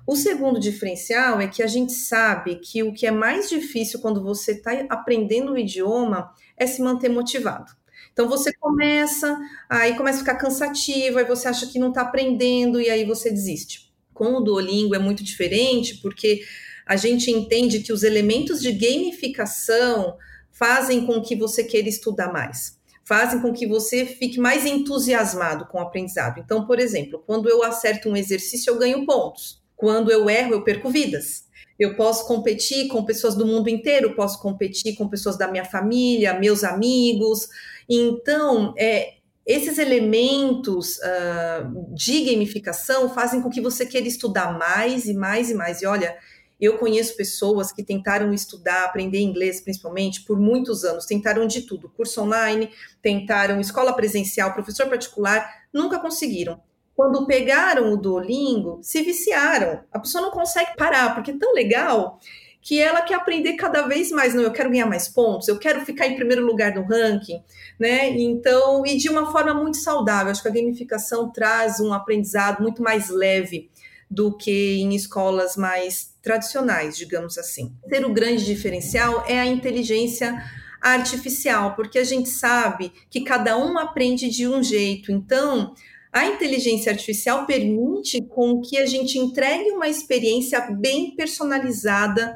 O 0.06 0.16
segundo 0.16 0.60
diferencial 0.60 1.40
é 1.40 1.48
que 1.48 1.62
a 1.62 1.66
gente 1.66 1.92
sabe 1.92 2.56
que 2.56 2.82
o 2.82 2.92
que 2.92 3.06
é 3.06 3.10
mais 3.10 3.48
difícil 3.48 4.00
quando 4.00 4.22
você 4.22 4.52
está 4.52 4.72
aprendendo 4.88 5.52
o 5.52 5.58
idioma 5.58 6.32
é 6.56 6.66
se 6.66 6.80
manter 6.82 7.08
motivado. 7.08 7.72
Então 8.16 8.30
você 8.30 8.50
começa, 8.54 9.38
aí 9.68 9.94
começa 9.94 10.16
a 10.16 10.20
ficar 10.20 10.36
cansativo, 10.36 11.18
aí 11.18 11.26
você 11.26 11.48
acha 11.48 11.66
que 11.66 11.78
não 11.78 11.90
está 11.90 12.00
aprendendo 12.00 12.80
e 12.80 12.88
aí 12.88 13.04
você 13.04 13.28
desiste. 13.28 13.92
Com 14.14 14.36
o 14.36 14.40
Duolingo 14.40 14.94
é 14.94 14.98
muito 14.98 15.22
diferente, 15.22 15.96
porque 15.96 16.40
a 16.86 16.96
gente 16.96 17.30
entende 17.30 17.80
que 17.80 17.92
os 17.92 18.02
elementos 18.02 18.62
de 18.62 18.72
gamificação 18.72 20.16
fazem 20.50 21.04
com 21.04 21.20
que 21.20 21.36
você 21.36 21.62
queira 21.62 21.90
estudar 21.90 22.32
mais, 22.32 22.78
fazem 23.04 23.38
com 23.42 23.52
que 23.52 23.66
você 23.66 24.06
fique 24.06 24.40
mais 24.40 24.64
entusiasmado 24.64 25.66
com 25.66 25.76
o 25.76 25.82
aprendizado. 25.82 26.40
Então, 26.40 26.66
por 26.66 26.80
exemplo, 26.80 27.22
quando 27.26 27.50
eu 27.50 27.62
acerto 27.62 28.08
um 28.08 28.16
exercício, 28.16 28.70
eu 28.70 28.78
ganho 28.78 29.04
pontos. 29.04 29.62
Quando 29.76 30.10
eu 30.10 30.28
erro, 30.30 30.54
eu 30.54 30.64
perco 30.64 30.88
vidas. 30.88 31.44
Eu 31.78 31.94
posso 31.94 32.26
competir 32.26 32.88
com 32.88 33.04
pessoas 33.04 33.34
do 33.34 33.44
mundo 33.44 33.68
inteiro, 33.68 34.16
posso 34.16 34.40
competir 34.40 34.96
com 34.96 35.08
pessoas 35.08 35.36
da 35.36 35.46
minha 35.46 35.64
família, 35.64 36.38
meus 36.38 36.64
amigos. 36.64 37.48
Então, 37.86 38.74
é, 38.78 39.16
esses 39.44 39.78
elementos 39.78 40.96
uh, 40.96 41.94
de 41.94 42.24
gamificação 42.24 43.10
fazem 43.10 43.42
com 43.42 43.50
que 43.50 43.60
você 43.60 43.84
queira 43.84 44.08
estudar 44.08 44.58
mais 44.58 45.04
e 45.04 45.12
mais 45.12 45.50
e 45.50 45.54
mais. 45.54 45.82
E 45.82 45.86
olha, 45.86 46.16
eu 46.58 46.78
conheço 46.78 47.14
pessoas 47.14 47.70
que 47.70 47.84
tentaram 47.84 48.32
estudar, 48.32 48.84
aprender 48.84 49.20
inglês 49.20 49.60
principalmente, 49.60 50.22
por 50.22 50.40
muitos 50.40 50.82
anos, 50.82 51.04
tentaram 51.04 51.46
de 51.46 51.62
tudo: 51.62 51.90
curso 51.90 52.22
online, 52.22 52.70
tentaram 53.02 53.60
escola 53.60 53.92
presencial, 53.92 54.54
professor 54.54 54.88
particular, 54.88 55.46
nunca 55.72 56.00
conseguiram 56.00 56.60
quando 56.96 57.26
pegaram 57.26 57.92
o 57.92 57.96
Duolingo, 57.98 58.78
se 58.82 59.02
viciaram. 59.02 59.80
A 59.92 59.98
pessoa 59.98 60.22
não 60.22 60.30
consegue 60.30 60.74
parar, 60.76 61.14
porque 61.14 61.30
é 61.30 61.38
tão 61.38 61.52
legal 61.52 62.18
que 62.62 62.80
ela 62.80 63.02
quer 63.02 63.14
aprender 63.14 63.52
cada 63.52 63.82
vez 63.82 64.10
mais. 64.10 64.34
Não, 64.34 64.42
eu 64.42 64.50
quero 64.50 64.70
ganhar 64.70 64.86
mais 64.86 65.06
pontos, 65.06 65.46
eu 65.46 65.58
quero 65.58 65.84
ficar 65.84 66.06
em 66.06 66.16
primeiro 66.16 66.44
lugar 66.44 66.74
no 66.74 66.84
ranking, 66.84 67.42
né? 67.78 68.08
Então, 68.08 68.84
e 68.86 68.96
de 68.96 69.10
uma 69.10 69.30
forma 69.30 69.52
muito 69.52 69.76
saudável. 69.76 70.32
Acho 70.32 70.42
que 70.42 70.48
a 70.48 70.52
gamificação 70.52 71.30
traz 71.30 71.80
um 71.80 71.92
aprendizado 71.92 72.62
muito 72.62 72.82
mais 72.82 73.10
leve 73.10 73.70
do 74.10 74.34
que 74.34 74.80
em 74.80 74.94
escolas 74.94 75.54
mais 75.54 76.14
tradicionais, 76.22 76.96
digamos 76.96 77.36
assim. 77.36 77.74
Ter 77.90 78.06
o 78.06 78.12
grande 78.12 78.44
diferencial 78.44 79.22
é 79.28 79.38
a 79.38 79.46
inteligência 79.46 80.42
artificial, 80.80 81.74
porque 81.74 81.98
a 81.98 82.04
gente 82.04 82.30
sabe 82.30 82.90
que 83.10 83.20
cada 83.20 83.58
um 83.58 83.78
aprende 83.78 84.30
de 84.30 84.48
um 84.48 84.62
jeito. 84.62 85.12
Então, 85.12 85.74
a 86.16 86.26
inteligência 86.28 86.90
artificial 86.90 87.44
permite 87.44 88.22
com 88.22 88.62
que 88.62 88.78
a 88.78 88.86
gente 88.86 89.18
entregue 89.18 89.70
uma 89.72 89.86
experiência 89.86 90.58
bem 90.70 91.14
personalizada 91.14 92.34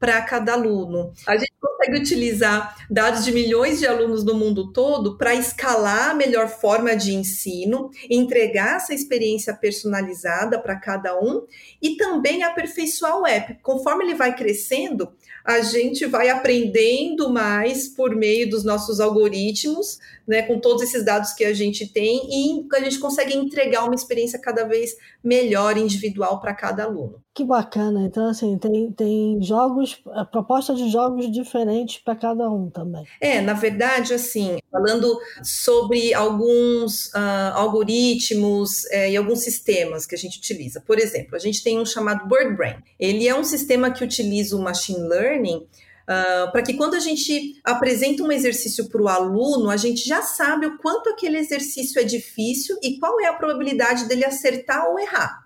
para 0.00 0.20
cada 0.22 0.54
aluno. 0.54 1.12
A 1.28 1.36
gente 1.36 1.52
consegue 1.60 1.98
utilizar 1.98 2.74
dados 2.90 3.24
de 3.24 3.30
milhões 3.30 3.78
de 3.78 3.86
alunos 3.86 4.24
no 4.24 4.34
mundo 4.34 4.72
todo 4.72 5.16
para 5.16 5.32
escalar 5.32 6.10
a 6.10 6.14
melhor 6.14 6.48
forma 6.48 6.96
de 6.96 7.14
ensino, 7.14 7.90
entregar 8.10 8.78
essa 8.78 8.92
experiência 8.92 9.54
personalizada 9.54 10.60
para 10.60 10.74
cada 10.74 11.16
um 11.20 11.46
e 11.80 11.96
também 11.96 12.42
aperfeiçoar 12.42 13.16
o 13.16 13.26
app. 13.28 13.58
Conforme 13.62 14.06
ele 14.06 14.14
vai 14.14 14.34
crescendo, 14.34 15.12
a 15.44 15.60
gente 15.60 16.06
vai 16.06 16.28
aprendendo 16.28 17.30
mais 17.30 17.88
por 17.88 18.14
meio 18.14 18.48
dos 18.48 18.64
nossos 18.64 19.00
algoritmos, 19.00 19.98
né, 20.26 20.42
com 20.42 20.60
todos 20.60 20.82
esses 20.82 21.04
dados 21.04 21.32
que 21.32 21.44
a 21.44 21.52
gente 21.52 21.86
tem, 21.86 22.28
e 22.30 22.66
a 22.72 22.80
gente 22.80 22.98
consegue 22.98 23.36
entregar 23.36 23.84
uma 23.84 23.94
experiência 23.94 24.38
cada 24.38 24.64
vez 24.64 24.96
melhor, 25.22 25.76
individual 25.76 26.40
para 26.40 26.54
cada 26.54 26.84
aluno. 26.84 27.22
Que 27.32 27.44
bacana. 27.44 28.02
Então, 28.02 28.28
assim, 28.28 28.58
tem, 28.58 28.90
tem 28.92 29.40
jogos, 29.40 30.02
proposta 30.32 30.74
de 30.74 30.90
jogos 30.90 31.30
diferentes 31.30 31.98
para 31.98 32.16
cada 32.16 32.50
um 32.50 32.68
também. 32.68 33.04
É, 33.20 33.40
na 33.40 33.52
verdade, 33.52 34.12
assim, 34.12 34.58
falando 34.70 35.16
sobre 35.42 36.12
alguns 36.12 37.06
uh, 37.08 37.54
algoritmos 37.54 38.84
é, 38.86 39.12
e 39.12 39.16
alguns 39.16 39.40
sistemas 39.40 40.06
que 40.06 40.14
a 40.16 40.18
gente 40.18 40.38
utiliza. 40.38 40.80
Por 40.80 40.98
exemplo, 40.98 41.36
a 41.36 41.38
gente 41.38 41.62
tem 41.62 41.78
um 41.78 41.86
chamado 41.86 42.26
BirdBrain. 42.28 42.82
Ele 42.98 43.28
é 43.28 43.34
um 43.34 43.44
sistema 43.44 43.92
que 43.92 44.02
utiliza 44.02 44.56
o 44.56 44.62
machine 44.62 45.08
learning 45.08 45.66
Uh, 46.10 46.50
para 46.50 46.62
que 46.62 46.74
quando 46.74 46.94
a 46.94 46.98
gente 46.98 47.60
apresenta 47.62 48.24
um 48.24 48.32
exercício 48.32 48.88
para 48.88 49.00
o 49.00 49.06
aluno, 49.06 49.70
a 49.70 49.76
gente 49.76 50.08
já 50.08 50.22
sabe 50.22 50.66
o 50.66 50.76
quanto 50.78 51.08
aquele 51.08 51.38
exercício 51.38 52.00
é 52.00 52.02
difícil 52.02 52.76
e 52.82 52.98
qual 52.98 53.20
é 53.20 53.26
a 53.26 53.32
probabilidade 53.32 54.06
dele 54.06 54.24
acertar 54.24 54.88
ou 54.88 54.98
errar. 54.98 55.39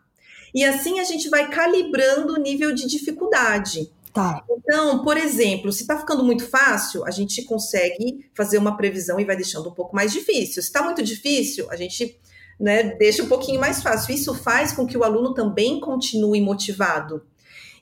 E 0.55 0.65
assim 0.65 1.01
a 1.01 1.05
gente 1.05 1.29
vai 1.29 1.51
calibrando 1.51 2.35
o 2.35 2.39
nível 2.39 2.73
de 2.73 2.87
dificuldade. 2.87 3.91
Tá. 4.13 4.45
Então, 4.49 5.03
por 5.03 5.17
exemplo, 5.17 5.73
se 5.73 5.83
está 5.83 5.99
ficando 5.99 6.23
muito 6.23 6.47
fácil, 6.47 7.05
a 7.05 7.11
gente 7.11 7.43
consegue 7.43 8.31
fazer 8.33 8.59
uma 8.59 8.77
previsão 8.77 9.19
e 9.19 9.25
vai 9.25 9.35
deixando 9.35 9.69
um 9.69 9.75
pouco 9.75 9.97
mais 9.97 10.13
difícil. 10.13 10.63
Se 10.63 10.69
está 10.69 10.83
muito 10.85 11.03
difícil, 11.03 11.69
a 11.69 11.75
gente 11.75 12.17
né, 12.61 12.95
deixa 12.95 13.25
um 13.25 13.29
pouquinho 13.29 13.61
mais 13.61 13.83
fácil. 13.83 14.15
Isso 14.15 14.33
faz 14.33 14.71
com 14.71 14.87
que 14.87 14.97
o 14.97 15.03
aluno 15.03 15.35
também 15.35 15.81
continue 15.81 16.41
motivado. 16.41 17.27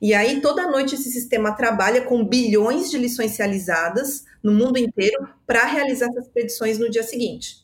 E 0.01 0.15
aí, 0.15 0.41
toda 0.41 0.71
noite, 0.71 0.95
esse 0.95 1.13
sistema 1.13 1.53
trabalha 1.53 2.01
com 2.03 2.25
bilhões 2.25 2.91
de 2.91 2.97
lições 2.97 3.37
realizadas 3.37 4.25
no 4.43 4.53
mundo 4.53 4.79
inteiro 4.79 5.29
para 5.47 5.65
realizar 5.67 6.09
essas 6.09 6.29
predições 6.29 6.79
no 6.79 6.91
dia 6.91 7.03
seguinte. 7.03 7.59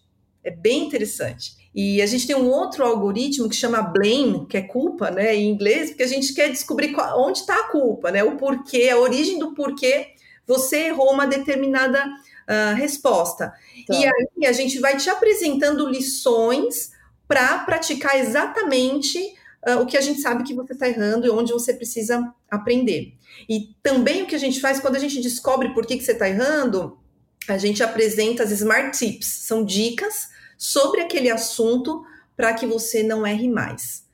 É 0.44 0.50
bem 0.50 0.86
interessante. 0.86 1.57
E 1.74 2.00
a 2.02 2.06
gente 2.06 2.26
tem 2.26 2.34
um 2.34 2.48
outro 2.48 2.84
algoritmo 2.84 3.48
que 3.48 3.54
chama 3.54 3.82
blame, 3.82 4.46
que 4.46 4.56
é 4.56 4.62
culpa, 4.62 5.10
né, 5.10 5.34
em 5.34 5.48
inglês, 5.50 5.90
porque 5.90 6.02
a 6.02 6.08
gente 6.08 6.34
quer 6.34 6.50
descobrir 6.50 6.92
qual, 6.92 7.20
onde 7.20 7.38
está 7.38 7.54
a 7.54 7.68
culpa, 7.68 8.10
né, 8.10 8.24
o 8.24 8.36
porquê, 8.36 8.88
a 8.90 8.98
origem 8.98 9.38
do 9.38 9.54
porquê 9.54 10.08
você 10.46 10.86
errou 10.86 11.12
uma 11.12 11.26
determinada 11.26 12.02
uh, 12.04 12.74
resposta. 12.74 13.52
Tá. 13.86 13.94
E 13.94 14.06
aí 14.06 14.46
a 14.46 14.52
gente 14.52 14.78
vai 14.78 14.96
te 14.96 15.10
apresentando 15.10 15.86
lições 15.86 16.90
para 17.28 17.58
praticar 17.58 18.18
exatamente 18.18 19.18
uh, 19.68 19.82
o 19.82 19.86
que 19.86 19.96
a 19.96 20.00
gente 20.00 20.20
sabe 20.22 20.44
que 20.44 20.54
você 20.54 20.72
está 20.72 20.88
errando 20.88 21.26
e 21.26 21.30
onde 21.30 21.52
você 21.52 21.74
precisa 21.74 22.32
aprender. 22.50 23.12
E 23.46 23.74
também 23.82 24.22
o 24.22 24.26
que 24.26 24.34
a 24.34 24.38
gente 24.38 24.58
faz 24.58 24.80
quando 24.80 24.96
a 24.96 25.00
gente 25.00 25.20
descobre 25.20 25.74
por 25.74 25.84
que, 25.86 25.98
que 25.98 26.04
você 26.04 26.12
está 26.12 26.28
errando, 26.28 26.98
a 27.46 27.58
gente 27.58 27.82
apresenta 27.82 28.42
as 28.42 28.50
Smart 28.50 28.98
Tips, 28.98 29.26
são 29.26 29.62
dicas 29.62 30.28
sobre 30.58 31.00
aquele 31.00 31.30
assunto 31.30 32.04
para 32.36 32.52
que 32.52 32.66
você 32.66 33.02
não 33.02 33.26
erre 33.26 33.48
mais. 33.48 34.06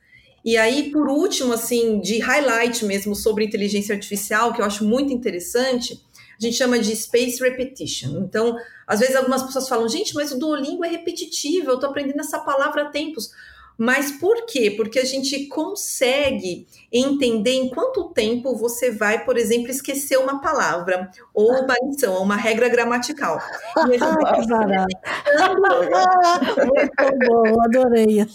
E 0.45 0.57
aí, 0.57 0.91
por 0.91 1.09
último, 1.09 1.53
assim, 1.53 1.99
de 1.99 2.19
highlight 2.19 2.85
mesmo 2.85 3.15
sobre 3.15 3.43
inteligência 3.43 3.95
artificial, 3.95 4.53
que 4.53 4.61
eu 4.61 4.65
acho 4.65 4.85
muito 4.85 5.11
interessante, 5.11 5.99
a 6.39 6.43
gente 6.43 6.55
chama 6.55 6.77
de 6.77 6.95
space 6.95 7.41
repetition. 7.41 8.19
Então, 8.19 8.55
às 8.85 8.99
vezes 8.99 9.15
algumas 9.15 9.41
pessoas 9.41 9.67
falam, 9.67 9.89
gente, 9.89 10.13
mas 10.13 10.31
o 10.31 10.37
Duolingo 10.37 10.85
é 10.85 10.89
repetitivo, 10.89 11.71
eu 11.71 11.75
estou 11.75 11.89
aprendendo 11.89 12.19
essa 12.19 12.37
palavra 12.39 12.83
há 12.83 12.89
tempos. 12.89 13.31
Mas 13.77 14.11
por 14.11 14.45
quê? 14.45 14.71
Porque 14.71 14.99
a 14.99 15.05
gente 15.05 15.47
consegue 15.47 16.67
entender 16.91 17.51
em 17.51 17.69
quanto 17.69 18.09
tempo 18.09 18.55
você 18.55 18.89
vai, 18.89 19.25
por 19.25 19.37
exemplo, 19.37 19.69
esquecer 19.69 20.17
uma 20.17 20.39
palavra, 20.39 21.11
ou 21.33 21.51
uma 21.51 21.75
lição, 21.83 22.21
uma 22.21 22.35
regra 22.35 22.69
gramatical. 22.69 23.39
E 23.85 23.95
a 23.95 23.97
gente 23.97 24.47
vai 24.47 24.85
Muito 26.65 27.27
bom, 27.27 27.61
adorei. 27.61 28.25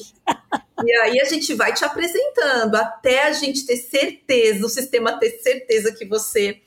E 0.85 0.93
aí 0.99 1.21
a 1.21 1.25
gente 1.25 1.55
vai 1.55 1.73
te 1.73 1.85
apresentando 1.85 2.75
até 2.77 3.25
a 3.25 3.33
gente 3.33 3.67
ter 3.67 3.77
certeza, 3.77 4.65
o 4.65 4.69
sistema 4.69 5.19
ter 5.19 5.31
certeza 5.43 5.93
que 5.93 6.05
você 6.07 6.61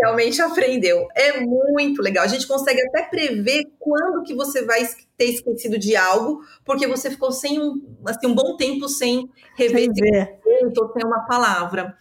realmente 0.00 0.40
aprendeu. 0.40 1.06
É 1.14 1.40
muito 1.40 2.00
legal. 2.00 2.24
A 2.24 2.28
gente 2.28 2.46
consegue 2.46 2.80
até 2.82 3.02
prever 3.02 3.64
quando 3.78 4.22
que 4.22 4.34
você 4.34 4.64
vai 4.64 4.86
ter 5.16 5.26
esquecido 5.26 5.78
de 5.78 5.96
algo, 5.96 6.40
porque 6.64 6.86
você 6.86 7.10
ficou 7.10 7.32
sem 7.32 7.60
um, 7.60 7.96
assim, 8.06 8.26
um 8.26 8.34
bom 8.34 8.56
tempo 8.56 8.88
sem 8.88 9.28
rever 9.56 9.88
ou 10.76 10.92
sem 10.92 11.04
uma 11.04 11.26
palavra. 11.26 11.96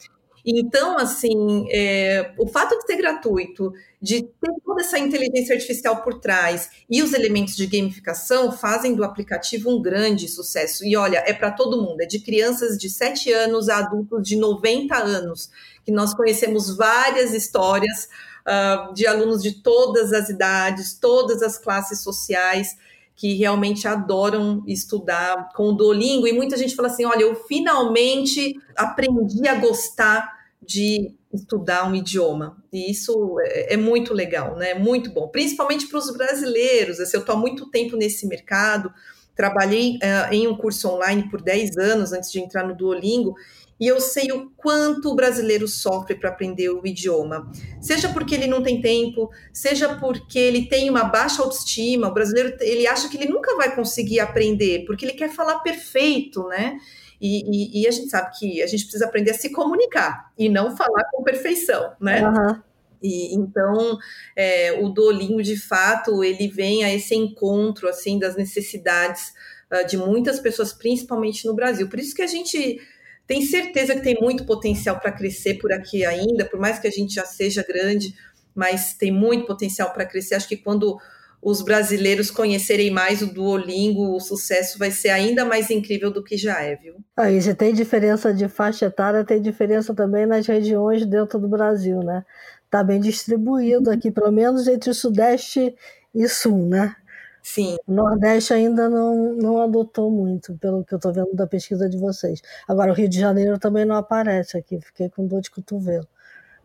Então, 0.49 0.97
assim, 0.97 1.67
é, 1.69 2.31
o 2.37 2.47
fato 2.47 2.77
de 2.77 2.85
ser 2.85 2.95
gratuito, 2.95 3.73
de 4.01 4.21
ter 4.21 4.53
toda 4.63 4.81
essa 4.81 4.97
inteligência 4.97 5.53
artificial 5.53 6.01
por 6.01 6.21
trás 6.21 6.69
e 6.89 7.03
os 7.03 7.11
elementos 7.11 7.53
de 7.53 7.67
gamificação 7.67 8.49
fazem 8.53 8.95
do 8.95 9.03
aplicativo 9.03 9.69
um 9.69 9.81
grande 9.81 10.25
sucesso. 10.29 10.85
E 10.85 10.95
olha, 10.95 11.21
é 11.27 11.33
para 11.33 11.51
todo 11.51 11.81
mundo, 11.81 11.99
é 11.99 12.05
de 12.05 12.19
crianças 12.19 12.77
de 12.77 12.89
7 12.89 13.29
anos 13.33 13.67
a 13.67 13.79
adultos 13.79 14.25
de 14.25 14.37
90 14.37 14.95
anos, 14.95 15.51
que 15.83 15.91
nós 15.91 16.13
conhecemos 16.13 16.73
várias 16.77 17.33
histórias 17.33 18.07
uh, 18.47 18.93
de 18.93 19.05
alunos 19.05 19.43
de 19.43 19.61
todas 19.61 20.13
as 20.13 20.29
idades, 20.29 20.97
todas 20.97 21.41
as 21.41 21.57
classes 21.57 22.01
sociais 22.01 22.77
que 23.17 23.33
realmente 23.33 23.85
adoram 23.85 24.63
estudar 24.65 25.49
com 25.55 25.69
o 25.69 25.73
Duolingo, 25.73 26.27
e 26.27 26.31
muita 26.31 26.55
gente 26.55 26.75
fala 26.75 26.87
assim: 26.87 27.03
olha, 27.03 27.23
eu 27.23 27.35
finalmente 27.47 28.55
aprendi 28.75 29.45
a 29.47 29.55
gostar 29.55 30.36
de 30.61 31.15
estudar 31.33 31.87
um 31.87 31.95
idioma. 31.95 32.57
E 32.71 32.91
isso 32.91 33.37
é, 33.41 33.73
é 33.73 33.77
muito 33.77 34.13
legal, 34.13 34.55
né? 34.55 34.73
Muito 34.73 35.11
bom, 35.11 35.27
principalmente 35.27 35.87
para 35.87 35.99
os 35.99 36.11
brasileiros. 36.11 36.99
Assim, 36.99 37.17
eu 37.17 37.21
estou 37.21 37.35
há 37.35 37.37
muito 37.37 37.69
tempo 37.69 37.95
nesse 37.95 38.27
mercado, 38.27 38.91
trabalhei 39.35 39.97
uh, 39.97 40.33
em 40.33 40.47
um 40.47 40.57
curso 40.57 40.89
online 40.89 41.29
por 41.29 41.41
10 41.41 41.77
anos 41.77 42.11
antes 42.11 42.31
de 42.31 42.39
entrar 42.39 42.67
no 42.67 42.75
Duolingo, 42.75 43.35
e 43.79 43.87
eu 43.87 44.01
sei 44.01 44.31
o 44.31 44.49
quanto 44.57 45.11
o 45.11 45.15
brasileiro 45.15 45.67
sofre 45.67 46.15
para 46.15 46.29
aprender 46.29 46.69
o 46.69 46.85
idioma. 46.85 47.51
Seja 47.79 48.09
porque 48.09 48.33
ele 48.33 48.47
não 48.47 48.63
tem 48.63 48.81
tempo, 48.81 49.29
seja 49.53 49.95
porque 49.97 50.39
ele 50.39 50.65
tem 50.65 50.89
uma 50.89 51.03
baixa 51.03 51.43
autoestima. 51.43 52.07
O 52.07 52.13
brasileiro 52.13 52.57
ele 52.59 52.87
acha 52.87 53.07
que 53.07 53.17
ele 53.17 53.31
nunca 53.31 53.55
vai 53.55 53.75
conseguir 53.75 54.19
aprender, 54.19 54.83
porque 54.85 55.05
ele 55.05 55.13
quer 55.13 55.29
falar 55.29 55.59
perfeito, 55.59 56.47
né? 56.47 56.79
E, 57.19 57.79
e, 57.79 57.81
e, 57.81 57.87
a 57.87 57.91
gente 57.91 58.09
sabe 58.09 58.37
que 58.37 58.61
a 58.61 58.67
gente 58.67 58.83
precisa 58.83 59.05
aprender 59.05 59.31
a 59.31 59.33
se 59.33 59.51
comunicar 59.51 60.31
e 60.37 60.47
não 60.47 60.77
falar 60.77 61.03
com 61.11 61.23
perfeição, 61.23 61.93
né? 61.99 62.21
Uhum. 62.27 62.61
E, 63.01 63.35
então, 63.35 63.97
é, 64.35 64.73
o 64.73 64.89
Duolingo, 64.89 65.41
de 65.41 65.57
fato, 65.57 66.23
ele 66.23 66.47
vem 66.47 66.83
a 66.83 66.93
esse 66.93 67.15
encontro, 67.15 67.87
assim, 67.87 68.19
das 68.19 68.35
necessidades 68.35 69.33
uh, 69.71 69.85
de 69.87 69.97
muitas 69.97 70.39
pessoas, 70.39 70.73
principalmente 70.73 71.45
no 71.45 71.55
Brasil. 71.55 71.89
Por 71.89 71.99
isso 71.99 72.15
que 72.15 72.21
a 72.21 72.27
gente 72.27 72.79
tem 73.25 73.41
certeza 73.41 73.95
que 73.95 74.01
tem 74.01 74.17
muito 74.21 74.45
potencial 74.45 74.99
para 74.99 75.11
crescer 75.11 75.55
por 75.55 75.71
aqui 75.71 76.05
ainda, 76.05 76.45
por 76.45 76.59
mais 76.59 76.79
que 76.79 76.87
a 76.87 76.91
gente 76.91 77.13
já 77.13 77.25
seja 77.25 77.63
grande, 77.67 78.15
mas 78.55 78.93
tem 78.93 79.11
muito 79.11 79.45
potencial 79.45 79.91
para 79.91 80.05
crescer. 80.05 80.35
Acho 80.35 80.47
que 80.47 80.57
quando 80.57 80.97
os 81.41 81.61
brasileiros 81.61 82.31
conhecerem 82.31 82.91
mais 82.91 83.21
o 83.21 83.27
Duolingo, 83.27 84.15
o 84.15 84.19
sucesso 84.19 84.77
vai 84.77 84.91
ser 84.91 85.09
ainda 85.09 85.45
mais 85.45 85.69
incrível 85.69 86.11
do 86.11 86.23
que 86.23 86.35
já 86.37 86.61
é, 86.61 86.75
viu? 86.75 86.95
Aí 87.15 87.39
já 87.39 87.53
tem 87.53 87.73
diferença 87.73 88.33
de 88.33 88.47
faixa 88.47 88.85
etária, 88.85 89.23
tem 89.23 89.41
diferença 89.41 89.93
também 89.93 90.25
nas 90.25 90.45
regiões 90.45 91.05
dentro 91.05 91.39
do 91.39 91.47
Brasil, 91.47 91.99
né? 91.99 92.25
Está 92.65 92.83
bem 92.83 92.99
distribuído 92.99 93.89
aqui, 93.89 94.11
pelo 94.11 94.31
menos 94.31 94.67
entre 94.67 94.89
o 94.89 94.93
Sudeste 94.93 95.73
e 96.13 96.27
Sul, 96.27 96.67
né? 96.67 96.95
Sim. 97.41 97.77
O 97.87 97.93
Nordeste 97.93 98.53
ainda 98.53 98.89
não, 98.89 99.33
não 99.35 99.61
adotou 99.61 100.11
muito, 100.11 100.57
pelo 100.57 100.83
que 100.83 100.93
eu 100.93 100.97
estou 100.97 101.13
vendo 101.13 101.33
da 101.33 101.47
pesquisa 101.47 101.87
de 101.89 101.97
vocês. 101.97 102.41
Agora, 102.67 102.91
o 102.91 102.93
Rio 102.93 103.07
de 103.07 103.17
Janeiro 103.17 103.57
também 103.57 103.85
não 103.85 103.95
aparece 103.95 104.57
aqui, 104.57 104.81
fiquei 104.81 105.09
com 105.09 105.25
dor 105.25 105.39
de 105.39 105.49
cotovelo. 105.49 106.05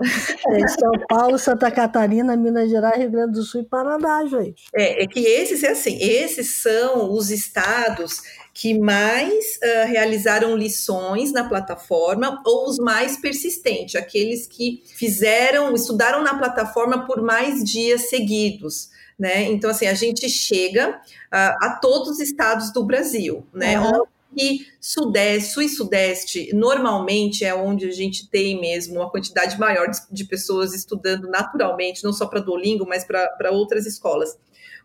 É 0.03 0.69
São 0.69 0.93
Paulo, 1.09 1.39
Santa 1.39 1.71
Catarina, 1.71 2.37
Minas 2.37 2.71
Gerais, 2.71 2.99
Rio 2.99 3.11
Grande 3.11 3.33
do 3.33 3.43
Sul 3.43 3.63
e 3.63 3.65
Paraná, 3.65 4.25
gente. 4.27 4.65
É, 4.75 5.05
é 5.05 5.07
que 5.07 5.21
esses, 5.21 5.63
é 5.63 5.71
assim, 5.71 5.99
esses 6.01 6.63
são 6.63 7.13
os 7.13 7.31
estados 7.31 8.23
que 8.55 8.79
mais 8.79 9.33
uh, 9.33 9.87
realizaram 9.87 10.57
lições 10.57 11.33
na 11.33 11.49
plataforma 11.49 12.43
ou 12.45 12.69
os 12.69 12.79
mais 12.79 13.17
persistentes, 13.17 13.97
aqueles 13.97 14.47
que 14.47 14.83
fizeram, 14.97 15.75
estudaram 15.75 16.23
na 16.23 16.37
plataforma 16.37 17.07
por 17.07 17.23
mais 17.23 17.65
dias 17.65 18.11
seguidos. 18.11 18.91
Né? 19.19 19.45
Então, 19.45 19.71
assim, 19.71 19.87
a 19.87 19.95
gente 19.95 20.29
chega 20.29 20.91
uh, 20.91 21.57
a 21.63 21.79
todos 21.81 22.11
os 22.11 22.21
estados 22.21 22.73
do 22.73 22.85
Brasil, 22.85 23.47
né? 23.53 23.79
Uhum 23.79 24.05
que 24.35 24.67
Sudeste, 24.81 25.53
Sul 25.53 25.63
e 25.63 25.69
Sudeste, 25.69 26.51
normalmente 26.55 27.45
é 27.45 27.55
onde 27.55 27.87
a 27.87 27.93
gente 27.93 28.29
tem 28.29 28.61
mesmo 28.61 28.97
uma 28.97 29.11
quantidade 29.11 29.59
maior 29.59 29.89
de, 29.89 29.99
de 30.11 30.25
pessoas 30.25 30.75
estudando 30.75 31.29
naturalmente, 31.29 32.03
não 32.03 32.13
só 32.13 32.27
para 32.27 32.41
Duolingo, 32.41 32.87
mas 32.87 33.05
para 33.05 33.51
outras 33.51 33.87
escolas. 33.87 34.37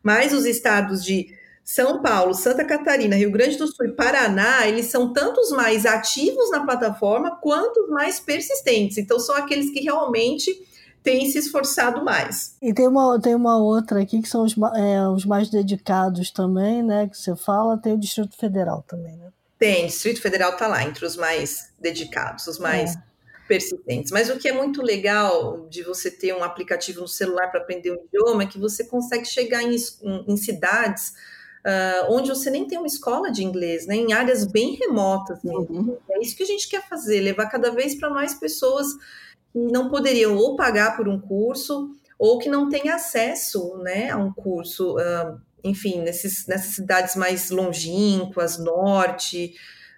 Mas 0.04 0.34
os 0.34 0.46
estados 0.46 1.04
de 1.04 1.36
são 1.68 2.02
Paulo, 2.02 2.34
Santa 2.34 2.64
Catarina, 2.64 3.18
Rio 3.18 3.30
Grande 3.30 3.58
do 3.58 3.68
Sul 3.68 3.88
e 3.88 3.92
Paraná, 3.92 4.66
eles 4.66 4.86
são 4.86 5.12
tantos 5.12 5.52
mais 5.52 5.86
ativos 5.86 6.50
na 6.50 6.64
plataforma 6.64 7.36
quanto 7.42 7.90
mais 7.90 8.22
persistentes. 8.22 8.98
Então, 8.98 9.20
são 9.20 9.36
aqueles 9.36 9.70
que 9.72 9.82
realmente 9.82 10.50
têm 11.04 11.30
se 11.30 11.38
esforçado 11.38 12.06
mais. 12.06 12.56
E 12.62 12.74
tem 12.74 12.88
uma, 12.88 13.20
tem 13.20 13.36
uma 13.36 13.58
outra 13.58 14.02
aqui 14.02 14.22
que 14.22 14.30
são 14.30 14.46
os, 14.46 14.56
é, 14.76 15.10
os 15.10 15.26
mais 15.26 15.50
dedicados 15.50 16.32
também, 16.32 16.82
né? 16.82 17.10
Que 17.10 17.18
você 17.18 17.36
fala, 17.36 17.78
tem 17.78 17.94
o 17.94 18.00
Distrito 18.00 18.38
Federal 18.38 18.84
também, 18.88 19.18
né? 19.18 19.30
Tem, 19.60 19.86
o 19.86 19.88
Distrito 19.88 20.22
Federal 20.22 20.54
está 20.54 20.68
lá, 20.68 20.84
entre 20.84 21.06
os 21.06 21.16
mais 21.16 21.74
dedicados, 21.80 22.46
os 22.48 22.60
mais 22.60 22.96
é. 22.96 23.00
persistentes. 23.48 24.12
Mas 24.12 24.30
o 24.30 24.38
que 24.38 24.48
é 24.48 24.52
muito 24.52 24.82
legal 24.82 25.68
de 25.70 25.84
você 25.84 26.12
ter 26.12 26.34
um 26.34 26.44
aplicativo 26.44 27.02
no 27.02 27.08
celular 27.08 27.50
para 27.50 27.62
aprender 27.62 27.92
um 27.92 28.06
idioma 28.06 28.44
é 28.44 28.48
que 28.48 28.60
você 28.60 28.84
consegue 28.84 29.26
chegar 29.26 29.64
em, 29.64 29.76
em, 29.76 30.26
em 30.28 30.38
cidades 30.38 31.14
uh, 31.68 32.14
onde 32.14 32.30
você 32.30 32.50
nem 32.50 32.66
tem 32.66 32.78
uma 32.78 32.88
escola 32.88 33.30
de 33.30 33.44
inglês, 33.44 33.86
né? 33.86 33.96
Em 33.96 34.14
áreas 34.14 34.46
bem 34.46 34.76
remotas 34.76 35.44
mesmo. 35.44 35.68
Uhum. 35.70 35.98
É 36.10 36.22
isso 36.22 36.36
que 36.36 36.44
a 36.44 36.48
gente 36.48 36.70
quer 36.70 36.88
fazer, 36.88 37.20
levar 37.20 37.48
cada 37.48 37.72
vez 37.72 37.96
para 37.96 38.10
mais 38.10 38.34
pessoas 38.34 38.88
que 39.52 39.60
não 39.60 39.90
poderiam 39.90 40.36
ou 40.36 40.56
pagar 40.56 40.96
por 40.96 41.08
um 41.08 41.20
curso 41.20 41.90
ou 42.18 42.40
que 42.40 42.50
não 42.50 42.68
têm 42.70 42.90
acesso, 42.90 43.78
né, 43.78 44.10
a 44.10 44.18
um 44.18 44.34
curso, 44.34 44.96
uh, 44.96 45.40
enfim, 45.70 46.02
nesses, 46.02 46.48
nessas 46.48 46.76
cidades 46.76 47.16
mais 47.16 47.50
longínquas, 47.50 48.58
norte, 48.58 49.54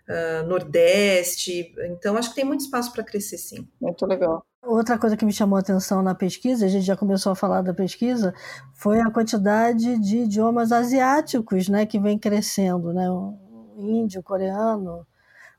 uh, 0.09 0.47
nordeste. 0.47 1.73
Então, 1.91 2.17
acho 2.17 2.29
que 2.29 2.35
tem 2.35 2.45
muito 2.45 2.61
espaço 2.61 2.91
para 2.91 3.03
crescer, 3.03 3.37
sim. 3.37 3.67
Muito 3.79 4.05
legal. 4.05 4.43
Outra 4.61 4.99
coisa 4.99 5.15
que 5.15 5.25
me 5.25 5.31
chamou 5.31 5.57
a 5.57 5.61
atenção 5.61 6.03
na 6.03 6.13
pesquisa, 6.13 6.65
a 6.65 6.69
gente 6.69 6.85
já 6.85 6.95
começou 6.95 7.31
a 7.31 7.35
falar 7.35 7.61
da 7.61 7.73
pesquisa, 7.73 8.33
foi 8.73 8.99
a 8.99 9.09
quantidade 9.09 9.97
de 9.99 10.17
idiomas 10.19 10.71
asiáticos 10.71 11.69
né, 11.69 11.85
que 11.85 11.99
vem 11.99 12.19
crescendo, 12.19 12.93
né? 12.93 13.09
O 13.09 13.37
índio, 13.77 14.19
o 14.19 14.23
coreano, 14.23 15.07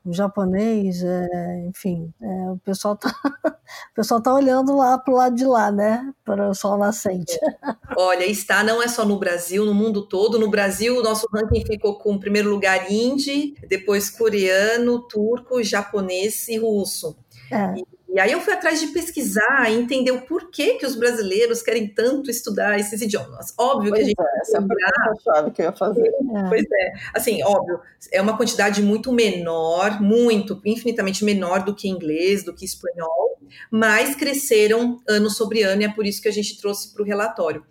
o 0.03 0.13
japonês, 0.13 1.03
é, 1.03 1.65
enfim, 1.67 2.11
é, 2.21 2.49
o 2.49 2.57
pessoal 2.57 2.95
está 2.95 3.09
o 3.91 3.95
pessoal 3.95 4.21
tá 4.21 4.33
olhando 4.33 4.75
lá 4.75 4.97
para 4.97 5.13
o 5.13 5.17
lado 5.17 5.35
de 5.35 5.45
lá, 5.45 5.71
né, 5.71 6.11
para 6.25 6.49
o 6.49 6.55
sol 6.55 6.77
nascente. 6.77 7.37
Olha, 7.95 8.25
está 8.25 8.63
não 8.63 8.81
é 8.81 8.87
só 8.87 9.05
no 9.05 9.19
Brasil, 9.19 9.65
no 9.65 9.73
mundo 9.73 10.07
todo. 10.07 10.39
No 10.39 10.49
Brasil, 10.49 10.97
o 10.97 11.03
nosso 11.03 11.27
ranking 11.31 11.65
ficou 11.65 11.97
com 11.99 12.17
primeiro 12.17 12.49
lugar 12.49 12.91
hindi, 12.91 13.53
depois 13.67 14.09
coreano, 14.09 15.07
turco, 15.07 15.61
japonês 15.61 16.47
e 16.47 16.57
russo. 16.57 17.15
É. 17.51 17.75
E 17.77 17.85
e 18.13 18.19
aí 18.19 18.31
eu 18.31 18.41
fui 18.41 18.53
atrás 18.53 18.79
de 18.79 18.87
pesquisar 18.87 19.71
e 19.71 19.75
entender 19.75 20.11
o 20.11 20.21
porquê 20.21 20.73
que 20.73 20.85
os 20.85 20.95
brasileiros 20.95 21.61
querem 21.61 21.87
tanto 21.87 22.29
estudar 22.29 22.77
esses 22.77 23.01
idiomas. 23.01 23.53
Óbvio 23.57 23.91
pois 23.91 24.01
que 24.01 24.05
a 24.05 24.07
gente 24.09 24.21
é, 24.21 24.41
essa 24.41 24.57
é 24.57 25.39
a 25.39 25.51
que 25.51 25.61
eu 25.61 25.65
ia 25.65 25.71
fazer. 25.71 26.07
É. 26.07 26.49
Pois 26.49 26.63
é, 26.63 26.93
assim, 27.13 27.41
óbvio, 27.43 27.79
é 28.11 28.21
uma 28.21 28.35
quantidade 28.35 28.81
muito 28.81 29.13
menor, 29.13 30.01
muito, 30.01 30.59
infinitamente 30.65 31.23
menor 31.23 31.63
do 31.63 31.73
que 31.73 31.87
inglês, 31.87 32.43
do 32.43 32.53
que 32.53 32.65
espanhol, 32.65 33.37
mas 33.71 34.13
cresceram 34.15 34.99
ano 35.07 35.29
sobre 35.29 35.63
ano 35.63 35.81
e 35.81 35.85
é 35.85 35.93
por 35.93 36.05
isso 36.05 36.21
que 36.21 36.27
a 36.27 36.33
gente 36.33 36.59
trouxe 36.59 36.93
para 36.93 37.03
o 37.03 37.05
relatório. 37.05 37.61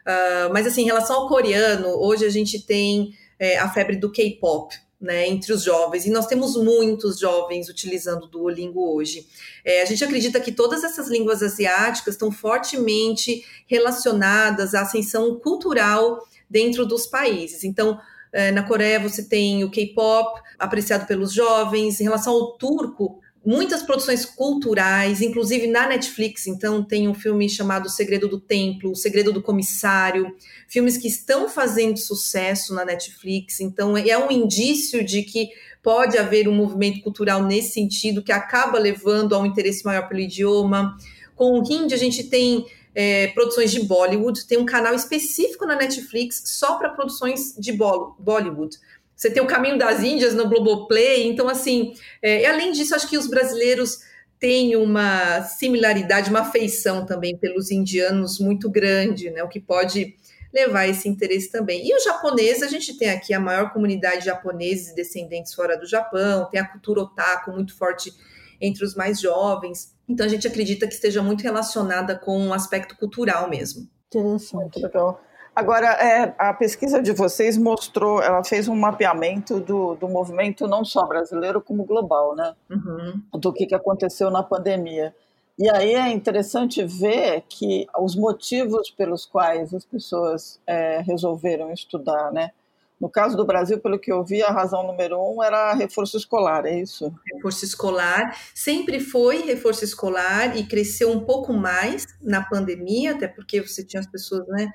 Uh, 0.00 0.50
mas 0.52 0.66
assim, 0.66 0.82
em 0.82 0.86
relação 0.86 1.16
ao 1.16 1.28
coreano, 1.28 1.88
hoje 1.88 2.24
a 2.24 2.30
gente 2.30 2.64
tem 2.64 3.12
é, 3.38 3.58
a 3.58 3.68
febre 3.68 3.96
do 3.96 4.10
K-pop 4.10 4.74
né, 5.00 5.26
entre 5.26 5.52
os 5.52 5.62
jovens, 5.62 6.04
e 6.04 6.10
nós 6.10 6.26
temos 6.26 6.56
muitos 6.56 7.18
jovens 7.18 7.70
utilizando 7.70 8.24
o 8.24 8.28
Duolingo 8.28 8.94
hoje. 8.94 9.26
É, 9.64 9.80
a 9.80 9.84
gente 9.86 10.04
acredita 10.04 10.38
que 10.38 10.52
todas 10.52 10.84
essas 10.84 11.08
línguas 11.08 11.42
asiáticas 11.42 12.14
estão 12.14 12.30
fortemente 12.30 13.42
relacionadas 13.66 14.74
à 14.74 14.82
ascensão 14.82 15.40
cultural 15.40 16.22
dentro 16.50 16.84
dos 16.84 17.06
países. 17.06 17.64
Então, 17.64 17.98
é, 18.32 18.50
na 18.52 18.62
Coreia 18.62 19.00
você 19.00 19.22
tem 19.22 19.64
o 19.64 19.70
K-pop 19.70 20.40
apreciado 20.58 21.06
pelos 21.06 21.32
jovens, 21.32 22.00
em 22.00 22.04
relação 22.04 22.34
ao 22.34 22.58
turco, 22.58 23.20
muitas 23.44 23.82
produções 23.82 24.24
culturais, 24.24 25.20
inclusive 25.20 25.66
na 25.66 25.86
Netflix. 25.86 26.46
Então, 26.46 26.82
tem 26.82 27.08
um 27.08 27.14
filme 27.14 27.48
chamado 27.48 27.86
O 27.86 27.90
Segredo 27.90 28.28
do 28.28 28.38
Templo, 28.38 28.92
O 28.92 28.96
Segredo 28.96 29.32
do 29.32 29.42
Comissário, 29.42 30.34
filmes 30.68 30.96
que 30.96 31.08
estão 31.08 31.48
fazendo 31.48 31.98
sucesso 31.98 32.74
na 32.74 32.84
Netflix. 32.84 33.60
Então, 33.60 33.96
é 33.96 34.18
um 34.18 34.30
indício 34.30 35.04
de 35.04 35.22
que 35.22 35.48
pode 35.82 36.18
haver 36.18 36.48
um 36.48 36.54
movimento 36.54 37.02
cultural 37.02 37.42
nesse 37.42 37.72
sentido, 37.72 38.22
que 38.22 38.32
acaba 38.32 38.78
levando 38.78 39.34
a 39.34 39.38
um 39.38 39.46
interesse 39.46 39.84
maior 39.84 40.08
pelo 40.08 40.20
idioma. 40.20 40.96
Com 41.34 41.58
o 41.58 41.62
Hindi, 41.64 41.94
a 41.94 41.98
gente 41.98 42.24
tem 42.24 42.66
é, 42.94 43.28
produções 43.28 43.70
de 43.70 43.80
Bollywood, 43.80 44.46
tem 44.46 44.58
um 44.58 44.66
canal 44.66 44.94
específico 44.94 45.64
na 45.64 45.76
Netflix 45.76 46.42
só 46.44 46.76
para 46.76 46.90
produções 46.90 47.54
de 47.58 47.72
Bollywood. 47.72 48.76
Você 49.20 49.30
tem 49.30 49.42
o 49.42 49.46
Caminho 49.46 49.76
das 49.76 50.02
Índias 50.02 50.34
no 50.34 50.48
Globoplay. 50.48 51.28
Então, 51.28 51.46
assim, 51.46 51.92
é, 52.22 52.46
além 52.46 52.72
disso, 52.72 52.94
acho 52.94 53.06
que 53.06 53.18
os 53.18 53.28
brasileiros 53.28 53.98
têm 54.38 54.74
uma 54.76 55.42
similaridade, 55.42 56.30
uma 56.30 56.40
afeição 56.40 57.04
também 57.04 57.36
pelos 57.36 57.70
indianos 57.70 58.38
muito 58.38 58.70
grande, 58.70 59.28
né? 59.28 59.42
O 59.42 59.48
que 59.48 59.60
pode 59.60 60.16
levar 60.50 60.88
esse 60.88 61.06
interesse 61.06 61.52
também. 61.52 61.86
E 61.86 61.94
os 61.94 62.02
japoneses, 62.02 62.62
a 62.62 62.66
gente 62.66 62.96
tem 62.96 63.10
aqui 63.10 63.34
a 63.34 63.38
maior 63.38 63.74
comunidade 63.74 64.20
de 64.20 64.24
japoneses 64.24 64.88
e 64.88 64.94
descendentes 64.94 65.52
fora 65.52 65.76
do 65.76 65.84
Japão, 65.84 66.48
tem 66.50 66.58
a 66.58 66.66
cultura 66.66 67.02
otaku 67.02 67.52
muito 67.52 67.76
forte 67.76 68.14
entre 68.58 68.82
os 68.82 68.94
mais 68.94 69.20
jovens. 69.20 69.94
Então, 70.08 70.24
a 70.24 70.30
gente 70.30 70.48
acredita 70.48 70.86
que 70.86 70.94
esteja 70.94 71.22
muito 71.22 71.42
relacionada 71.42 72.18
com 72.18 72.38
o 72.38 72.46
um 72.46 72.54
aspecto 72.54 72.96
cultural 72.96 73.50
mesmo. 73.50 73.86
Interessante. 74.08 74.54
Muito 74.54 74.80
legal. 74.80 75.22
Agora, 75.60 75.88
é, 75.88 76.34
a 76.38 76.54
pesquisa 76.54 77.02
de 77.02 77.12
vocês 77.12 77.58
mostrou, 77.58 78.22
ela 78.22 78.42
fez 78.42 78.66
um 78.66 78.74
mapeamento 78.74 79.60
do, 79.60 79.94
do 79.94 80.08
movimento 80.08 80.66
não 80.66 80.82
só 80.86 81.06
brasileiro, 81.06 81.60
como 81.60 81.84
global, 81.84 82.34
né? 82.34 82.54
Uhum. 82.70 83.20
Do 83.38 83.52
que, 83.52 83.66
que 83.66 83.74
aconteceu 83.74 84.30
na 84.30 84.42
pandemia. 84.42 85.14
E 85.58 85.68
aí 85.68 85.94
é 85.94 86.08
interessante 86.08 86.82
ver 86.82 87.44
que 87.46 87.86
os 87.98 88.16
motivos 88.16 88.90
pelos 88.90 89.26
quais 89.26 89.74
as 89.74 89.84
pessoas 89.84 90.58
é, 90.66 91.02
resolveram 91.02 91.70
estudar, 91.70 92.32
né? 92.32 92.52
No 92.98 93.10
caso 93.10 93.36
do 93.36 93.44
Brasil, 93.44 93.78
pelo 93.78 93.98
que 93.98 94.10
eu 94.10 94.24
vi, 94.24 94.42
a 94.42 94.50
razão 94.50 94.86
número 94.86 95.18
um 95.20 95.42
era 95.42 95.74
reforço 95.74 96.16
escolar, 96.16 96.64
é 96.64 96.80
isso? 96.80 97.14
Reforço 97.34 97.66
escolar 97.66 98.34
sempre 98.54 98.98
foi 98.98 99.42
reforço 99.42 99.84
escolar 99.84 100.56
e 100.56 100.66
cresceu 100.66 101.10
um 101.12 101.20
pouco 101.20 101.52
mais 101.52 102.06
na 102.22 102.42
pandemia, 102.42 103.12
até 103.12 103.28
porque 103.28 103.60
você 103.60 103.84
tinha 103.84 104.00
as 104.00 104.06
pessoas, 104.06 104.48
né? 104.48 104.72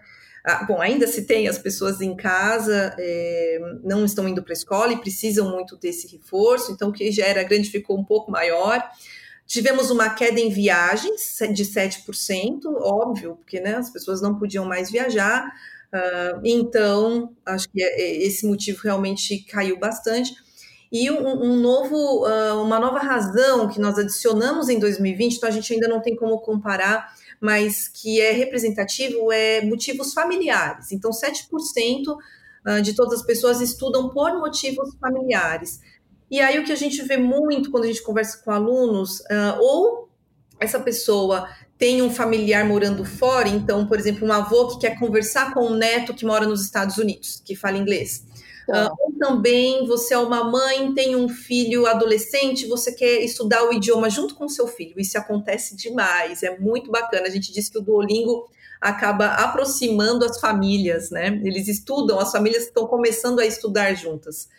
Ah, 0.48 0.64
bom, 0.64 0.80
ainda 0.80 1.08
se 1.08 1.26
tem 1.26 1.48
as 1.48 1.58
pessoas 1.58 2.02
em 2.02 2.16
casa, 2.16 2.96
é, 3.00 3.58
não 3.84 4.06
estão 4.06 4.28
indo 4.28 4.43
para 4.43 4.54
a 4.54 4.54
escola 4.54 4.93
e 4.93 4.98
precisam 4.98 5.50
muito 5.50 5.76
desse 5.76 6.08
reforço, 6.16 6.72
então 6.72 6.91
que 6.91 7.12
já 7.12 7.26
era 7.26 7.41
grande 7.41 7.72
ficou 7.72 7.98
um 7.98 8.04
pouco 8.04 8.30
maior. 8.30 8.88
Tivemos 9.48 9.89
uma 9.89 10.08
queda 10.12 10.39
em 10.39 10.52
viagens 10.52 11.39
de 11.52 11.66
7%, 11.66 12.60
óbvio, 12.80 13.38
porque 13.38 13.60
né, 13.60 13.74
as 13.74 13.89
pessoas 13.89 14.22
não 14.22 14.38
podiam 14.38 14.66
mais 14.66 14.91
viajar, 14.91 15.48
uh, 15.48 16.39
então 16.43 17.34
acho 17.43 17.68
que 17.70 17.82
é, 17.82 18.24
esse 18.24 18.46
motivo 18.46 18.82
realmente 18.84 19.39
caiu 19.46 19.80
bastante. 19.80 20.32
E 20.91 21.10
um, 21.10 21.28
um 21.28 21.56
novo, 21.56 22.24
uh, 22.24 22.62
uma 22.62 22.80
nova 22.80 23.00
razão 23.00 23.68
que 23.68 23.80
nós 23.80 23.98
adicionamos 23.98 24.70
em 24.70 24.78
2020, 24.78 25.38
então 25.38 25.50
a 25.50 25.52
gente 25.52 25.74
ainda 25.74 25.88
não 25.88 26.02
tem 26.02 26.16
como 26.16 26.39
comparar 26.39 27.12
mas 27.46 27.88
que 27.88 28.20
é 28.20 28.32
representativo 28.32 29.32
é 29.32 29.62
motivos 29.62 30.14
familiares. 30.14 30.91
Então, 30.91 31.12
7% 31.12 32.18
ah, 32.66 32.80
de 32.80 32.93
todas 32.96 33.20
as 33.20 33.26
pessoas 33.26 33.62
estudam 33.62 34.10
por 34.10 34.34
motivos 34.39 34.96
familiares. 35.00 35.80
E 36.32 36.41
aí 36.41 36.58
o 36.58 36.66
que 36.66 36.72
a 36.72 36.76
gente 36.76 37.00
vê 37.04 37.16
muito 37.16 37.70
quando 37.70 37.84
a 37.84 37.88
gente 37.88 38.02
conversa 38.02 38.41
com 38.43 38.50
alunos, 38.50 39.20
uh, 39.20 39.60
ou 39.60 40.10
essa 40.60 40.80
pessoa 40.80 41.48
tem 41.78 42.02
um 42.02 42.10
familiar 42.10 42.66
morando 42.66 43.06
fora, 43.06 43.48
então, 43.48 43.86
por 43.86 44.00
exemplo, 44.00 44.28
um 44.28 44.32
avô 44.32 44.70
que 44.70 44.80
quer 44.80 44.98
conversar 44.98 45.54
com 45.54 45.68
um 45.68 45.76
neto 45.76 46.16
que 46.16 46.26
mora 46.26 46.48
nos 46.48 46.64
Estados 46.64 46.98
Unidos, 46.98 47.41
que 47.46 47.56
fala 47.56 47.78
inglês. 47.78 48.26
Tá. 48.68 48.88
Uh, 48.88 48.95
ou 48.99 49.13
também 49.20 49.86
você 49.86 50.13
é 50.13 50.18
uma 50.18 50.43
mãe, 50.43 50.93
tem 50.93 51.16
um 51.16 51.30
filho 51.30 51.86
adolescente, 51.86 52.68
você 52.68 52.91
quer 52.91 53.22
estudar 53.22 53.63
o 53.63 53.74
idioma 53.74 54.09
junto 54.09 54.36
com 54.36 54.47
seu 54.47 54.68
filho. 54.68 54.99
Isso 54.99 55.18
acontece 55.18 55.76
demais, 55.76 56.43
é 56.43 56.57
muito 56.57 56.91
bacana. 56.91 57.28
A 57.28 57.30
gente 57.30 57.53
diz 57.53 57.70
que 57.70 57.78
o 57.78 57.82
Duolingo 57.82 58.49
acaba 58.82 59.28
aproximando 59.28 60.26
as 60.26 60.39
famílias, 60.39 61.09
né? 61.09 61.39
Eles 61.43 61.68
estudam, 61.68 62.20
as 62.20 62.32
famílias 62.32 62.63
estão 62.63 62.88
começando 62.88 63.39
a 63.39 63.45
estudar 63.45 63.93
juntas. 63.93 64.49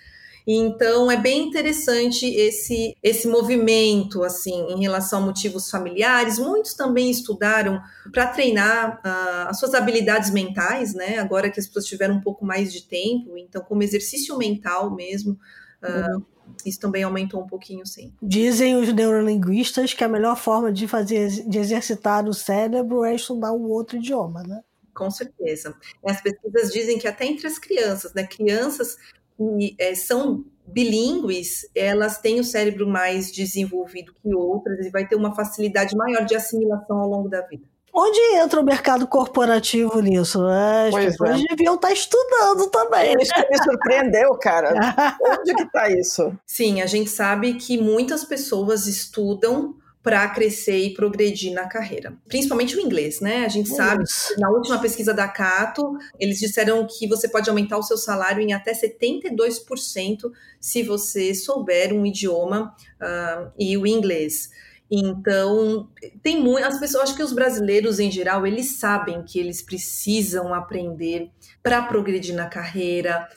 Então 0.46 1.10
é 1.10 1.16
bem 1.16 1.48
interessante 1.48 2.24
esse 2.24 2.96
esse 3.02 3.26
movimento 3.26 4.22
assim 4.22 4.66
em 4.68 4.80
relação 4.80 5.22
a 5.22 5.26
motivos 5.26 5.68
familiares. 5.68 6.38
Muitos 6.38 6.74
também 6.74 7.10
estudaram 7.10 7.82
para 8.12 8.28
treinar 8.28 9.00
uh, 9.04 9.48
as 9.48 9.58
suas 9.58 9.74
habilidades 9.74 10.30
mentais, 10.30 10.94
né? 10.94 11.18
Agora 11.18 11.50
que 11.50 11.58
as 11.58 11.66
pessoas 11.66 11.86
tiveram 11.86 12.14
um 12.16 12.20
pouco 12.20 12.44
mais 12.44 12.72
de 12.72 12.82
tempo, 12.82 13.36
então 13.36 13.60
como 13.62 13.82
exercício 13.82 14.38
mental 14.38 14.94
mesmo. 14.94 15.38
Uh, 15.82 16.24
isso 16.64 16.78
também 16.78 17.02
aumentou 17.02 17.42
um 17.42 17.46
pouquinho, 17.46 17.84
sim. 17.84 18.12
Dizem 18.22 18.76
os 18.76 18.92
neurolinguistas 18.92 19.92
que 19.92 20.04
a 20.04 20.08
melhor 20.08 20.36
forma 20.36 20.72
de 20.72 20.86
fazer, 20.86 21.28
de 21.28 21.58
exercitar 21.58 22.26
o 22.26 22.32
cérebro 22.32 23.04
é 23.04 23.14
estudar 23.14 23.52
um 23.52 23.64
outro 23.64 23.96
idioma, 23.96 24.42
né? 24.42 24.62
Com 24.94 25.10
certeza. 25.10 25.74
As 26.04 26.20
pesquisas 26.20 26.72
dizem 26.72 26.98
que 26.98 27.06
até 27.06 27.26
entre 27.26 27.46
as 27.46 27.58
crianças, 27.58 28.14
né? 28.14 28.24
Crianças 28.24 28.96
que 29.36 29.74
é, 29.78 29.94
são 29.94 30.44
bilíngues, 30.66 31.68
elas 31.74 32.18
têm 32.18 32.40
o 32.40 32.44
cérebro 32.44 32.86
mais 32.86 33.30
desenvolvido 33.30 34.12
que 34.14 34.34
outras 34.34 34.84
e 34.84 34.90
vai 34.90 35.06
ter 35.06 35.14
uma 35.14 35.34
facilidade 35.34 35.96
maior 35.96 36.24
de 36.24 36.34
assimilação 36.34 36.98
ao 36.98 37.08
longo 37.08 37.28
da 37.28 37.40
vida. 37.42 37.64
Onde 37.98 38.20
entra 38.36 38.60
o 38.60 38.64
mercado 38.64 39.06
corporativo 39.06 40.02
nisso? 40.02 40.44
As 40.44 40.90
pois 40.90 41.04
pessoas 41.06 41.40
é. 41.40 41.44
deviam 41.48 41.76
estar 41.76 41.90
estudando 41.90 42.68
também. 42.68 43.14
Isso 43.18 43.32
que 43.32 43.48
me 43.48 43.56
surpreendeu, 43.56 44.34
cara. 44.34 44.74
Onde 45.22 45.54
que 45.54 45.62
está 45.62 45.88
isso? 45.88 46.38
Sim, 46.44 46.82
a 46.82 46.86
gente 46.86 47.08
sabe 47.08 47.54
que 47.54 47.80
muitas 47.80 48.22
pessoas 48.22 48.86
estudam 48.86 49.74
para 50.06 50.28
crescer 50.28 50.78
e 50.78 50.94
progredir 50.94 51.52
na 51.52 51.66
carreira. 51.66 52.16
Principalmente 52.28 52.76
o 52.76 52.80
inglês, 52.80 53.20
né? 53.20 53.44
A 53.44 53.48
gente 53.48 53.70
sabe, 53.70 54.04
na 54.38 54.48
última 54.50 54.78
pesquisa 54.78 55.12
da 55.12 55.26
Cato, 55.26 55.98
eles 56.16 56.38
disseram 56.38 56.86
que 56.86 57.08
você 57.08 57.28
pode 57.28 57.50
aumentar 57.50 57.76
o 57.76 57.82
seu 57.82 57.96
salário 57.96 58.40
em 58.40 58.52
até 58.52 58.72
72% 58.72 60.30
se 60.60 60.84
você 60.84 61.34
souber 61.34 61.92
um 61.92 62.06
idioma 62.06 62.72
uh, 63.02 63.50
e 63.58 63.76
o 63.76 63.84
inglês. 63.84 64.48
Então, 64.88 65.88
tem 66.22 66.40
muito. 66.40 66.64
As 66.64 66.78
pessoas, 66.78 67.08
acho 67.08 67.16
que 67.16 67.22
os 67.24 67.32
brasileiros 67.32 67.98
em 67.98 68.08
geral, 68.08 68.46
eles 68.46 68.78
sabem 68.78 69.24
que 69.24 69.40
eles 69.40 69.60
precisam 69.60 70.54
aprender 70.54 71.32
para 71.64 71.82
progredir 71.82 72.36
na 72.36 72.46
carreira, 72.46 73.28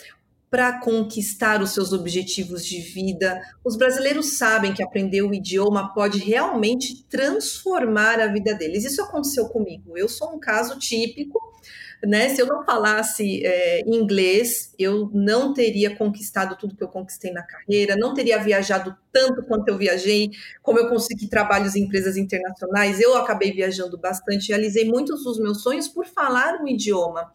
para 0.49 0.79
conquistar 0.79 1.61
os 1.61 1.71
seus 1.71 1.93
objetivos 1.93 2.65
de 2.65 2.79
vida. 2.79 3.41
Os 3.63 3.77
brasileiros 3.77 4.37
sabem 4.37 4.73
que 4.73 4.83
aprender 4.83 5.21
o 5.21 5.33
idioma 5.33 5.93
pode 5.93 6.19
realmente 6.19 7.03
transformar 7.07 8.19
a 8.19 8.27
vida 8.27 8.55
deles. 8.55 8.83
Isso 8.83 9.01
aconteceu 9.01 9.47
comigo. 9.49 9.97
Eu 9.97 10.09
sou 10.09 10.35
um 10.35 10.39
caso 10.39 10.77
típico. 10.79 11.39
Né? 12.01 12.29
Se 12.29 12.41
eu 12.41 12.45
não 12.45 12.63
falasse 12.63 13.45
é, 13.45 13.81
inglês, 13.85 14.73
eu 14.79 15.11
não 15.13 15.53
teria 15.53 15.93
conquistado 15.97 16.57
tudo 16.57 16.73
que 16.73 16.83
eu 16.83 16.87
conquistei 16.87 17.29
na 17.29 17.43
carreira, 17.43 17.97
não 17.97 18.13
teria 18.13 18.41
viajado 18.41 18.95
tanto 19.11 19.43
quanto 19.43 19.67
eu 19.67 19.77
viajei, 19.77 20.29
como 20.63 20.79
eu 20.79 20.87
consegui 20.87 21.27
trabalhos 21.27 21.75
em 21.75 21.83
empresas 21.83 22.15
internacionais. 22.15 23.01
Eu 23.01 23.17
acabei 23.17 23.51
viajando 23.51 23.97
bastante, 23.97 24.47
realizei 24.47 24.85
muitos 24.85 25.25
dos 25.25 25.37
meus 25.39 25.61
sonhos 25.61 25.89
por 25.89 26.05
falar 26.05 26.61
um 26.61 26.67
idioma. 26.69 27.33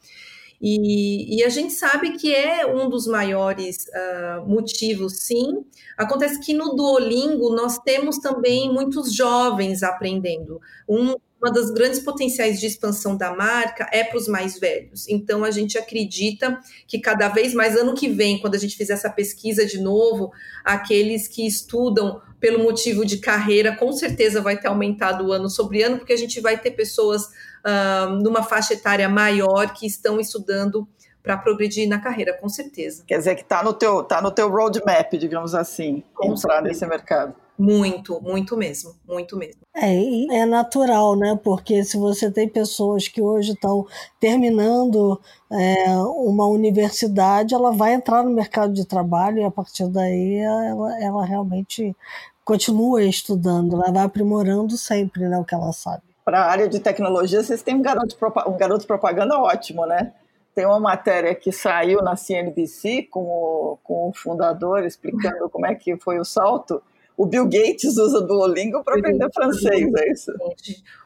E, 0.67 1.37
e, 1.37 1.45
a 1.45 1.51
gente 1.51 1.75
sabe 1.75 2.12
que 2.12 2.35
é 2.35 2.65
um 2.65 2.89
dos 2.89 3.07
maiores 3.07 3.85
uh, 3.89 4.49
motivos, 4.49 5.19
sim. 5.19 5.62
Acontece 5.95 6.41
que 6.41 6.55
no 6.55 6.75
Duolingo 6.75 7.55
nós 7.55 7.79
temos 7.81 8.17
também 8.17 8.73
muitos 8.73 9.15
jovens 9.15 9.83
aprendendo. 9.83 10.59
Um, 10.89 11.17
uma 11.45 11.53
das 11.53 11.70
grandes 11.70 12.01
potenciais 12.01 12.59
de 12.59 12.66
expansão 12.66 13.14
da 13.14 13.34
marca 13.34 13.86
é 13.92 14.03
para 14.03 14.16
os 14.16 14.26
mais 14.26 14.59
velhos. 14.59 15.07
Então 15.07 15.45
a 15.45 15.51
gente 15.51 15.76
acredita 15.76 16.59
que 16.88 16.99
cada 16.99 17.28
vez 17.28 17.53
mais 17.53 17.76
ano 17.76 17.95
que 17.95 18.09
vem, 18.09 18.40
quando 18.40 18.55
a 18.55 18.59
gente 18.59 18.74
fizer 18.76 18.95
essa 18.95 19.11
pesquisa 19.11 19.66
de 19.66 19.78
novo, 19.78 20.32
aqueles 20.64 21.28
que 21.28 21.47
estudam 21.47 22.22
pelo 22.40 22.64
motivo 22.64 23.05
de 23.05 23.18
carreira, 23.18 23.76
com 23.76 23.92
certeza 23.92 24.40
vai 24.40 24.59
ter 24.59 24.68
aumentado 24.68 25.32
ano 25.32 25.51
sobre 25.51 25.82
ano, 25.82 25.99
porque 25.99 26.14
a 26.14 26.16
gente 26.16 26.40
vai 26.40 26.59
ter 26.59 26.70
pessoas 26.70 27.24
uh, 27.26 28.09
numa 28.22 28.42
faixa 28.42 28.72
etária 28.72 29.09
maior 29.09 29.74
que 29.74 29.86
estão 29.86 30.18
estudando 30.18 30.88
para 31.22 31.36
progredir 31.36 31.86
na 31.86 31.99
carreira, 31.99 32.34
com 32.38 32.49
certeza. 32.49 33.03
Quer 33.07 33.18
dizer 33.18 33.34
que 33.34 33.42
está 33.42 33.62
no 33.62 33.72
teu 33.74 34.03
tá 34.03 34.20
no 34.22 34.30
teu 34.30 34.49
roadmap, 34.49 35.12
digamos 35.12 35.55
assim, 35.55 36.03
com 36.14 36.32
entrar 36.32 36.36
certeza. 36.36 36.62
nesse 36.62 36.86
mercado. 36.86 37.43
Muito, 37.59 38.21
muito 38.21 38.57
mesmo, 38.57 38.95
muito 39.07 39.37
mesmo. 39.37 39.61
É, 39.77 40.41
é 40.41 40.47
natural, 40.47 41.17
né? 41.17 41.39
Porque 41.43 41.85
se 41.85 41.97
você 41.97 42.31
tem 42.31 42.49
pessoas 42.49 43.07
que 43.07 43.23
hoje 43.23 43.53
estão 43.53 43.87
terminando 44.19 45.21
é, 45.51 45.97
uma 45.97 46.47
universidade, 46.47 47.55
ela 47.55 47.71
vai 47.73 47.95
entrar 47.95 48.25
no 48.25 48.31
mercado 48.31 48.73
de 48.73 48.85
trabalho 48.85 49.39
e 49.39 49.45
a 49.45 49.51
partir 49.51 49.87
daí 49.89 50.37
ela, 50.37 51.03
ela 51.03 51.25
realmente 51.25 51.95
continua 52.45 53.03
estudando, 53.03 53.75
ela 53.75 53.93
vai 53.93 54.05
aprimorando 54.05 54.77
sempre 54.77 55.29
né, 55.29 55.39
o 55.39 55.45
que 55.45 55.55
ela 55.55 55.73
sabe 55.73 56.03
para 56.25 56.41
a 56.41 56.51
área 56.51 56.69
de 56.69 56.81
tecnologia, 56.81 57.43
vocês 57.43 57.63
têm 57.63 57.75
um 57.75 57.83
garoto, 57.83 58.17
um 58.47 58.57
garoto 58.57 58.87
propaganda 58.87 59.39
ótimo, 59.39 59.85
né? 59.85 60.13
Tem 60.55 60.65
uma 60.65 60.81
matéria 60.81 61.35
que 61.35 61.53
saiu 61.53 62.01
na 62.01 62.17
CNBC 62.17 63.09
com 63.11 63.21
o, 63.21 63.79
com 63.83 64.09
o 64.09 64.13
fundador 64.15 64.85
explicando 64.85 65.51
como 65.51 65.67
é 65.67 65.75
que 65.75 65.97
foi 65.97 66.19
o 66.19 66.25
salto. 66.25 66.83
O 67.17 67.27
Bill 67.27 67.45
Gates 67.45 67.97
usa 67.97 68.21
Duolingo 68.21 68.83
para 68.83 68.99
aprender 68.99 69.29
francês, 69.33 69.93
é 69.95 70.12
isso? 70.12 70.33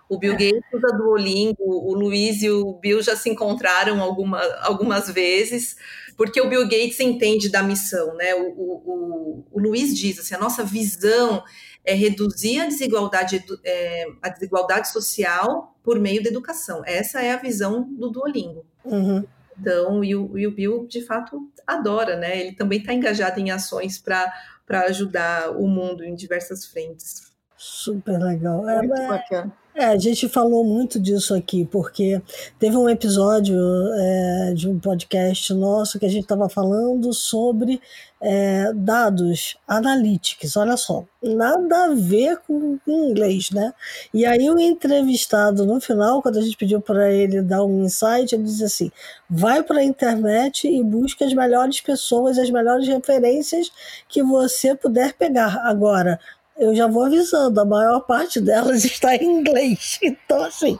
O 0.08 0.18
Bill 0.18 0.32
Gates 0.32 0.64
usa 0.72 0.96
Duolingo, 0.96 1.62
o 1.62 1.92
Luiz 1.92 2.42
e 2.42 2.50
o 2.50 2.72
Bill 2.74 3.02
já 3.02 3.14
se 3.14 3.28
encontraram 3.28 4.00
alguma, 4.00 4.40
algumas 4.62 5.10
vezes, 5.10 5.76
porque 6.16 6.40
o 6.40 6.48
Bill 6.48 6.64
Gates 6.64 6.98
entende 7.00 7.50
da 7.50 7.62
missão, 7.62 8.14
né? 8.14 8.34
O, 8.34 8.48
o, 8.48 9.44
o, 9.52 9.60
Luiz 9.60 9.96
diz 9.96 10.18
assim, 10.18 10.34
a 10.34 10.38
nossa 10.38 10.64
visão 10.64 11.44
é 11.84 11.92
reduzir 11.92 12.60
a 12.60 12.66
desigualdade, 12.66 13.44
é, 13.62 14.06
a 14.22 14.30
desigualdade 14.30 14.90
social 14.90 15.76
por 15.82 16.00
meio 16.00 16.22
da 16.22 16.30
educação. 16.30 16.82
Essa 16.86 17.20
é 17.20 17.32
a 17.32 17.36
visão 17.36 17.82
do 17.82 18.08
Duolingo. 18.10 18.64
Uhum. 18.84 19.24
Então, 19.60 20.02
e 20.02 20.14
o, 20.14 20.38
e 20.38 20.46
o 20.46 20.52
Bill, 20.52 20.86
de 20.86 21.02
fato, 21.02 21.50
adora, 21.66 22.16
né? 22.16 22.40
Ele 22.40 22.52
também 22.52 22.78
está 22.78 22.94
engajado 22.94 23.40
em 23.40 23.50
ações 23.50 23.98
para 23.98 24.32
ajudar 24.68 25.50
o 25.52 25.66
mundo 25.66 26.04
em 26.04 26.14
diversas 26.14 26.66
frentes. 26.66 27.32
Super 27.56 28.18
legal. 28.18 28.68
É, 28.68 28.78
Muito 28.78 28.94
é, 28.94 29.08
bacana. 29.08 29.52
É, 29.78 29.84
a 29.84 29.96
gente 29.96 30.28
falou 30.28 30.64
muito 30.64 30.98
disso 30.98 31.32
aqui, 31.32 31.64
porque 31.64 32.20
teve 32.58 32.76
um 32.76 32.88
episódio 32.88 33.56
é, 33.94 34.52
de 34.52 34.68
um 34.68 34.76
podcast 34.76 35.54
nosso 35.54 36.00
que 36.00 36.06
a 36.06 36.08
gente 36.08 36.24
estava 36.24 36.48
falando 36.48 37.12
sobre 37.12 37.80
é, 38.20 38.72
dados 38.74 39.56
analytics, 39.68 40.56
olha 40.56 40.76
só, 40.76 41.04
nada 41.22 41.84
a 41.84 41.94
ver 41.94 42.38
com, 42.38 42.76
inglês, 42.88 43.52
né? 43.52 43.72
E 44.12 44.26
aí 44.26 44.50
o 44.50 44.58
entrevistado, 44.58 45.64
no 45.64 45.80
final, 45.80 46.20
quando 46.20 46.38
a 46.38 46.42
gente 46.42 46.56
pediu 46.56 46.80
para 46.80 47.12
ele 47.12 47.40
dar 47.40 47.64
um 47.64 47.84
insight, 47.84 48.34
ele 48.34 48.42
disse 48.42 48.64
assim, 48.64 48.90
vai 49.30 49.62
para 49.62 49.78
a 49.78 49.84
internet 49.84 50.66
e 50.66 50.82
busca 50.82 51.24
as 51.24 51.32
melhores 51.32 51.80
pessoas, 51.80 52.36
as 52.36 52.50
melhores 52.50 52.88
referências 52.88 53.70
que 54.08 54.24
você 54.24 54.74
puder 54.74 55.12
pegar. 55.12 55.60
Agora, 55.64 56.18
eu 56.58 56.74
já 56.74 56.86
vou 56.86 57.04
avisando, 57.04 57.60
a 57.60 57.64
maior 57.64 58.00
parte 58.00 58.40
delas 58.40 58.84
está 58.84 59.14
em 59.16 59.24
inglês. 59.24 59.98
Então, 60.02 60.42
assim, 60.44 60.78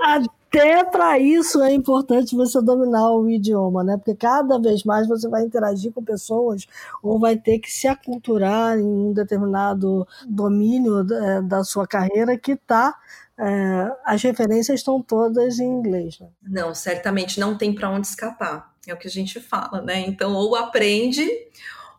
até 0.00 0.84
para 0.84 1.18
isso 1.18 1.62
é 1.62 1.72
importante 1.72 2.36
você 2.36 2.62
dominar 2.62 3.10
o 3.12 3.28
idioma, 3.28 3.82
né? 3.82 3.96
Porque 3.96 4.14
cada 4.14 4.58
vez 4.58 4.84
mais 4.84 5.08
você 5.08 5.28
vai 5.28 5.42
interagir 5.42 5.92
com 5.92 6.04
pessoas 6.04 6.66
ou 7.02 7.18
vai 7.18 7.36
ter 7.36 7.58
que 7.58 7.70
se 7.70 7.88
aculturar 7.88 8.78
em 8.78 8.84
um 8.84 9.12
determinado 9.12 10.06
domínio 10.26 11.00
é, 11.00 11.42
da 11.42 11.64
sua 11.64 11.86
carreira 11.86 12.38
que 12.38 12.52
está 12.52 12.94
é, 13.36 13.92
as 14.04 14.22
referências 14.22 14.80
estão 14.80 15.02
todas 15.02 15.58
em 15.58 15.66
inglês. 15.66 16.18
Né? 16.20 16.28
Não, 16.42 16.74
certamente 16.74 17.40
não 17.40 17.56
tem 17.56 17.74
para 17.74 17.90
onde 17.90 18.06
escapar. 18.06 18.72
É 18.86 18.92
o 18.92 18.98
que 18.98 19.08
a 19.08 19.10
gente 19.10 19.40
fala, 19.40 19.80
né? 19.80 20.00
Então, 20.00 20.34
ou 20.34 20.54
aprende 20.54 21.26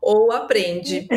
ou 0.05 0.31
aprende. 0.31 1.07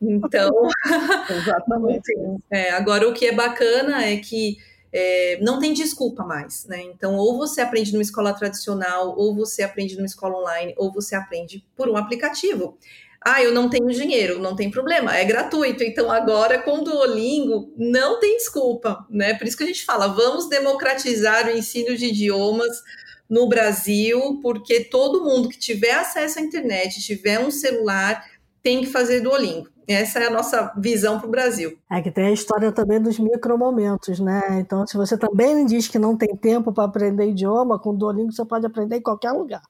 Então, 0.00 0.50
exatamente. 1.30 2.12
é, 2.52 2.70
agora 2.72 3.08
o 3.08 3.14
que 3.14 3.24
é 3.24 3.32
bacana 3.32 4.04
é 4.04 4.18
que 4.18 4.58
é, 4.92 5.38
não 5.40 5.58
tem 5.58 5.72
desculpa 5.72 6.22
mais, 6.22 6.66
né? 6.66 6.82
Então, 6.82 7.16
ou 7.16 7.38
você 7.38 7.62
aprende 7.62 7.92
numa 7.92 8.02
escola 8.02 8.34
tradicional, 8.34 9.16
ou 9.16 9.34
você 9.34 9.62
aprende 9.62 9.96
numa 9.96 10.04
escola 10.04 10.38
online, 10.38 10.74
ou 10.76 10.92
você 10.92 11.14
aprende 11.16 11.64
por 11.74 11.88
um 11.88 11.96
aplicativo. 11.96 12.78
Ah, 13.24 13.42
eu 13.42 13.52
não 13.52 13.70
tenho 13.70 13.88
dinheiro, 13.88 14.38
não 14.38 14.54
tem 14.54 14.70
problema, 14.70 15.16
é 15.16 15.24
gratuito. 15.24 15.82
Então, 15.82 16.10
agora 16.12 16.58
com 16.58 16.80
o 16.80 16.84
Duolingo, 16.84 17.72
não 17.76 18.20
tem 18.20 18.36
desculpa, 18.36 19.06
né? 19.08 19.32
Por 19.34 19.46
isso 19.46 19.56
que 19.56 19.64
a 19.64 19.66
gente 19.66 19.84
fala, 19.84 20.08
vamos 20.08 20.48
democratizar 20.48 21.46
o 21.46 21.50
ensino 21.50 21.96
de 21.96 22.06
idiomas 22.06 22.82
no 23.28 23.48
Brasil, 23.48 24.40
porque 24.42 24.84
todo 24.84 25.24
mundo 25.24 25.48
que 25.48 25.58
tiver 25.58 25.92
acesso 25.92 26.38
à 26.38 26.42
internet, 26.42 27.00
tiver 27.00 27.40
um 27.40 27.50
celular, 27.50 28.24
tem 28.62 28.80
que 28.80 28.86
fazer 28.86 29.20
Duolingo. 29.20 29.68
Essa 29.88 30.18
é 30.18 30.26
a 30.26 30.30
nossa 30.30 30.72
visão 30.76 31.18
para 31.18 31.28
o 31.28 31.30
Brasil. 31.30 31.78
É 31.90 32.02
que 32.02 32.10
tem 32.10 32.26
a 32.26 32.32
história 32.32 32.72
também 32.72 33.00
dos 33.00 33.18
micromomentos, 33.20 34.18
né? 34.18 34.58
Então, 34.58 34.84
se 34.84 34.96
você 34.96 35.16
também 35.16 35.64
diz 35.64 35.86
que 35.86 35.98
não 35.98 36.16
tem 36.16 36.34
tempo 36.34 36.72
para 36.72 36.84
aprender 36.84 37.28
idioma, 37.28 37.78
com 37.78 37.90
o 37.90 37.96
Duolingo 37.96 38.32
você 38.32 38.44
pode 38.44 38.66
aprender 38.66 38.96
em 38.96 39.02
qualquer 39.02 39.30
lugar. 39.30 39.62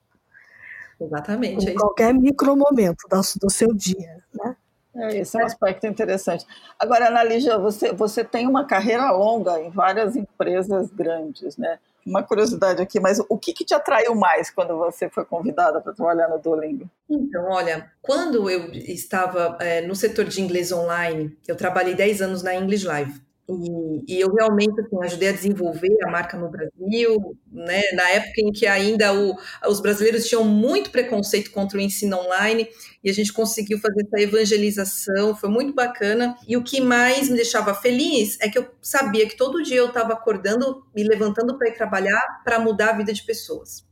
Exatamente. 0.99 1.67
Em 1.67 1.69
é 1.69 1.73
qualquer 1.75 2.13
micromomento 2.13 3.07
do 3.39 3.51
seu 3.51 3.71
dia, 3.73 4.17
né? 4.33 4.55
É, 4.95 5.19
esse 5.19 5.37
é 5.37 5.43
um 5.43 5.45
aspecto 5.45 5.85
interessante. 5.85 6.43
Agora, 6.79 7.09
Ana 7.09 7.23
Lígia, 7.23 7.59
você, 7.59 7.93
você 7.93 8.23
tem 8.23 8.47
uma 8.47 8.65
carreira 8.65 9.11
longa 9.11 9.59
em 9.61 9.69
várias 9.69 10.15
empresas 10.15 10.89
grandes, 10.89 11.55
né? 11.55 11.77
Uma 12.07 12.23
curiosidade 12.23 12.81
aqui, 12.81 12.99
mas 12.99 13.19
o 13.29 13.37
que, 13.37 13.53
que 13.53 13.65
te 13.65 13.73
atraiu 13.73 14.15
mais 14.15 14.49
quando 14.49 14.77
você 14.77 15.09
foi 15.09 15.25
convidada 15.25 15.81
para 15.81 15.93
trabalhar 15.93 16.29
no 16.29 16.39
Duolingo? 16.39 16.89
Então, 17.09 17.49
olha, 17.49 17.91
quando 18.01 18.49
eu 18.49 18.71
estava 18.73 19.57
é, 19.59 19.81
no 19.81 19.95
setor 19.95 20.25
de 20.25 20.41
inglês 20.41 20.71
online, 20.71 21.37
eu 21.47 21.55
trabalhei 21.55 21.93
10 21.93 22.21
anos 22.21 22.43
na 22.43 22.55
English 22.55 22.85
Live. 22.85 23.26
E, 23.49 24.15
e, 24.15 24.19
eu 24.19 24.33
realmente 24.33 24.77
assim, 24.81 24.97
ajudei 25.01 25.29
a 25.29 25.31
desenvolver 25.31 25.97
a 26.03 26.11
marca 26.11 26.37
no 26.37 26.49
Brasil, 26.49 27.37
né? 27.49 27.81
na 27.93 28.09
época 28.09 28.41
em 28.41 28.51
que 28.51 28.67
ainda 28.67 29.13
o, 29.13 29.37
os 29.69 29.79
brasileiros 29.79 30.27
tinham 30.27 30.43
muito 30.43 30.91
preconceito 30.91 31.51
contra 31.51 31.77
o 31.77 31.81
ensino 31.81 32.17
online, 32.17 32.67
e 33.01 33.09
a 33.09 33.13
gente 33.13 33.31
conseguiu 33.31 33.79
fazer 33.79 34.05
essa 34.05 34.21
evangelização, 34.21 35.33
foi 35.33 35.49
muito 35.49 35.73
bacana. 35.73 36.35
E 36.45 36.57
o 36.57 36.63
que 36.63 36.81
mais 36.81 37.29
me 37.29 37.37
deixava 37.37 37.73
feliz 37.73 38.37
é 38.41 38.49
que 38.49 38.59
eu 38.59 38.67
sabia 38.81 39.25
que 39.25 39.37
todo 39.37 39.63
dia 39.63 39.77
eu 39.77 39.87
estava 39.87 40.11
acordando 40.11 40.83
e 40.93 41.03
levantando 41.03 41.57
para 41.57 41.69
ir 41.69 41.73
trabalhar 41.73 42.41
para 42.43 42.59
mudar 42.59 42.89
a 42.89 42.97
vida 42.97 43.13
de 43.13 43.23
pessoas. 43.23 43.87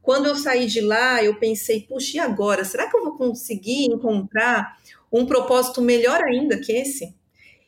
Quando 0.00 0.26
eu 0.26 0.36
saí 0.36 0.66
de 0.66 0.80
lá, 0.80 1.22
eu 1.24 1.40
pensei, 1.40 1.80
puxa, 1.88 2.18
e 2.18 2.20
agora? 2.20 2.64
Será 2.64 2.88
que 2.88 2.96
eu 2.96 3.02
vou 3.02 3.16
conseguir 3.16 3.86
encontrar 3.86 4.76
um 5.12 5.26
propósito 5.26 5.82
melhor 5.82 6.22
ainda 6.22 6.58
que 6.58 6.72
esse? 6.72 7.14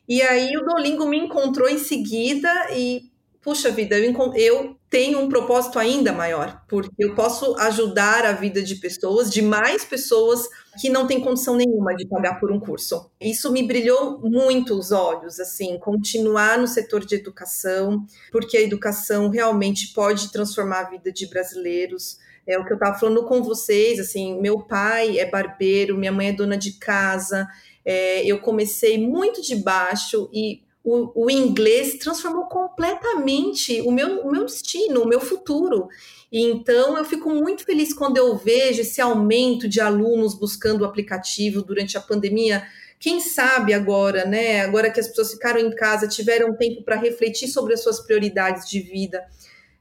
E 0.07 0.21
aí 0.21 0.55
o 0.55 0.63
Dolingo 0.63 1.07
me 1.07 1.17
encontrou 1.17 1.67
em 1.67 1.77
seguida 1.77 2.49
e, 2.71 3.09
puxa 3.41 3.71
vida, 3.71 3.97
eu, 3.97 4.33
eu 4.35 4.75
tenho 4.89 5.19
um 5.19 5.27
propósito 5.27 5.77
ainda 5.77 6.13
maior, 6.13 6.63
porque 6.69 7.03
eu 7.03 7.15
posso 7.15 7.55
ajudar 7.59 8.25
a 8.25 8.31
vida 8.31 8.61
de 8.61 8.75
pessoas, 8.75 9.29
de 9.29 9.41
mais 9.41 9.83
pessoas 9.83 10.47
que 10.79 10.89
não 10.89 11.07
têm 11.07 11.19
condição 11.19 11.55
nenhuma 11.55 11.95
de 11.95 12.07
pagar 12.07 12.39
por 12.39 12.51
um 12.51 12.59
curso. 12.59 13.09
Isso 13.19 13.51
me 13.51 13.63
brilhou 13.63 14.19
muito 14.21 14.77
os 14.77 14.91
olhos, 14.91 15.39
assim, 15.39 15.77
continuar 15.79 16.57
no 16.57 16.67
setor 16.67 17.03
de 17.05 17.15
educação, 17.15 18.05
porque 18.31 18.57
a 18.57 18.61
educação 18.61 19.29
realmente 19.29 19.93
pode 19.93 20.31
transformar 20.31 20.81
a 20.81 20.89
vida 20.89 21.11
de 21.11 21.27
brasileiros. 21.27 22.17
É 22.47 22.59
o 22.59 22.63
que 22.63 22.71
eu 22.71 22.77
estava 22.77 22.97
falando 22.97 23.25
com 23.25 23.41
vocês, 23.41 23.99
assim, 23.99 24.39
meu 24.39 24.61
pai 24.61 25.17
é 25.17 25.29
barbeiro, 25.29 25.97
minha 25.97 26.11
mãe 26.11 26.29
é 26.29 26.33
dona 26.33 26.57
de 26.57 26.73
casa, 26.73 27.47
é, 27.85 28.25
eu 28.25 28.39
comecei 28.39 28.97
muito 28.97 29.41
de 29.41 29.55
baixo 29.55 30.27
e 30.33 30.65
o, 30.83 31.25
o, 31.25 31.31
inglês 31.31 31.95
transformou 31.95 32.45
completamente 32.45 33.81
o 33.81 33.91
meu, 33.91 34.21
o 34.21 34.31
meu 34.31 34.45
destino, 34.45 35.01
o 35.01 35.07
meu 35.07 35.19
futuro. 35.19 35.87
E 36.31 36.41
então 36.41 36.97
eu 36.97 37.03
fico 37.03 37.29
muito 37.29 37.63
feliz 37.63 37.91
quando 37.93 38.17
eu 38.17 38.35
vejo 38.37 38.81
esse 38.81 39.01
aumento 39.01 39.67
de 39.67 39.81
alunos 39.81 40.35
buscando 40.35 40.81
o 40.81 40.85
aplicativo 40.85 41.63
durante 41.63 41.97
a 41.97 42.01
pandemia. 42.01 42.63
Quem 42.99 43.19
sabe 43.19 43.73
agora, 43.73 44.25
né? 44.25 44.61
Agora 44.61 44.91
que 44.91 44.99
as 44.99 45.07
pessoas 45.07 45.31
ficaram 45.31 45.59
em 45.59 45.73
casa, 45.75 46.07
tiveram 46.07 46.55
tempo 46.55 46.83
para 46.83 46.95
refletir 46.95 47.47
sobre 47.47 47.73
as 47.73 47.81
suas 47.81 47.99
prioridades 47.99 48.69
de 48.69 48.79
vida, 48.79 49.23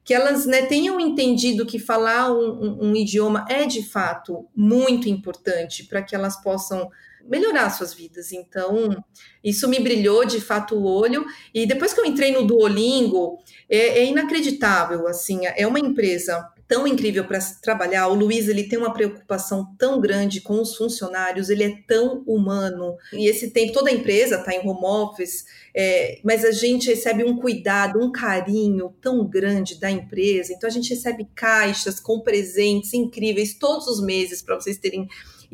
que 0.03 0.15
elas 0.15 0.47
né, 0.47 0.63
tenham 0.63 0.99
entendido 0.99 1.67
que 1.67 1.79
falar 1.79 2.33
um, 2.33 2.39
um, 2.39 2.91
um 2.91 2.97
idioma 2.97 3.45
é 3.49 3.67
de 3.67 3.83
fato 3.83 4.47
muito 4.55 5.09
importante 5.09 5.85
para 5.85 6.03
que 6.03 6.15
elas 6.15 6.41
possam 6.43 6.91
melhorar 7.29 7.71
suas 7.71 7.95
vidas. 7.95 8.33
Então, 8.33 9.03
isso 9.43 9.69
me 9.69 9.81
brilhou 9.81 10.25
de 10.25 10.41
fato 10.41 10.75
o 10.77 10.85
olho. 10.85 11.25
E 11.53 11.67
depois 11.67 11.93
que 11.93 12.01
eu 12.01 12.05
entrei 12.05 12.33
no 12.33 12.47
Duolingo, 12.47 13.39
é, 13.69 14.01
é 14.01 14.05
inacreditável. 14.07 15.07
Assim, 15.07 15.41
é 15.45 15.67
uma 15.67 15.81
empresa 15.81 16.53
tão 16.67 16.87
incrível 16.87 17.25
para 17.25 17.39
trabalhar. 17.63 18.09
O 18.09 18.15
Luiz 18.15 18.49
ele 18.49 18.65
tem 18.65 18.79
uma 18.79 18.93
preocupação 18.93 19.75
tão 19.79 20.01
grande 20.01 20.41
com 20.41 20.61
os 20.61 20.77
funcionários, 20.77 21.51
ele 21.51 21.65
é 21.65 21.77
tão 21.87 22.23
humano. 22.27 22.97
E 23.13 23.29
esse 23.29 23.51
tempo, 23.51 23.73
toda 23.73 23.91
a 23.91 23.93
empresa 23.93 24.37
está 24.37 24.55
em 24.55 24.67
home 24.67 24.85
office, 24.85 25.45
é, 25.75 26.21
mas 26.25 26.45
a 26.45 26.53
gente 26.53 26.89
recebe 26.89 27.25
um 27.25 27.37
cuidado, 27.37 28.01
um 28.01 28.11
carinho 28.11 28.95
tão 29.01 29.27
grande 29.27 29.79
da 29.79 29.91
empresa. 29.91 30.53
Então 30.53 30.69
a 30.69 30.73
gente 30.73 30.91
recebe 30.91 31.29
caixas 31.35 32.01
com 32.01 32.21
presentes 32.21 32.95
incríveis 32.95 33.55
todos 33.55 33.87
os 33.87 34.03
meses 34.03 34.43
para 34.43 34.55
vocês 34.55 34.79
terem 34.79 35.07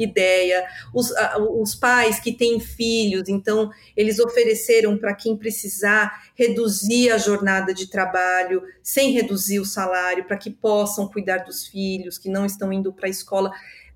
ideia. 0.02 0.64
Os, 0.94 1.12
os 1.58 1.74
pais 1.74 2.18
que 2.18 2.32
têm 2.32 2.60
filhos, 2.60 3.28
então, 3.28 3.70
eles 3.96 4.18
ofereceram 4.18 4.96
para 4.98 5.14
quem 5.14 5.36
precisar 5.36 6.24
reduzir 6.34 7.10
a 7.10 7.18
jornada 7.18 7.74
de 7.74 7.88
trabalho 7.88 8.62
sem 8.82 9.12
reduzir 9.12 9.60
o 9.60 9.64
salário, 9.64 10.24
para 10.24 10.36
que 10.36 10.50
possam 10.50 11.08
cuidar 11.08 11.38
dos 11.38 11.66
filhos 11.66 12.18
que 12.18 12.28
não 12.28 12.44
estão 12.46 12.72
indo 12.72 12.92
para 12.92 13.06
a 13.06 13.10
escola 13.10 13.50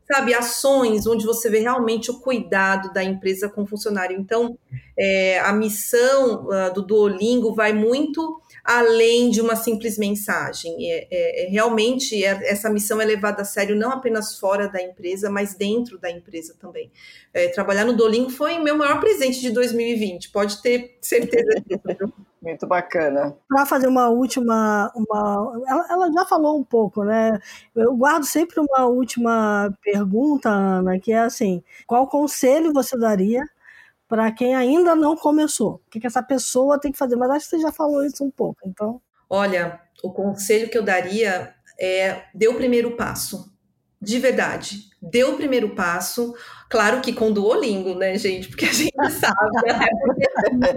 sabe, 0.07 0.35
ações 0.35 1.07
onde 1.07 1.25
você 1.25 1.49
vê 1.49 1.61
realmente 1.61 2.11
o 2.11 2.21
cuidado 2.21 2.93
da 2.93 3.03
empresa 3.03 3.49
com 3.49 3.63
o 3.63 3.67
funcionário. 3.67 4.19
Então, 4.19 4.59
é, 4.99 5.41
a 5.41 5.53
missão 5.53 6.47
uh, 6.47 6.73
do 6.75 6.83
Duolingo 6.83 7.55
vai 7.55 7.73
muito 7.73 8.41
além 8.65 9.31
de 9.31 9.43
uma 9.43 9.55
simples 9.55 9.99
mensagem. 9.99 10.91
É, 10.91 11.07
é, 11.11 11.45
é 11.45 11.49
realmente, 11.51 12.25
é, 12.25 12.51
essa 12.51 12.71
missão 12.71 13.01
é 13.01 13.05
levada 13.05 13.43
a 13.43 13.45
sério 13.45 13.77
não 13.77 13.91
apenas 13.93 14.39
fora 14.39 14.67
da 14.67 14.83
empresa, 14.83 15.31
mas 15.31 15.55
dentro 15.55 15.99
da 15.99 16.11
empresa 16.11 16.57
também. 16.59 16.91
É, 17.33 17.49
trabalhar 17.49 17.85
no 17.85 17.93
Dolingo 17.93 18.31
foi 18.31 18.59
meu 18.59 18.77
maior 18.77 19.01
presente 19.01 19.41
de 19.41 19.51
2020, 19.51 20.31
pode 20.31 20.63
ter 20.63 20.97
certeza 21.03 21.63
disso. 21.67 22.13
Muito 22.41 22.67
bacana. 22.67 23.35
Para 23.49 23.65
fazer 23.65 23.87
uma 23.87 24.09
última. 24.11 24.93
Uma, 24.95 25.63
ela, 25.67 25.87
ela, 25.91 26.13
já 26.13 26.27
falou 26.27 26.59
um 26.59 26.63
pouco, 26.63 27.03
né? 27.03 27.41
Eu 27.75 27.97
guardo 27.97 28.25
sempre 28.25 28.61
uma 28.61 28.85
última 28.85 29.75
pergunta, 29.83 30.51
Ana, 30.51 30.99
que 30.99 31.11
é 31.11 31.21
assim: 31.21 31.63
qual 31.87 32.07
conselho 32.07 32.71
você 32.71 32.99
daria 32.99 33.43
para 34.09 34.31
quem 34.33 34.55
ainda 34.55 34.95
não 34.95 35.17
começou. 35.17 35.83
O 35.87 35.91
que, 35.91 36.01
que 36.01 36.07
essa 36.07 36.23
pessoa 36.23 36.81
tem 36.81 36.93
que 36.93 36.99
fazer? 36.99 37.17
Mas 37.17 37.31
acho 37.31 37.45
que 37.51 37.57
você 37.57 37.63
já 37.63 37.73
falou 37.73 38.05
isso 38.05 38.25
um 38.25 38.31
pouco, 38.31 38.61
então. 38.67 39.01
Olha, 39.29 39.81
o 40.03 40.13
conselho 40.13 40.69
que 40.69 40.77
eu 40.77 40.83
daria 40.83 41.55
é 41.79 42.25
dê 42.35 42.49
o 42.49 42.55
primeiro 42.55 42.97
passo. 42.97 43.53
De 44.01 44.19
verdade, 44.19 44.81
dê 45.01 45.25
o 45.25 45.35
primeiro 45.35 45.75
passo. 45.75 46.35
Claro 46.69 47.01
que 47.01 47.13
com 47.13 47.33
Duolingo, 47.33 47.95
né, 47.95 48.19
gente? 48.19 48.49
Porque 48.49 48.67
a 48.67 48.73
gente 48.73 48.93
sabe. 49.19 49.51
Né? 49.65 50.69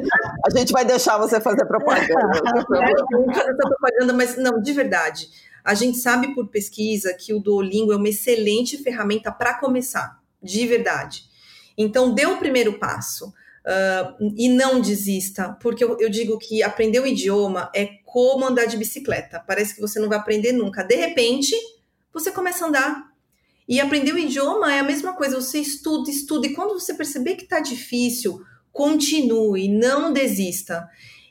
a 0.45 0.57
gente 0.57 0.71
vai 0.71 0.85
deixar 0.85 1.17
você 1.17 1.41
fazer 1.41 1.65
propaganda. 1.65 2.07
fazer 3.35 3.55
propaganda, 3.57 4.13
mas 4.13 4.37
não, 4.37 4.61
de 4.61 4.71
verdade. 4.71 5.27
A 5.63 5.73
gente 5.73 5.97
sabe 5.97 6.33
por 6.33 6.47
pesquisa 6.47 7.13
que 7.13 7.33
o 7.33 7.41
Duolingo 7.41 7.91
é 7.91 7.97
uma 7.97 8.07
excelente 8.07 8.77
ferramenta 8.77 9.29
para 9.29 9.55
começar, 9.55 10.17
de 10.41 10.65
verdade. 10.65 11.26
Então, 11.77 12.13
dê 12.13 12.25
o 12.25 12.37
primeiro 12.37 12.79
passo. 12.79 13.33
Uh, 13.67 14.33
e 14.37 14.47
não 14.47 14.79
desista, 14.79 15.57
porque 15.61 15.83
eu, 15.83 15.97
eu, 15.99 16.09
digo 16.09 16.39
que 16.39 16.63
aprender 16.63 17.01
o 17.01 17.05
idioma 17.05 17.69
é 17.75 17.85
como 18.05 18.45
andar 18.45 18.63
de 18.63 18.77
bicicleta. 18.77 19.43
Parece 19.45 19.75
que 19.75 19.81
você 19.81 19.99
não 19.99 20.07
vai 20.07 20.17
aprender 20.17 20.53
nunca. 20.53 20.83
De 20.83 20.95
repente, 20.95 21.53
você 22.13 22.31
começa 22.31 22.63
a 22.63 22.69
andar. 22.69 23.11
E 23.67 23.81
aprender 23.81 24.13
o 24.13 24.17
idioma 24.17 24.73
é 24.73 24.79
a 24.79 24.83
mesma 24.83 25.13
coisa. 25.13 25.35
Você 25.39 25.59
estuda, 25.59 26.09
estuda, 26.09 26.47
e 26.47 26.53
quando 26.53 26.79
você 26.79 26.93
perceber 26.93 27.35
que 27.35 27.43
está 27.43 27.59
difícil, 27.59 28.41
continue, 28.71 29.67
não 29.67 30.13
desista. 30.13 30.87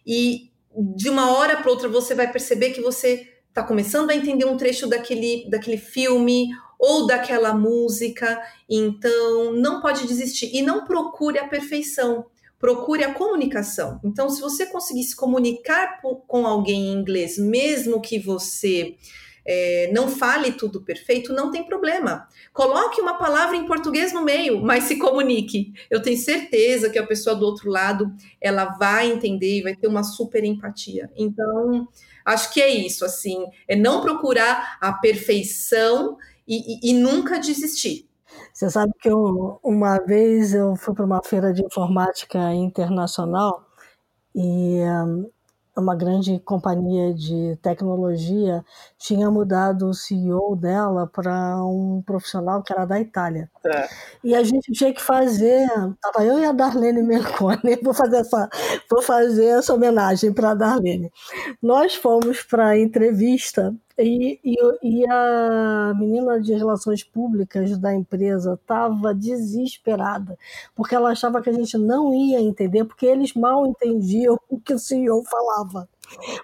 E 0.06 0.50
de 0.76 1.08
uma 1.08 1.32
hora 1.32 1.56
para 1.56 1.70
outra 1.70 1.88
você 1.88 2.14
vai 2.14 2.30
perceber 2.30 2.72
que 2.72 2.82
você 2.82 3.32
está 3.48 3.62
começando 3.62 4.10
a 4.10 4.14
entender 4.14 4.44
um 4.44 4.58
trecho 4.58 4.86
daquele, 4.86 5.48
daquele 5.48 5.78
filme 5.78 6.50
ou 6.78 7.06
daquela 7.06 7.54
música, 7.54 8.40
então 8.68 9.52
não 9.52 9.80
pode 9.80 10.06
desistir 10.06 10.50
e 10.54 10.62
não 10.62 10.84
procure 10.84 11.38
a 11.38 11.48
perfeição, 11.48 12.26
procure 12.58 13.04
a 13.04 13.14
comunicação. 13.14 14.00
Então, 14.04 14.28
se 14.28 14.40
você 14.40 14.66
conseguir 14.66 15.04
se 15.04 15.16
comunicar 15.16 16.00
com 16.00 16.46
alguém 16.46 16.88
em 16.88 16.92
inglês, 16.92 17.38
mesmo 17.38 18.00
que 18.00 18.18
você 18.18 18.96
é, 19.46 19.90
não 19.92 20.08
fale 20.08 20.52
tudo 20.52 20.82
perfeito, 20.82 21.32
não 21.32 21.50
tem 21.50 21.62
problema. 21.64 22.26
Coloque 22.52 23.00
uma 23.00 23.14
palavra 23.14 23.56
em 23.56 23.64
português 23.64 24.12
no 24.12 24.24
meio, 24.24 24.60
mas 24.60 24.84
se 24.84 24.96
comunique. 24.96 25.72
Eu 25.88 26.02
tenho 26.02 26.18
certeza 26.18 26.90
que 26.90 26.98
a 26.98 27.06
pessoa 27.06 27.36
do 27.36 27.46
outro 27.46 27.70
lado 27.70 28.12
ela 28.40 28.64
vai 28.64 29.10
entender 29.10 29.58
e 29.58 29.62
vai 29.62 29.76
ter 29.76 29.86
uma 29.86 30.02
super 30.02 30.42
empatia. 30.42 31.10
Então, 31.16 31.86
acho 32.24 32.52
que 32.52 32.60
é 32.60 32.68
isso, 32.68 33.04
assim, 33.04 33.46
é 33.68 33.76
não 33.76 34.00
procurar 34.00 34.78
a 34.80 34.92
perfeição 34.92 36.18
e, 36.46 36.90
e, 36.90 36.90
e 36.90 36.94
nunca 36.94 37.38
desistir. 37.38 38.08
Você 38.52 38.70
sabe 38.70 38.92
que 39.00 39.08
eu, 39.08 39.58
uma 39.62 39.98
vez 39.98 40.54
eu 40.54 40.76
fui 40.76 40.94
para 40.94 41.04
uma 41.04 41.22
feira 41.22 41.52
de 41.52 41.64
informática 41.64 42.54
internacional 42.54 43.64
e 44.34 44.80
um, 44.82 45.30
uma 45.76 45.94
grande 45.94 46.38
companhia 46.40 47.12
de 47.12 47.56
tecnologia 47.60 48.64
tinha 48.98 49.30
mudado 49.30 49.88
o 49.88 49.94
CEO 49.94 50.56
dela 50.56 51.06
para 51.06 51.62
um 51.64 52.02
profissional 52.04 52.62
que 52.62 52.72
era 52.72 52.86
da 52.86 52.98
Itália. 52.98 53.50
É. 53.64 53.88
E 54.24 54.34
a 54.34 54.42
gente 54.42 54.72
tinha 54.72 54.92
que 54.92 55.02
fazer, 55.02 55.66
tava 56.00 56.24
eu 56.24 56.38
e 56.38 56.44
a 56.44 56.52
Darlene 56.52 57.02
Merconi, 57.02 57.76
vou 57.84 57.92
fazer 57.92 58.18
essa, 58.18 58.48
vou 58.90 59.02
fazer 59.02 59.46
essa 59.46 59.74
homenagem 59.74 60.32
para 60.32 60.52
a 60.52 60.54
Darlene. 60.54 61.10
Nós 61.62 61.94
fomos 61.94 62.42
para 62.42 62.68
a 62.68 62.78
entrevista 62.78 63.74
e, 63.98 64.38
e, 64.44 64.56
e, 64.82 65.10
a 65.10 65.94
menina 65.98 66.40
de 66.40 66.52
relações 66.52 67.02
públicas 67.02 67.78
da 67.78 67.94
empresa 67.94 68.54
estava 68.54 69.14
desesperada, 69.14 70.38
porque 70.74 70.94
ela 70.94 71.10
achava 71.10 71.40
que 71.40 71.48
a 71.48 71.52
gente 71.52 71.78
não 71.78 72.12
ia 72.14 72.40
entender, 72.40 72.84
porque 72.84 73.06
eles 73.06 73.32
mal 73.34 73.66
entendiam 73.66 74.38
o 74.50 74.60
que 74.60 74.74
o 74.74 74.78
CEO 74.78 75.22
falava. 75.24 75.88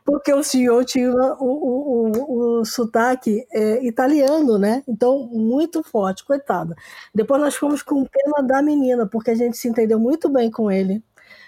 porque 0.04 0.32
o 0.32 0.42
senhor 0.42 0.84
tinha 0.84 1.10
o, 1.10 1.44
o, 1.44 2.12
o, 2.12 2.60
o 2.60 2.64
sotaque 2.64 3.46
é, 3.52 3.84
italiano, 3.86 4.58
né? 4.58 4.82
Então, 4.88 5.28
muito 5.32 5.82
forte, 5.82 6.24
coitada. 6.24 6.74
Depois 7.14 7.40
nós 7.40 7.54
fomos 7.54 7.82
com 7.82 8.04
pena 8.04 8.42
da 8.46 8.62
menina, 8.62 9.06
porque 9.06 9.30
a 9.30 9.34
gente 9.34 9.56
se 9.56 9.68
entendeu 9.68 10.00
muito 10.00 10.28
bem 10.28 10.50
com 10.50 10.70
ele. 10.70 11.02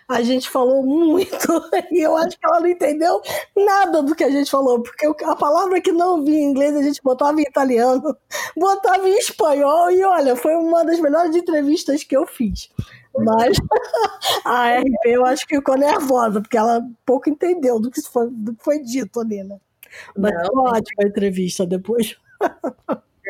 A 0.09 0.23
gente 0.23 0.51
falou 0.51 0.83
muito, 0.83 1.49
e 1.91 2.01
eu 2.01 2.17
acho 2.17 2.39
que 2.39 2.47
ela 2.47 2.61
não 2.61 2.67
entendeu 2.67 3.21
nada 3.57 4.03
do 4.03 4.15
que 4.15 4.25
a 4.25 4.31
gente 4.31 4.51
falou, 4.51 4.83
porque 4.83 5.07
a 5.25 5.37
palavra 5.37 5.81
que 5.81 5.93
não 5.93 6.25
vinha 6.25 6.41
em 6.41 6.51
inglês 6.51 6.77
a 6.77 6.83
gente 6.83 7.03
botava 7.03 7.41
em 7.41 7.45
italiano, 7.45 8.17
botava 8.57 9.09
em 9.09 9.17
espanhol, 9.17 9.91
e 9.91 10.05
olha, 10.05 10.37
foi 10.37 10.55
uma 10.57 10.85
das 10.85 11.01
melhores 11.01 11.35
entrevistas 11.35 12.05
que 12.05 12.17
eu 12.17 12.27
fiz. 12.27 12.71
Mas 13.17 13.57
a 14.45 14.79
RP 14.79 15.07
eu 15.07 15.25
acho 15.25 15.47
que 15.47 15.57
ficou 15.57 15.77
nervosa, 15.77 16.41
porque 16.41 16.57
ela 16.57 16.83
pouco 17.07 17.31
entendeu 17.31 17.81
do 17.81 17.91
que 17.91 18.03
foi, 18.03 18.29
do 18.31 18.55
que 18.55 18.65
foi 18.65 18.81
dito 18.81 19.21
ali, 19.21 19.43
né? 19.43 19.59
Mas 20.17 20.35
não, 20.35 20.47
foi 20.47 20.71
ótima 20.71 21.05
a 21.05 21.07
entrevista 21.07 21.65
depois. 21.65 22.17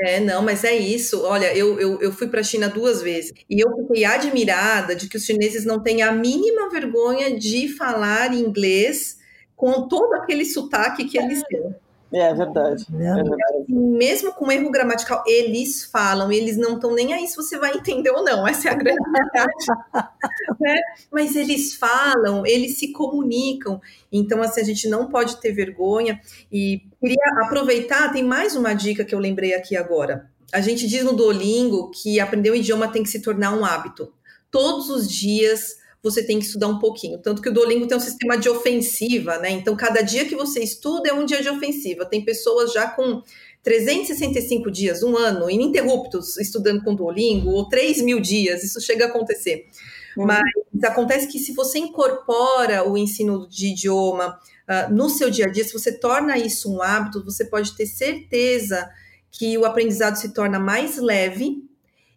É, 0.05 0.21
não, 0.21 0.43
mas 0.43 0.65
é 0.65 0.77
isso. 0.77 1.23
Olha, 1.23 1.57
eu, 1.57 1.81
eu, 1.81 2.01
eu 2.03 2.13
fui 2.13 2.29
para 2.29 2.41
a 2.41 2.45
China 2.45 2.69
duas 2.69 3.01
vezes 3.01 3.33
e 3.49 3.59
eu 3.59 3.75
fiquei 3.75 4.05
admirada 4.05 4.95
de 4.95 5.09
que 5.09 5.17
os 5.17 5.25
chineses 5.25 5.65
não 5.65 5.83
têm 5.83 6.03
a 6.03 6.13
mínima 6.13 6.69
vergonha 6.69 7.39
de 7.39 7.69
falar 7.69 8.35
inglês 8.35 9.17
com 9.57 9.89
todo 9.89 10.13
aquele 10.15 10.45
sotaque 10.45 11.07
que 11.07 11.19
eles 11.19 11.43
têm. 11.45 11.75
É 12.15 12.33
verdade. 12.33 12.87
É 12.93 13.15
verdade. 13.15 13.65
Mesmo 13.69 14.33
com 14.33 14.51
erro 14.53 14.71
gramatical, 14.71 15.25
eles 15.27 15.85
falam, 15.85 16.31
eles 16.31 16.57
não 16.57 16.75
estão 16.75 16.95
nem 16.95 17.13
aí 17.13 17.27
se 17.27 17.35
você 17.35 17.59
vai 17.59 17.75
entender 17.75 18.11
ou 18.11 18.23
não. 18.23 18.47
Essa 18.47 18.69
é 18.69 18.73
a 18.73 18.75
grande 18.75 19.03
verdade. 19.11 19.67
né? 20.61 20.77
Mas 21.11 21.35
eles 21.35 21.75
falam, 21.75 22.47
eles 22.47 22.79
se 22.79 22.93
comunicam. 22.93 23.81
Então, 24.13 24.41
assim, 24.43 24.61
a 24.61 24.65
gente 24.65 24.89
não 24.89 25.09
pode 25.09 25.41
ter 25.41 25.53
vergonha. 25.53 26.21
E 26.53 26.83
queria 27.01 27.43
aproveitar, 27.43 28.13
tem 28.13 28.23
mais 28.23 28.55
uma 28.55 28.75
dica 28.75 29.05
que 29.05 29.15
eu 29.15 29.19
lembrei 29.19 29.53
aqui 29.53 29.77
agora. 29.77 30.31
A 30.53 30.61
gente 30.61 30.87
diz 30.87 31.03
no 31.03 31.15
Duolingo 31.15 31.91
que 31.91 32.21
aprender 32.21 32.53
um 32.53 32.55
idioma 32.55 32.87
tem 32.87 33.03
que 33.03 33.09
se 33.09 33.21
tornar 33.21 33.53
um 33.59 33.65
hábito. 33.65 34.13
Todos 34.53 34.89
os 34.89 35.11
dias 35.11 35.83
você 36.05 36.23
tem 36.23 36.39
que 36.39 36.45
estudar 36.45 36.69
um 36.69 36.79
pouquinho. 36.79 37.19
Tanto 37.19 37.41
que 37.41 37.49
o 37.49 37.53
Duolingo 37.53 37.87
tem 37.87 37.97
um 37.97 38.01
sistema 38.01 38.37
de 38.37 38.49
ofensiva, 38.51 39.39
né? 39.39 39.51
Então, 39.51 39.75
cada 39.75 40.03
dia 40.03 40.27
que 40.27 40.37
você 40.37 40.63
estuda 40.63 41.09
é 41.09 41.15
um 41.15 41.25
dia 41.25 41.41
de 41.41 41.49
ofensiva. 41.49 42.05
Tem 42.05 42.23
pessoas 42.23 42.75
já 42.75 42.87
com 42.87 43.23
365 43.63 44.71
dias, 44.71 45.03
um 45.03 45.17
ano, 45.17 45.51
ininterruptos, 45.51 46.37
estudando 46.37 46.85
com 46.85 46.95
Duolingo, 46.95 47.49
ou 47.49 47.67
3 47.67 48.03
mil 48.03 48.21
dias, 48.21 48.63
isso 48.63 48.79
chega 48.83 49.07
a 49.07 49.09
acontecer. 49.09 49.67
Uhum. 50.15 50.27
Mas 50.27 50.45
acontece 50.85 51.27
que 51.27 51.39
se 51.39 51.55
você 51.55 51.79
incorpora 51.79 52.87
o 52.87 52.99
ensino 52.99 53.49
de 53.49 53.69
idioma 53.69 54.39
uh, 54.69 54.93
no 54.93 55.09
seu 55.09 55.31
dia 55.31 55.47
a 55.47 55.51
dia, 55.51 55.65
se 55.65 55.73
você 55.73 55.99
torna 55.99 56.37
isso 56.37 56.71
um 56.71 56.83
hábito, 56.83 57.25
você 57.25 57.47
pode 57.47 57.75
ter 57.75 57.87
certeza 57.87 58.87
que 59.31 59.57
o 59.57 59.65
aprendizado 59.65 60.17
se 60.17 60.35
torna 60.35 60.59
mais 60.59 60.99
leve 60.99 61.65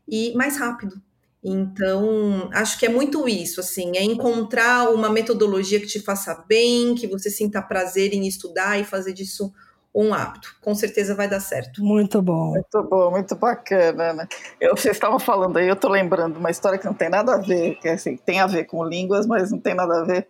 e 0.05 0.33
mais 0.35 0.57
rápido. 0.57 1.01
Então, 1.43 2.49
acho 2.51 2.79
que 2.79 2.85
é 2.85 2.89
muito 2.89 3.27
isso, 3.27 3.59
assim, 3.59 3.95
é 3.95 4.03
encontrar 4.03 4.89
uma 4.89 5.09
metodologia 5.09 5.79
que 5.79 5.85
te 5.85 5.99
faça 5.99 6.43
bem, 6.47 6.95
que 6.95 7.07
você 7.07 7.29
sinta 7.29 7.61
prazer 7.61 8.13
em 8.13 8.27
estudar 8.27 8.79
e 8.79 8.83
fazer 8.83 9.13
disso 9.13 9.53
um 9.93 10.13
hábito. 10.13 10.55
Com 10.61 10.75
certeza 10.75 11.15
vai 11.15 11.27
dar 11.27 11.39
certo. 11.39 11.83
Muito 11.83 12.21
bom. 12.21 12.51
Muito 12.51 12.83
bom, 12.83 13.11
muito 13.11 13.35
bacana, 13.35 14.13
né? 14.13 14.27
Eu, 14.59 14.75
vocês 14.75 14.95
estavam 14.95 15.19
falando 15.19 15.57
aí, 15.57 15.67
eu 15.67 15.75
tô 15.75 15.89
lembrando 15.89 16.37
uma 16.37 16.51
história 16.51 16.77
que 16.77 16.85
não 16.85 16.93
tem 16.93 17.09
nada 17.09 17.35
a 17.35 17.37
ver, 17.37 17.75
que 17.79 17.87
assim, 17.87 18.17
tem 18.17 18.39
a 18.39 18.47
ver 18.47 18.65
com 18.65 18.83
línguas, 18.83 19.25
mas 19.25 19.51
não 19.51 19.59
tem 19.59 19.73
nada 19.73 20.01
a 20.01 20.03
ver, 20.03 20.27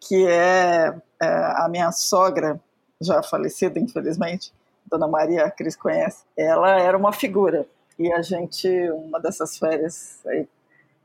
que 0.00 0.26
é, 0.26 0.94
é 1.20 1.26
a 1.26 1.68
minha 1.70 1.90
sogra, 1.92 2.60
já 3.00 3.22
falecida, 3.22 3.78
infelizmente, 3.78 4.52
Dona 4.86 5.08
Maria, 5.08 5.44
a 5.44 5.50
Cris 5.50 5.76
conhece, 5.76 6.24
ela 6.36 6.78
era 6.80 6.96
uma 6.96 7.12
figura 7.12 7.66
e 7.98 8.12
a 8.12 8.22
gente, 8.22 8.68
uma 8.90 9.20
dessas 9.20 9.56
férias, 9.56 10.20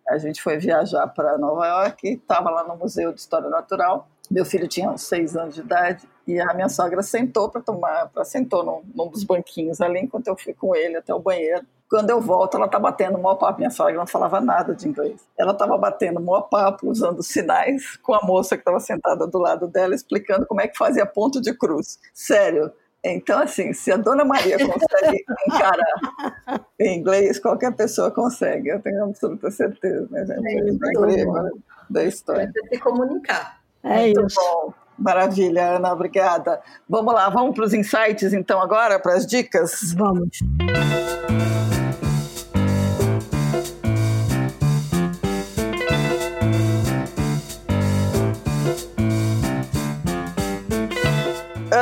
a 0.08 0.18
gente 0.18 0.42
foi 0.42 0.58
viajar 0.58 1.08
para 1.08 1.38
Nova 1.38 1.68
York 1.68 2.08
estava 2.08 2.50
lá 2.50 2.64
no 2.64 2.76
Museu 2.76 3.14
de 3.14 3.20
História 3.20 3.50
Natural. 3.50 4.08
Meu 4.30 4.46
filho 4.46 4.68
tinha 4.68 4.90
uns 4.90 5.04
seis 5.04 5.36
anos 5.36 5.56
de 5.56 5.62
idade 5.62 6.08
e 6.28 6.40
a 6.40 6.54
minha 6.54 6.70
sogra 6.70 7.02
sentou 7.02 7.50
para 7.50 7.62
tomar, 7.62 8.10
pra, 8.10 8.24
sentou 8.24 8.64
num, 8.64 8.82
num, 8.94 9.10
dos 9.10 9.24
banquinhos 9.24 9.82
ali 9.82 10.00
enquanto 10.00 10.28
eu 10.28 10.38
fui 10.38 10.54
com 10.54 10.76
ele 10.76 10.98
até 10.98 11.14
o 11.14 11.20
banheiro. 11.20 11.66
Quando 11.90 12.12
eu 12.12 12.22
volto, 12.22 12.56
ela 12.56 12.68
tá 12.68 12.78
batendo 12.78 13.18
maior 13.18 13.36
papo. 13.36 13.58
Minha 13.58 13.72
sogra 13.72 13.96
não 13.96 14.06
falava 14.06 14.40
nada 14.40 14.76
de 14.76 14.88
inglês. 14.88 15.28
Ela 15.36 15.54
estava 15.54 15.76
batendo 15.76 16.20
maior 16.20 16.44
papo, 16.44 16.88
usando 16.88 17.24
sinais 17.24 17.98
com 17.98 18.14
a 18.14 18.22
moça 18.22 18.56
que 18.56 18.62
estava 18.62 18.80
sentada 18.80 19.26
do 19.26 19.40
lado 19.40 19.68
dela, 19.68 19.96
explicando 19.96 20.46
como 20.46 20.62
é 20.62 20.68
que 20.68 20.78
fazia 20.78 21.06
ponto 21.06 21.42
de 21.42 21.52
cruz. 21.52 22.00
Sério, 22.14 22.72
então, 23.04 23.40
assim, 23.40 23.72
se 23.74 23.92
a 23.92 23.98
Dona 23.98 24.26
Maria 24.26 24.58
consegue 24.58 25.24
encarar 25.48 26.62
em 26.80 27.00
inglês, 27.00 27.40
qualquer 27.40 27.74
pessoa 27.74 28.12
consegue, 28.12 28.70
eu 28.70 28.80
tenho 28.82 29.06
absoluta 29.06 29.50
certeza, 29.50 30.08
né, 30.12 30.26
gente? 30.26 30.48
É 30.48 31.50
da 31.90 32.04
história. 32.04 32.52
É 32.56 32.76
se 32.76 32.80
comunicar. 32.80 33.60
É 33.84 34.02
Muito 34.02 34.28
isso. 34.28 34.36
bom. 34.40 34.74
Maravilha, 34.98 35.78
Ana, 35.78 35.94
obrigada. 35.94 36.62
Vamos 36.88 37.14
lá, 37.14 37.30
vamos 37.30 37.56
para 37.56 37.64
os 37.64 37.74
insights 37.74 38.34
então 38.34 38.62
agora, 38.62 39.00
para 39.00 39.14
as 39.14 39.26
dicas? 39.26 39.94
Vamos. 39.94 40.40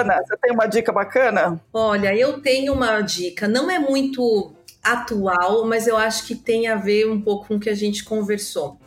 Ana, 0.02 0.22
você 0.24 0.38
tem 0.38 0.52
uma 0.52 0.66
dica 0.66 0.92
bacana? 0.92 1.62
Olha, 1.74 2.16
eu 2.16 2.42
tenho 2.42 2.74
uma 2.74 3.02
dica. 3.02 3.48
Não 3.48 3.70
é 3.70 3.80
muito 3.80 4.54
atual, 4.84 5.66
mas 5.66 5.88
eu 5.88 5.98
acho 5.98 6.26
que 6.26 6.36
tem 6.36 6.68
a 6.68 6.76
ver 6.76 7.10
um 7.10 7.20
pouco 7.20 7.48
com 7.48 7.56
o 7.56 7.60
que 7.60 7.70
a 7.70 7.76
gente 7.76 8.04
conversou. 8.04 8.78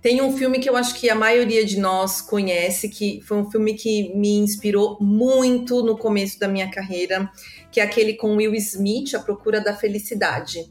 Tem 0.00 0.22
um 0.22 0.34
filme 0.36 0.58
que 0.58 0.68
eu 0.68 0.76
acho 0.76 0.94
que 0.98 1.10
a 1.10 1.14
maioria 1.14 1.64
de 1.64 1.78
nós 1.78 2.22
conhece, 2.22 2.88
que 2.88 3.20
foi 3.22 3.36
um 3.36 3.50
filme 3.50 3.74
que 3.74 4.14
me 4.14 4.38
inspirou 4.38 4.96
muito 5.00 5.82
no 5.82 5.96
começo 5.96 6.40
da 6.40 6.48
minha 6.48 6.70
carreira, 6.70 7.30
que 7.70 7.80
é 7.80 7.82
aquele 7.82 8.14
com 8.14 8.36
Will 8.36 8.54
Smith, 8.54 9.14
A 9.14 9.18
Procura 9.18 9.60
da 9.60 9.74
Felicidade. 9.74 10.64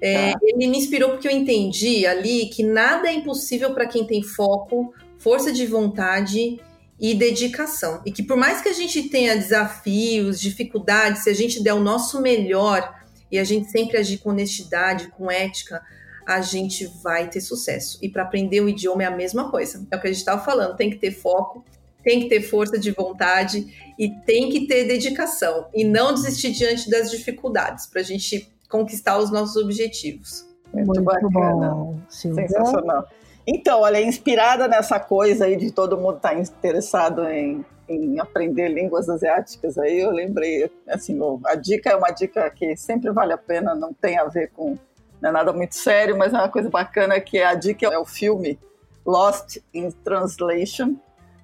É, 0.00 0.32
ah. 0.32 0.38
Ele 0.42 0.66
me 0.66 0.78
inspirou 0.78 1.10
porque 1.10 1.28
eu 1.28 1.32
entendi 1.32 2.04
ali 2.04 2.46
que 2.46 2.64
nada 2.64 3.08
é 3.08 3.14
impossível 3.14 3.72
para 3.72 3.86
quem 3.86 4.04
tem 4.04 4.22
foco, 4.22 4.92
força 5.18 5.52
de 5.52 5.66
vontade 5.66 6.58
e 7.04 7.12
dedicação. 7.12 8.00
E 8.06 8.10
que 8.10 8.22
por 8.22 8.34
mais 8.34 8.62
que 8.62 8.68
a 8.70 8.72
gente 8.72 9.10
tenha 9.10 9.36
desafios, 9.36 10.40
dificuldades, 10.40 11.22
se 11.22 11.28
a 11.28 11.34
gente 11.34 11.62
der 11.62 11.74
o 11.74 11.80
nosso 11.80 12.18
melhor 12.22 12.98
e 13.30 13.38
a 13.38 13.44
gente 13.44 13.70
sempre 13.70 13.98
agir 13.98 14.16
com 14.16 14.30
honestidade, 14.30 15.08
com 15.08 15.30
ética, 15.30 15.82
a 16.26 16.40
gente 16.40 16.86
vai 17.02 17.28
ter 17.28 17.42
sucesso. 17.42 17.98
E 18.00 18.08
para 18.08 18.22
aprender 18.22 18.62
o 18.62 18.70
idioma 18.70 19.02
é 19.02 19.06
a 19.06 19.14
mesma 19.14 19.50
coisa. 19.50 19.86
É 19.90 19.96
o 19.96 20.00
que 20.00 20.06
a 20.06 20.10
gente 20.10 20.20
estava 20.20 20.42
falando, 20.42 20.76
tem 20.76 20.88
que 20.88 20.96
ter 20.96 21.10
foco, 21.10 21.62
tem 22.02 22.20
que 22.20 22.28
ter 22.30 22.40
força 22.40 22.78
de 22.78 22.90
vontade 22.90 23.94
e 23.98 24.08
tem 24.24 24.48
que 24.48 24.66
ter 24.66 24.84
dedicação 24.84 25.66
e 25.74 25.84
não 25.84 26.14
desistir 26.14 26.52
diante 26.52 26.88
das 26.88 27.10
dificuldades 27.10 27.86
para 27.86 28.00
a 28.00 28.04
gente 28.04 28.50
conquistar 28.66 29.18
os 29.18 29.30
nossos 29.30 29.62
objetivos. 29.62 30.46
Muito, 30.72 30.86
Muito 30.86 31.02
bacana. 31.02 31.68
Bom, 31.68 32.00
Sensacional. 32.08 33.06
Então, 33.46 33.80
olha, 33.80 34.00
inspirada 34.00 34.66
nessa 34.66 34.98
coisa 34.98 35.44
aí 35.44 35.56
de 35.56 35.70
todo 35.70 35.98
mundo 35.98 36.16
estar 36.16 36.30
tá 36.30 36.34
interessado 36.34 37.28
em, 37.28 37.64
em 37.88 38.18
aprender 38.18 38.68
línguas 38.68 39.08
asiáticas, 39.08 39.76
aí 39.76 40.00
eu 40.00 40.10
lembrei, 40.10 40.70
assim, 40.88 41.18
a 41.44 41.54
dica 41.54 41.90
é 41.90 41.96
uma 41.96 42.10
dica 42.10 42.48
que 42.50 42.74
sempre 42.76 43.12
vale 43.12 43.34
a 43.34 43.38
pena, 43.38 43.74
não 43.74 43.92
tem 43.92 44.18
a 44.18 44.24
ver 44.24 44.50
com 44.50 44.78
é 45.22 45.30
nada 45.30 45.54
muito 45.54 45.74
sério, 45.74 46.18
mas 46.18 46.34
é 46.34 46.36
uma 46.36 46.50
coisa 46.50 46.68
bacana 46.68 47.18
que 47.18 47.40
a 47.40 47.54
dica 47.54 47.86
é 47.86 47.98
o 47.98 48.04
filme 48.04 48.58
Lost 49.06 49.56
in 49.72 49.90
Translation 49.90 50.96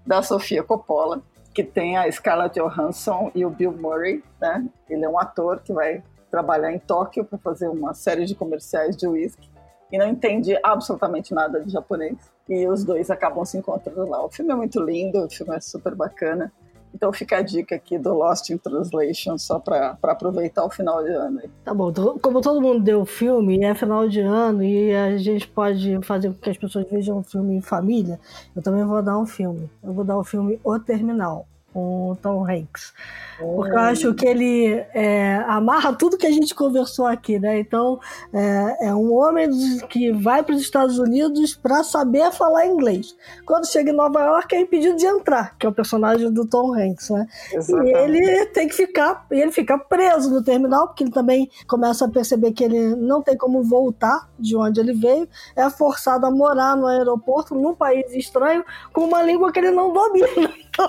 da 0.07 0.22
Sofia 0.22 0.62
Coppola, 0.62 1.22
que 1.55 1.64
tem 1.64 1.96
a 1.96 2.11
Scarlett 2.11 2.61
Johansson 2.61 3.30
e 3.34 3.44
o 3.44 3.48
Bill 3.48 3.72
Murray, 3.72 4.22
né? 4.38 4.66
Ele 4.88 5.05
é 5.05 5.09
um 5.09 5.18
ator 5.18 5.61
que 5.61 5.72
vai 5.72 6.03
trabalhar 6.30 6.72
em 6.72 6.78
Tóquio 6.78 7.24
para 7.24 7.38
fazer 7.38 7.68
uma 7.68 7.94
série 7.94 8.26
de 8.26 8.34
comerciais 8.34 8.96
de 8.96 9.07
whisky 9.07 9.48
e 9.91 9.99
não 9.99 10.07
entende 10.07 10.59
absolutamente 10.62 11.34
nada 11.34 11.61
de 11.61 11.70
japonês. 11.70 12.16
E 12.49 12.66
os 12.66 12.84
dois 12.84 13.11
acabam 13.11 13.45
se 13.45 13.59
encontrando 13.59 14.09
lá. 14.09 14.24
O 14.24 14.30
filme 14.30 14.53
é 14.53 14.57
muito 14.57 14.80
lindo, 14.80 15.24
o 15.24 15.30
filme 15.30 15.55
é 15.55 15.61
super 15.61 15.95
bacana. 15.95 16.53
Então 16.95 17.12
fica 17.12 17.38
a 17.38 17.43
dica 17.43 17.76
aqui 17.76 17.99
do 17.99 18.12
Lost 18.12 18.51
in 18.51 18.59
Translation, 18.59 19.38
só 19.38 19.59
para 19.59 19.97
aproveitar 20.03 20.64
o 20.64 20.70
final 20.70 21.03
de 21.03 21.11
ano. 21.11 21.41
Tá 21.64 21.72
bom, 21.72 21.93
como 22.20 22.41
todo 22.41 22.61
mundo 22.61 22.82
deu 22.82 23.05
filme, 23.05 23.64
é 23.64 23.74
final 23.74 24.09
de 24.09 24.20
ano 24.20 24.62
e 24.62 24.95
a 24.95 25.16
gente 25.16 25.47
pode 25.47 26.01
fazer 26.03 26.28
com 26.28 26.34
que 26.34 26.51
as 26.51 26.59
pessoas 26.59 26.86
vejam 26.91 27.18
um 27.18 27.22
filme 27.22 27.55
em 27.55 27.61
família, 27.61 28.18
eu 28.55 28.62
também 28.62 28.84
vou 28.84 29.01
dar 29.03 29.18
um 29.18 29.26
filme. 29.26 29.70
Eu 29.82 29.93
vou 29.93 30.05
dar 30.05 30.18
o 30.18 30.24
filme 30.24 30.59
O 30.64 30.78
Terminal. 30.78 31.47
Com 31.72 32.10
o 32.10 32.16
Tom 32.16 32.44
Hanks. 32.48 32.92
Porque 33.38 33.72
eu 33.72 33.78
acho 33.78 34.14
que 34.14 34.26
ele 34.26 34.84
é, 34.94 35.36
amarra 35.46 35.94
tudo 35.94 36.18
que 36.18 36.26
a 36.26 36.30
gente 36.30 36.54
conversou 36.54 37.06
aqui, 37.06 37.38
né? 37.38 37.58
Então, 37.58 37.98
é, 38.32 38.88
é 38.88 38.94
um 38.94 39.14
homem 39.14 39.48
que 39.88 40.12
vai 40.12 40.42
para 40.42 40.54
os 40.54 40.60
Estados 40.60 40.98
Unidos 40.98 41.54
para 41.54 41.82
saber 41.82 42.30
falar 42.32 42.66
inglês. 42.66 43.16
Quando 43.46 43.66
chega 43.66 43.90
em 43.90 43.96
Nova 43.96 44.20
York, 44.20 44.54
é 44.54 44.60
impedido 44.60 44.96
de 44.96 45.06
entrar, 45.06 45.56
que 45.58 45.64
é 45.64 45.68
o 45.68 45.72
personagem 45.72 46.30
do 46.30 46.46
Tom 46.46 46.74
Hanks, 46.74 47.10
né? 47.10 47.26
Exatamente. 47.52 47.90
E 47.90 47.96
ele 47.96 48.46
tem 48.46 48.68
que 48.68 48.74
ficar, 48.74 49.26
e 49.30 49.40
ele 49.40 49.52
fica 49.52 49.78
preso 49.78 50.30
no 50.30 50.42
terminal, 50.42 50.88
porque 50.88 51.04
ele 51.04 51.12
também 51.12 51.50
começa 51.66 52.04
a 52.04 52.10
perceber 52.10 52.52
que 52.52 52.64
ele 52.64 52.94
não 52.96 53.22
tem 53.22 53.36
como 53.36 53.62
voltar 53.62 54.28
de 54.38 54.56
onde 54.56 54.80
ele 54.80 54.92
veio, 54.92 55.28
é 55.56 55.68
forçado 55.70 56.26
a 56.26 56.30
morar 56.30 56.76
no 56.76 56.86
aeroporto, 56.86 57.54
num 57.54 57.74
país 57.74 58.12
estranho, 58.12 58.64
com 58.92 59.04
uma 59.04 59.22
língua 59.22 59.52
que 59.52 59.58
ele 59.58 59.70
não 59.70 59.92
domina. 59.92 60.50
Então, 60.70 60.88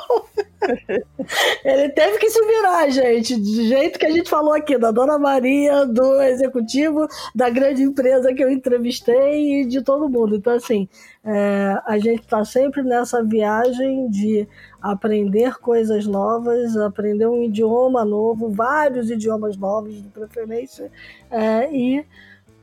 ele 1.65 1.89
teve 1.89 2.17
que 2.19 2.29
se 2.29 2.45
virar, 2.45 2.89
gente, 2.89 3.35
do 3.35 3.63
jeito 3.65 3.97
que 3.97 4.05
a 4.05 4.11
gente 4.11 4.29
falou 4.29 4.53
aqui, 4.53 4.77
da 4.77 4.91
Dona 4.91 5.17
Maria, 5.17 5.85
do 5.85 6.21
executivo, 6.21 7.07
da 7.35 7.49
grande 7.49 7.81
empresa 7.81 8.33
que 8.33 8.43
eu 8.43 8.49
entrevistei 8.49 9.61
e 9.61 9.65
de 9.65 9.81
todo 9.81 10.09
mundo. 10.09 10.35
Então, 10.35 10.53
assim, 10.53 10.87
é, 11.23 11.77
a 11.85 11.97
gente 11.97 12.21
está 12.21 12.45
sempre 12.45 12.83
nessa 12.83 13.23
viagem 13.23 14.09
de 14.09 14.47
aprender 14.81 15.57
coisas 15.59 16.05
novas, 16.05 16.77
aprender 16.77 17.27
um 17.27 17.43
idioma 17.43 18.05
novo, 18.05 18.49
vários 18.49 19.09
idiomas 19.09 19.57
novos, 19.57 20.01
de 20.01 20.09
preferência, 20.09 20.91
é, 21.29 21.71
e 21.71 22.05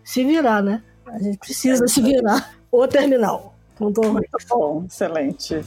se 0.05 0.25
virar, 0.25 0.63
né? 0.63 0.83
A 1.07 1.19
gente 1.19 1.39
precisa 1.39 1.87
se 1.89 2.01
virar. 2.01 2.57
O 2.71 2.87
terminal. 2.87 3.55
Muito 3.81 4.01
bom, 4.49 4.85
excelente. 4.85 5.65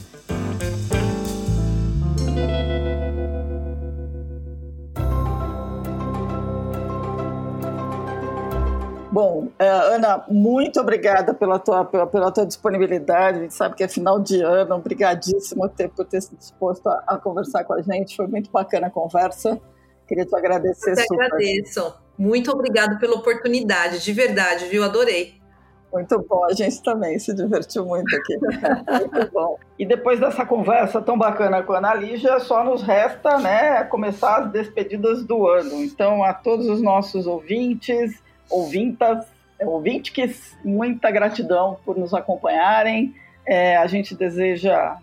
Bom, 9.12 9.48
é, 9.58 9.68
Ana, 9.68 10.24
muito 10.26 10.80
obrigada 10.80 11.34
pela 11.34 11.58
tua, 11.58 11.84
pela, 11.84 12.06
pela, 12.06 12.32
tua 12.32 12.46
disponibilidade. 12.46 13.38
A 13.38 13.42
gente 13.42 13.52
sabe 13.52 13.74
que 13.76 13.84
é 13.84 13.88
final 13.88 14.18
de 14.18 14.40
ano. 14.40 14.74
Obrigadíssimo 14.74 15.68
ter, 15.68 15.90
por 15.90 16.06
ter 16.06 16.22
se 16.22 16.34
disposto 16.34 16.86
a, 16.86 17.04
a, 17.06 17.18
conversar 17.18 17.62
com 17.64 17.74
a 17.74 17.82
gente. 17.82 18.16
Foi 18.16 18.26
muito 18.26 18.50
bacana 18.50 18.86
a 18.86 18.90
conversa. 18.90 19.60
Queria 20.08 20.24
te 20.24 20.34
agradecer. 20.34 20.92
Eu 20.92 20.96
super. 20.96 21.26
agradeço. 21.26 21.94
Muito 22.16 22.50
obrigado 22.50 22.98
pela 22.98 23.16
oportunidade, 23.16 24.02
de 24.02 24.12
verdade, 24.14 24.64
viu? 24.64 24.82
Adorei. 24.82 25.42
Muito 25.92 26.18
bom, 26.26 26.46
a 26.46 26.54
gente 26.54 26.82
também 26.82 27.18
se 27.18 27.34
divertiu 27.34 27.84
muito 27.84 28.16
aqui. 28.16 28.38
muito 28.40 29.30
bom. 29.30 29.58
E 29.78 29.84
depois 29.84 30.18
dessa 30.18 30.46
conversa 30.46 31.02
tão 31.02 31.18
bacana 31.18 31.62
com 31.62 31.74
a 31.74 31.78
Ana 31.78 31.92
Lígia, 31.92 32.40
só 32.40 32.64
nos 32.64 32.80
resta 32.80 33.36
né, 33.38 33.84
começar 33.84 34.38
as 34.38 34.50
despedidas 34.50 35.22
do 35.22 35.46
ano. 35.46 35.84
Então, 35.84 36.24
a 36.24 36.32
todos 36.32 36.66
os 36.66 36.80
nossos 36.80 37.26
ouvintes, 37.26 38.22
ouvintas, 38.52 39.26
é, 39.58 39.66
ouvintes, 39.66 40.56
muita 40.64 41.10
gratidão 41.10 41.78
por 41.84 41.96
nos 41.96 42.12
acompanharem. 42.12 43.14
É, 43.46 43.76
a 43.76 43.86
gente 43.86 44.14
deseja 44.14 44.96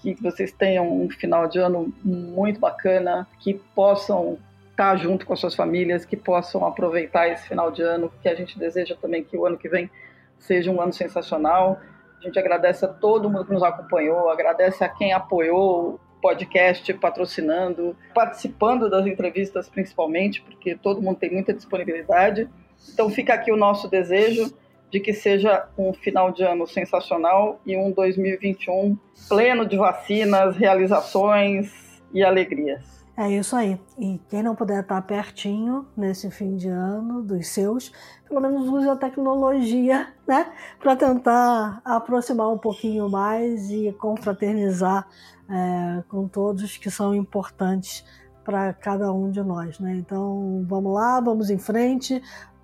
que 0.00 0.14
vocês 0.20 0.52
tenham 0.52 0.90
um 0.90 1.08
final 1.08 1.46
de 1.46 1.58
ano 1.58 1.92
muito 2.04 2.58
bacana, 2.58 3.26
que 3.38 3.54
possam 3.74 4.38
estar 4.70 4.96
junto 4.96 5.24
com 5.24 5.32
as 5.32 5.40
suas 5.40 5.54
famílias, 5.54 6.04
que 6.04 6.16
possam 6.16 6.66
aproveitar 6.66 7.28
esse 7.28 7.46
final 7.46 7.70
de 7.70 7.82
ano, 7.82 8.12
que 8.20 8.28
a 8.28 8.34
gente 8.34 8.58
deseja 8.58 8.96
também 9.00 9.22
que 9.22 9.36
o 9.36 9.46
ano 9.46 9.56
que 9.56 9.68
vem 9.68 9.90
seja 10.38 10.70
um 10.70 10.80
ano 10.80 10.92
sensacional. 10.92 11.78
A 12.18 12.24
gente 12.24 12.38
agradece 12.38 12.84
a 12.84 12.88
todo 12.88 13.30
mundo 13.30 13.44
que 13.44 13.52
nos 13.52 13.62
acompanhou, 13.62 14.30
agradece 14.30 14.82
a 14.82 14.88
quem 14.88 15.12
apoiou 15.12 15.94
o 15.94 16.00
podcast, 16.20 16.92
patrocinando, 16.94 17.96
participando 18.14 18.88
das 18.88 19.06
entrevistas 19.06 19.68
principalmente, 19.68 20.40
porque 20.42 20.74
todo 20.74 21.02
mundo 21.02 21.18
tem 21.18 21.32
muita 21.32 21.52
disponibilidade. 21.52 22.48
Então 22.92 23.10
fica 23.10 23.34
aqui 23.34 23.52
o 23.52 23.56
nosso 23.56 23.88
desejo 23.88 24.52
de 24.90 25.00
que 25.00 25.12
seja 25.12 25.68
um 25.76 25.92
final 25.92 26.30
de 26.30 26.42
ano 26.42 26.66
sensacional 26.66 27.60
e 27.64 27.76
um 27.76 27.90
2021 27.90 28.96
pleno 29.28 29.66
de 29.66 29.76
vacinas, 29.76 30.56
realizações 30.56 32.02
e 32.12 32.22
alegrias. 32.22 33.02
É 33.16 33.30
isso 33.30 33.54
aí. 33.54 33.78
E 33.98 34.20
quem 34.28 34.42
não 34.42 34.54
puder 34.54 34.82
estar 34.82 35.00
pertinho 35.02 35.86
nesse 35.96 36.30
fim 36.30 36.56
de 36.56 36.68
ano 36.68 37.22
dos 37.22 37.48
seus, 37.48 37.92
pelo 38.26 38.40
menos 38.40 38.66
use 38.68 38.88
a 38.88 38.96
tecnologia, 38.96 40.08
né, 40.26 40.50
para 40.78 40.96
tentar 40.96 41.80
aproximar 41.84 42.50
um 42.50 42.58
pouquinho 42.58 43.08
mais 43.10 43.70
e 43.70 43.92
confraternizar 43.92 45.06
é, 45.48 46.02
com 46.08 46.26
todos 46.26 46.78
que 46.78 46.90
são 46.90 47.14
importantes 47.14 48.04
para 48.44 48.72
cada 48.72 49.12
um 49.12 49.30
de 49.30 49.42
nós, 49.42 49.78
né? 49.78 49.94
Então, 49.94 50.64
vamos 50.66 50.92
lá, 50.94 51.20
vamos 51.20 51.48
em 51.48 51.58
frente, 51.58 52.20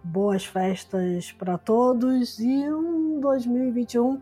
boas 0.09 0.45
festas 0.45 1.33
para 1.33 1.59
todos 1.59 2.39
e 2.39 2.71
um 2.71 3.21
2021 3.21 4.21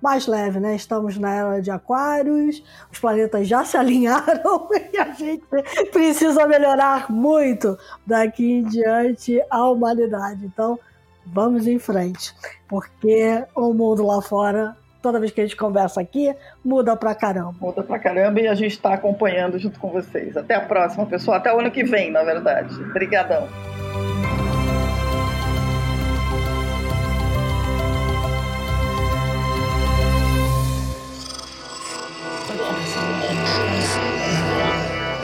mais 0.00 0.26
leve, 0.26 0.60
né? 0.60 0.74
Estamos 0.74 1.18
na 1.18 1.34
era 1.34 1.60
de 1.60 1.70
Aquários, 1.70 2.62
os 2.90 2.98
planetas 2.98 3.46
já 3.46 3.64
se 3.64 3.76
alinharam 3.78 4.68
e 4.92 4.96
a 4.96 5.12
gente 5.12 5.44
precisa 5.92 6.46
melhorar 6.46 7.10
muito 7.10 7.76
daqui 8.06 8.58
em 8.58 8.64
diante 8.64 9.42
a 9.50 9.68
humanidade. 9.68 10.46
Então, 10.46 10.78
vamos 11.26 11.66
em 11.66 11.78
frente, 11.78 12.34
porque 12.66 13.44
o 13.54 13.74
mundo 13.74 14.06
lá 14.06 14.22
fora, 14.22 14.76
toda 15.02 15.20
vez 15.20 15.32
que 15.32 15.40
a 15.40 15.44
gente 15.44 15.56
conversa 15.56 16.00
aqui, 16.00 16.34
muda 16.64 16.96
pra 16.96 17.14
caramba. 17.14 17.54
Muda 17.60 17.82
pra 17.82 17.98
caramba 17.98 18.40
e 18.40 18.48
a 18.48 18.54
gente 18.54 18.72
está 18.72 18.94
acompanhando 18.94 19.58
junto 19.58 19.78
com 19.80 19.90
vocês. 19.90 20.36
Até 20.36 20.54
a 20.54 20.60
próxima, 20.60 21.04
pessoal. 21.06 21.36
Até 21.36 21.52
o 21.52 21.58
ano 21.58 21.70
que 21.70 21.84
vem, 21.84 22.10
na 22.10 22.22
verdade. 22.22 22.72
Obrigadão. 22.82 23.48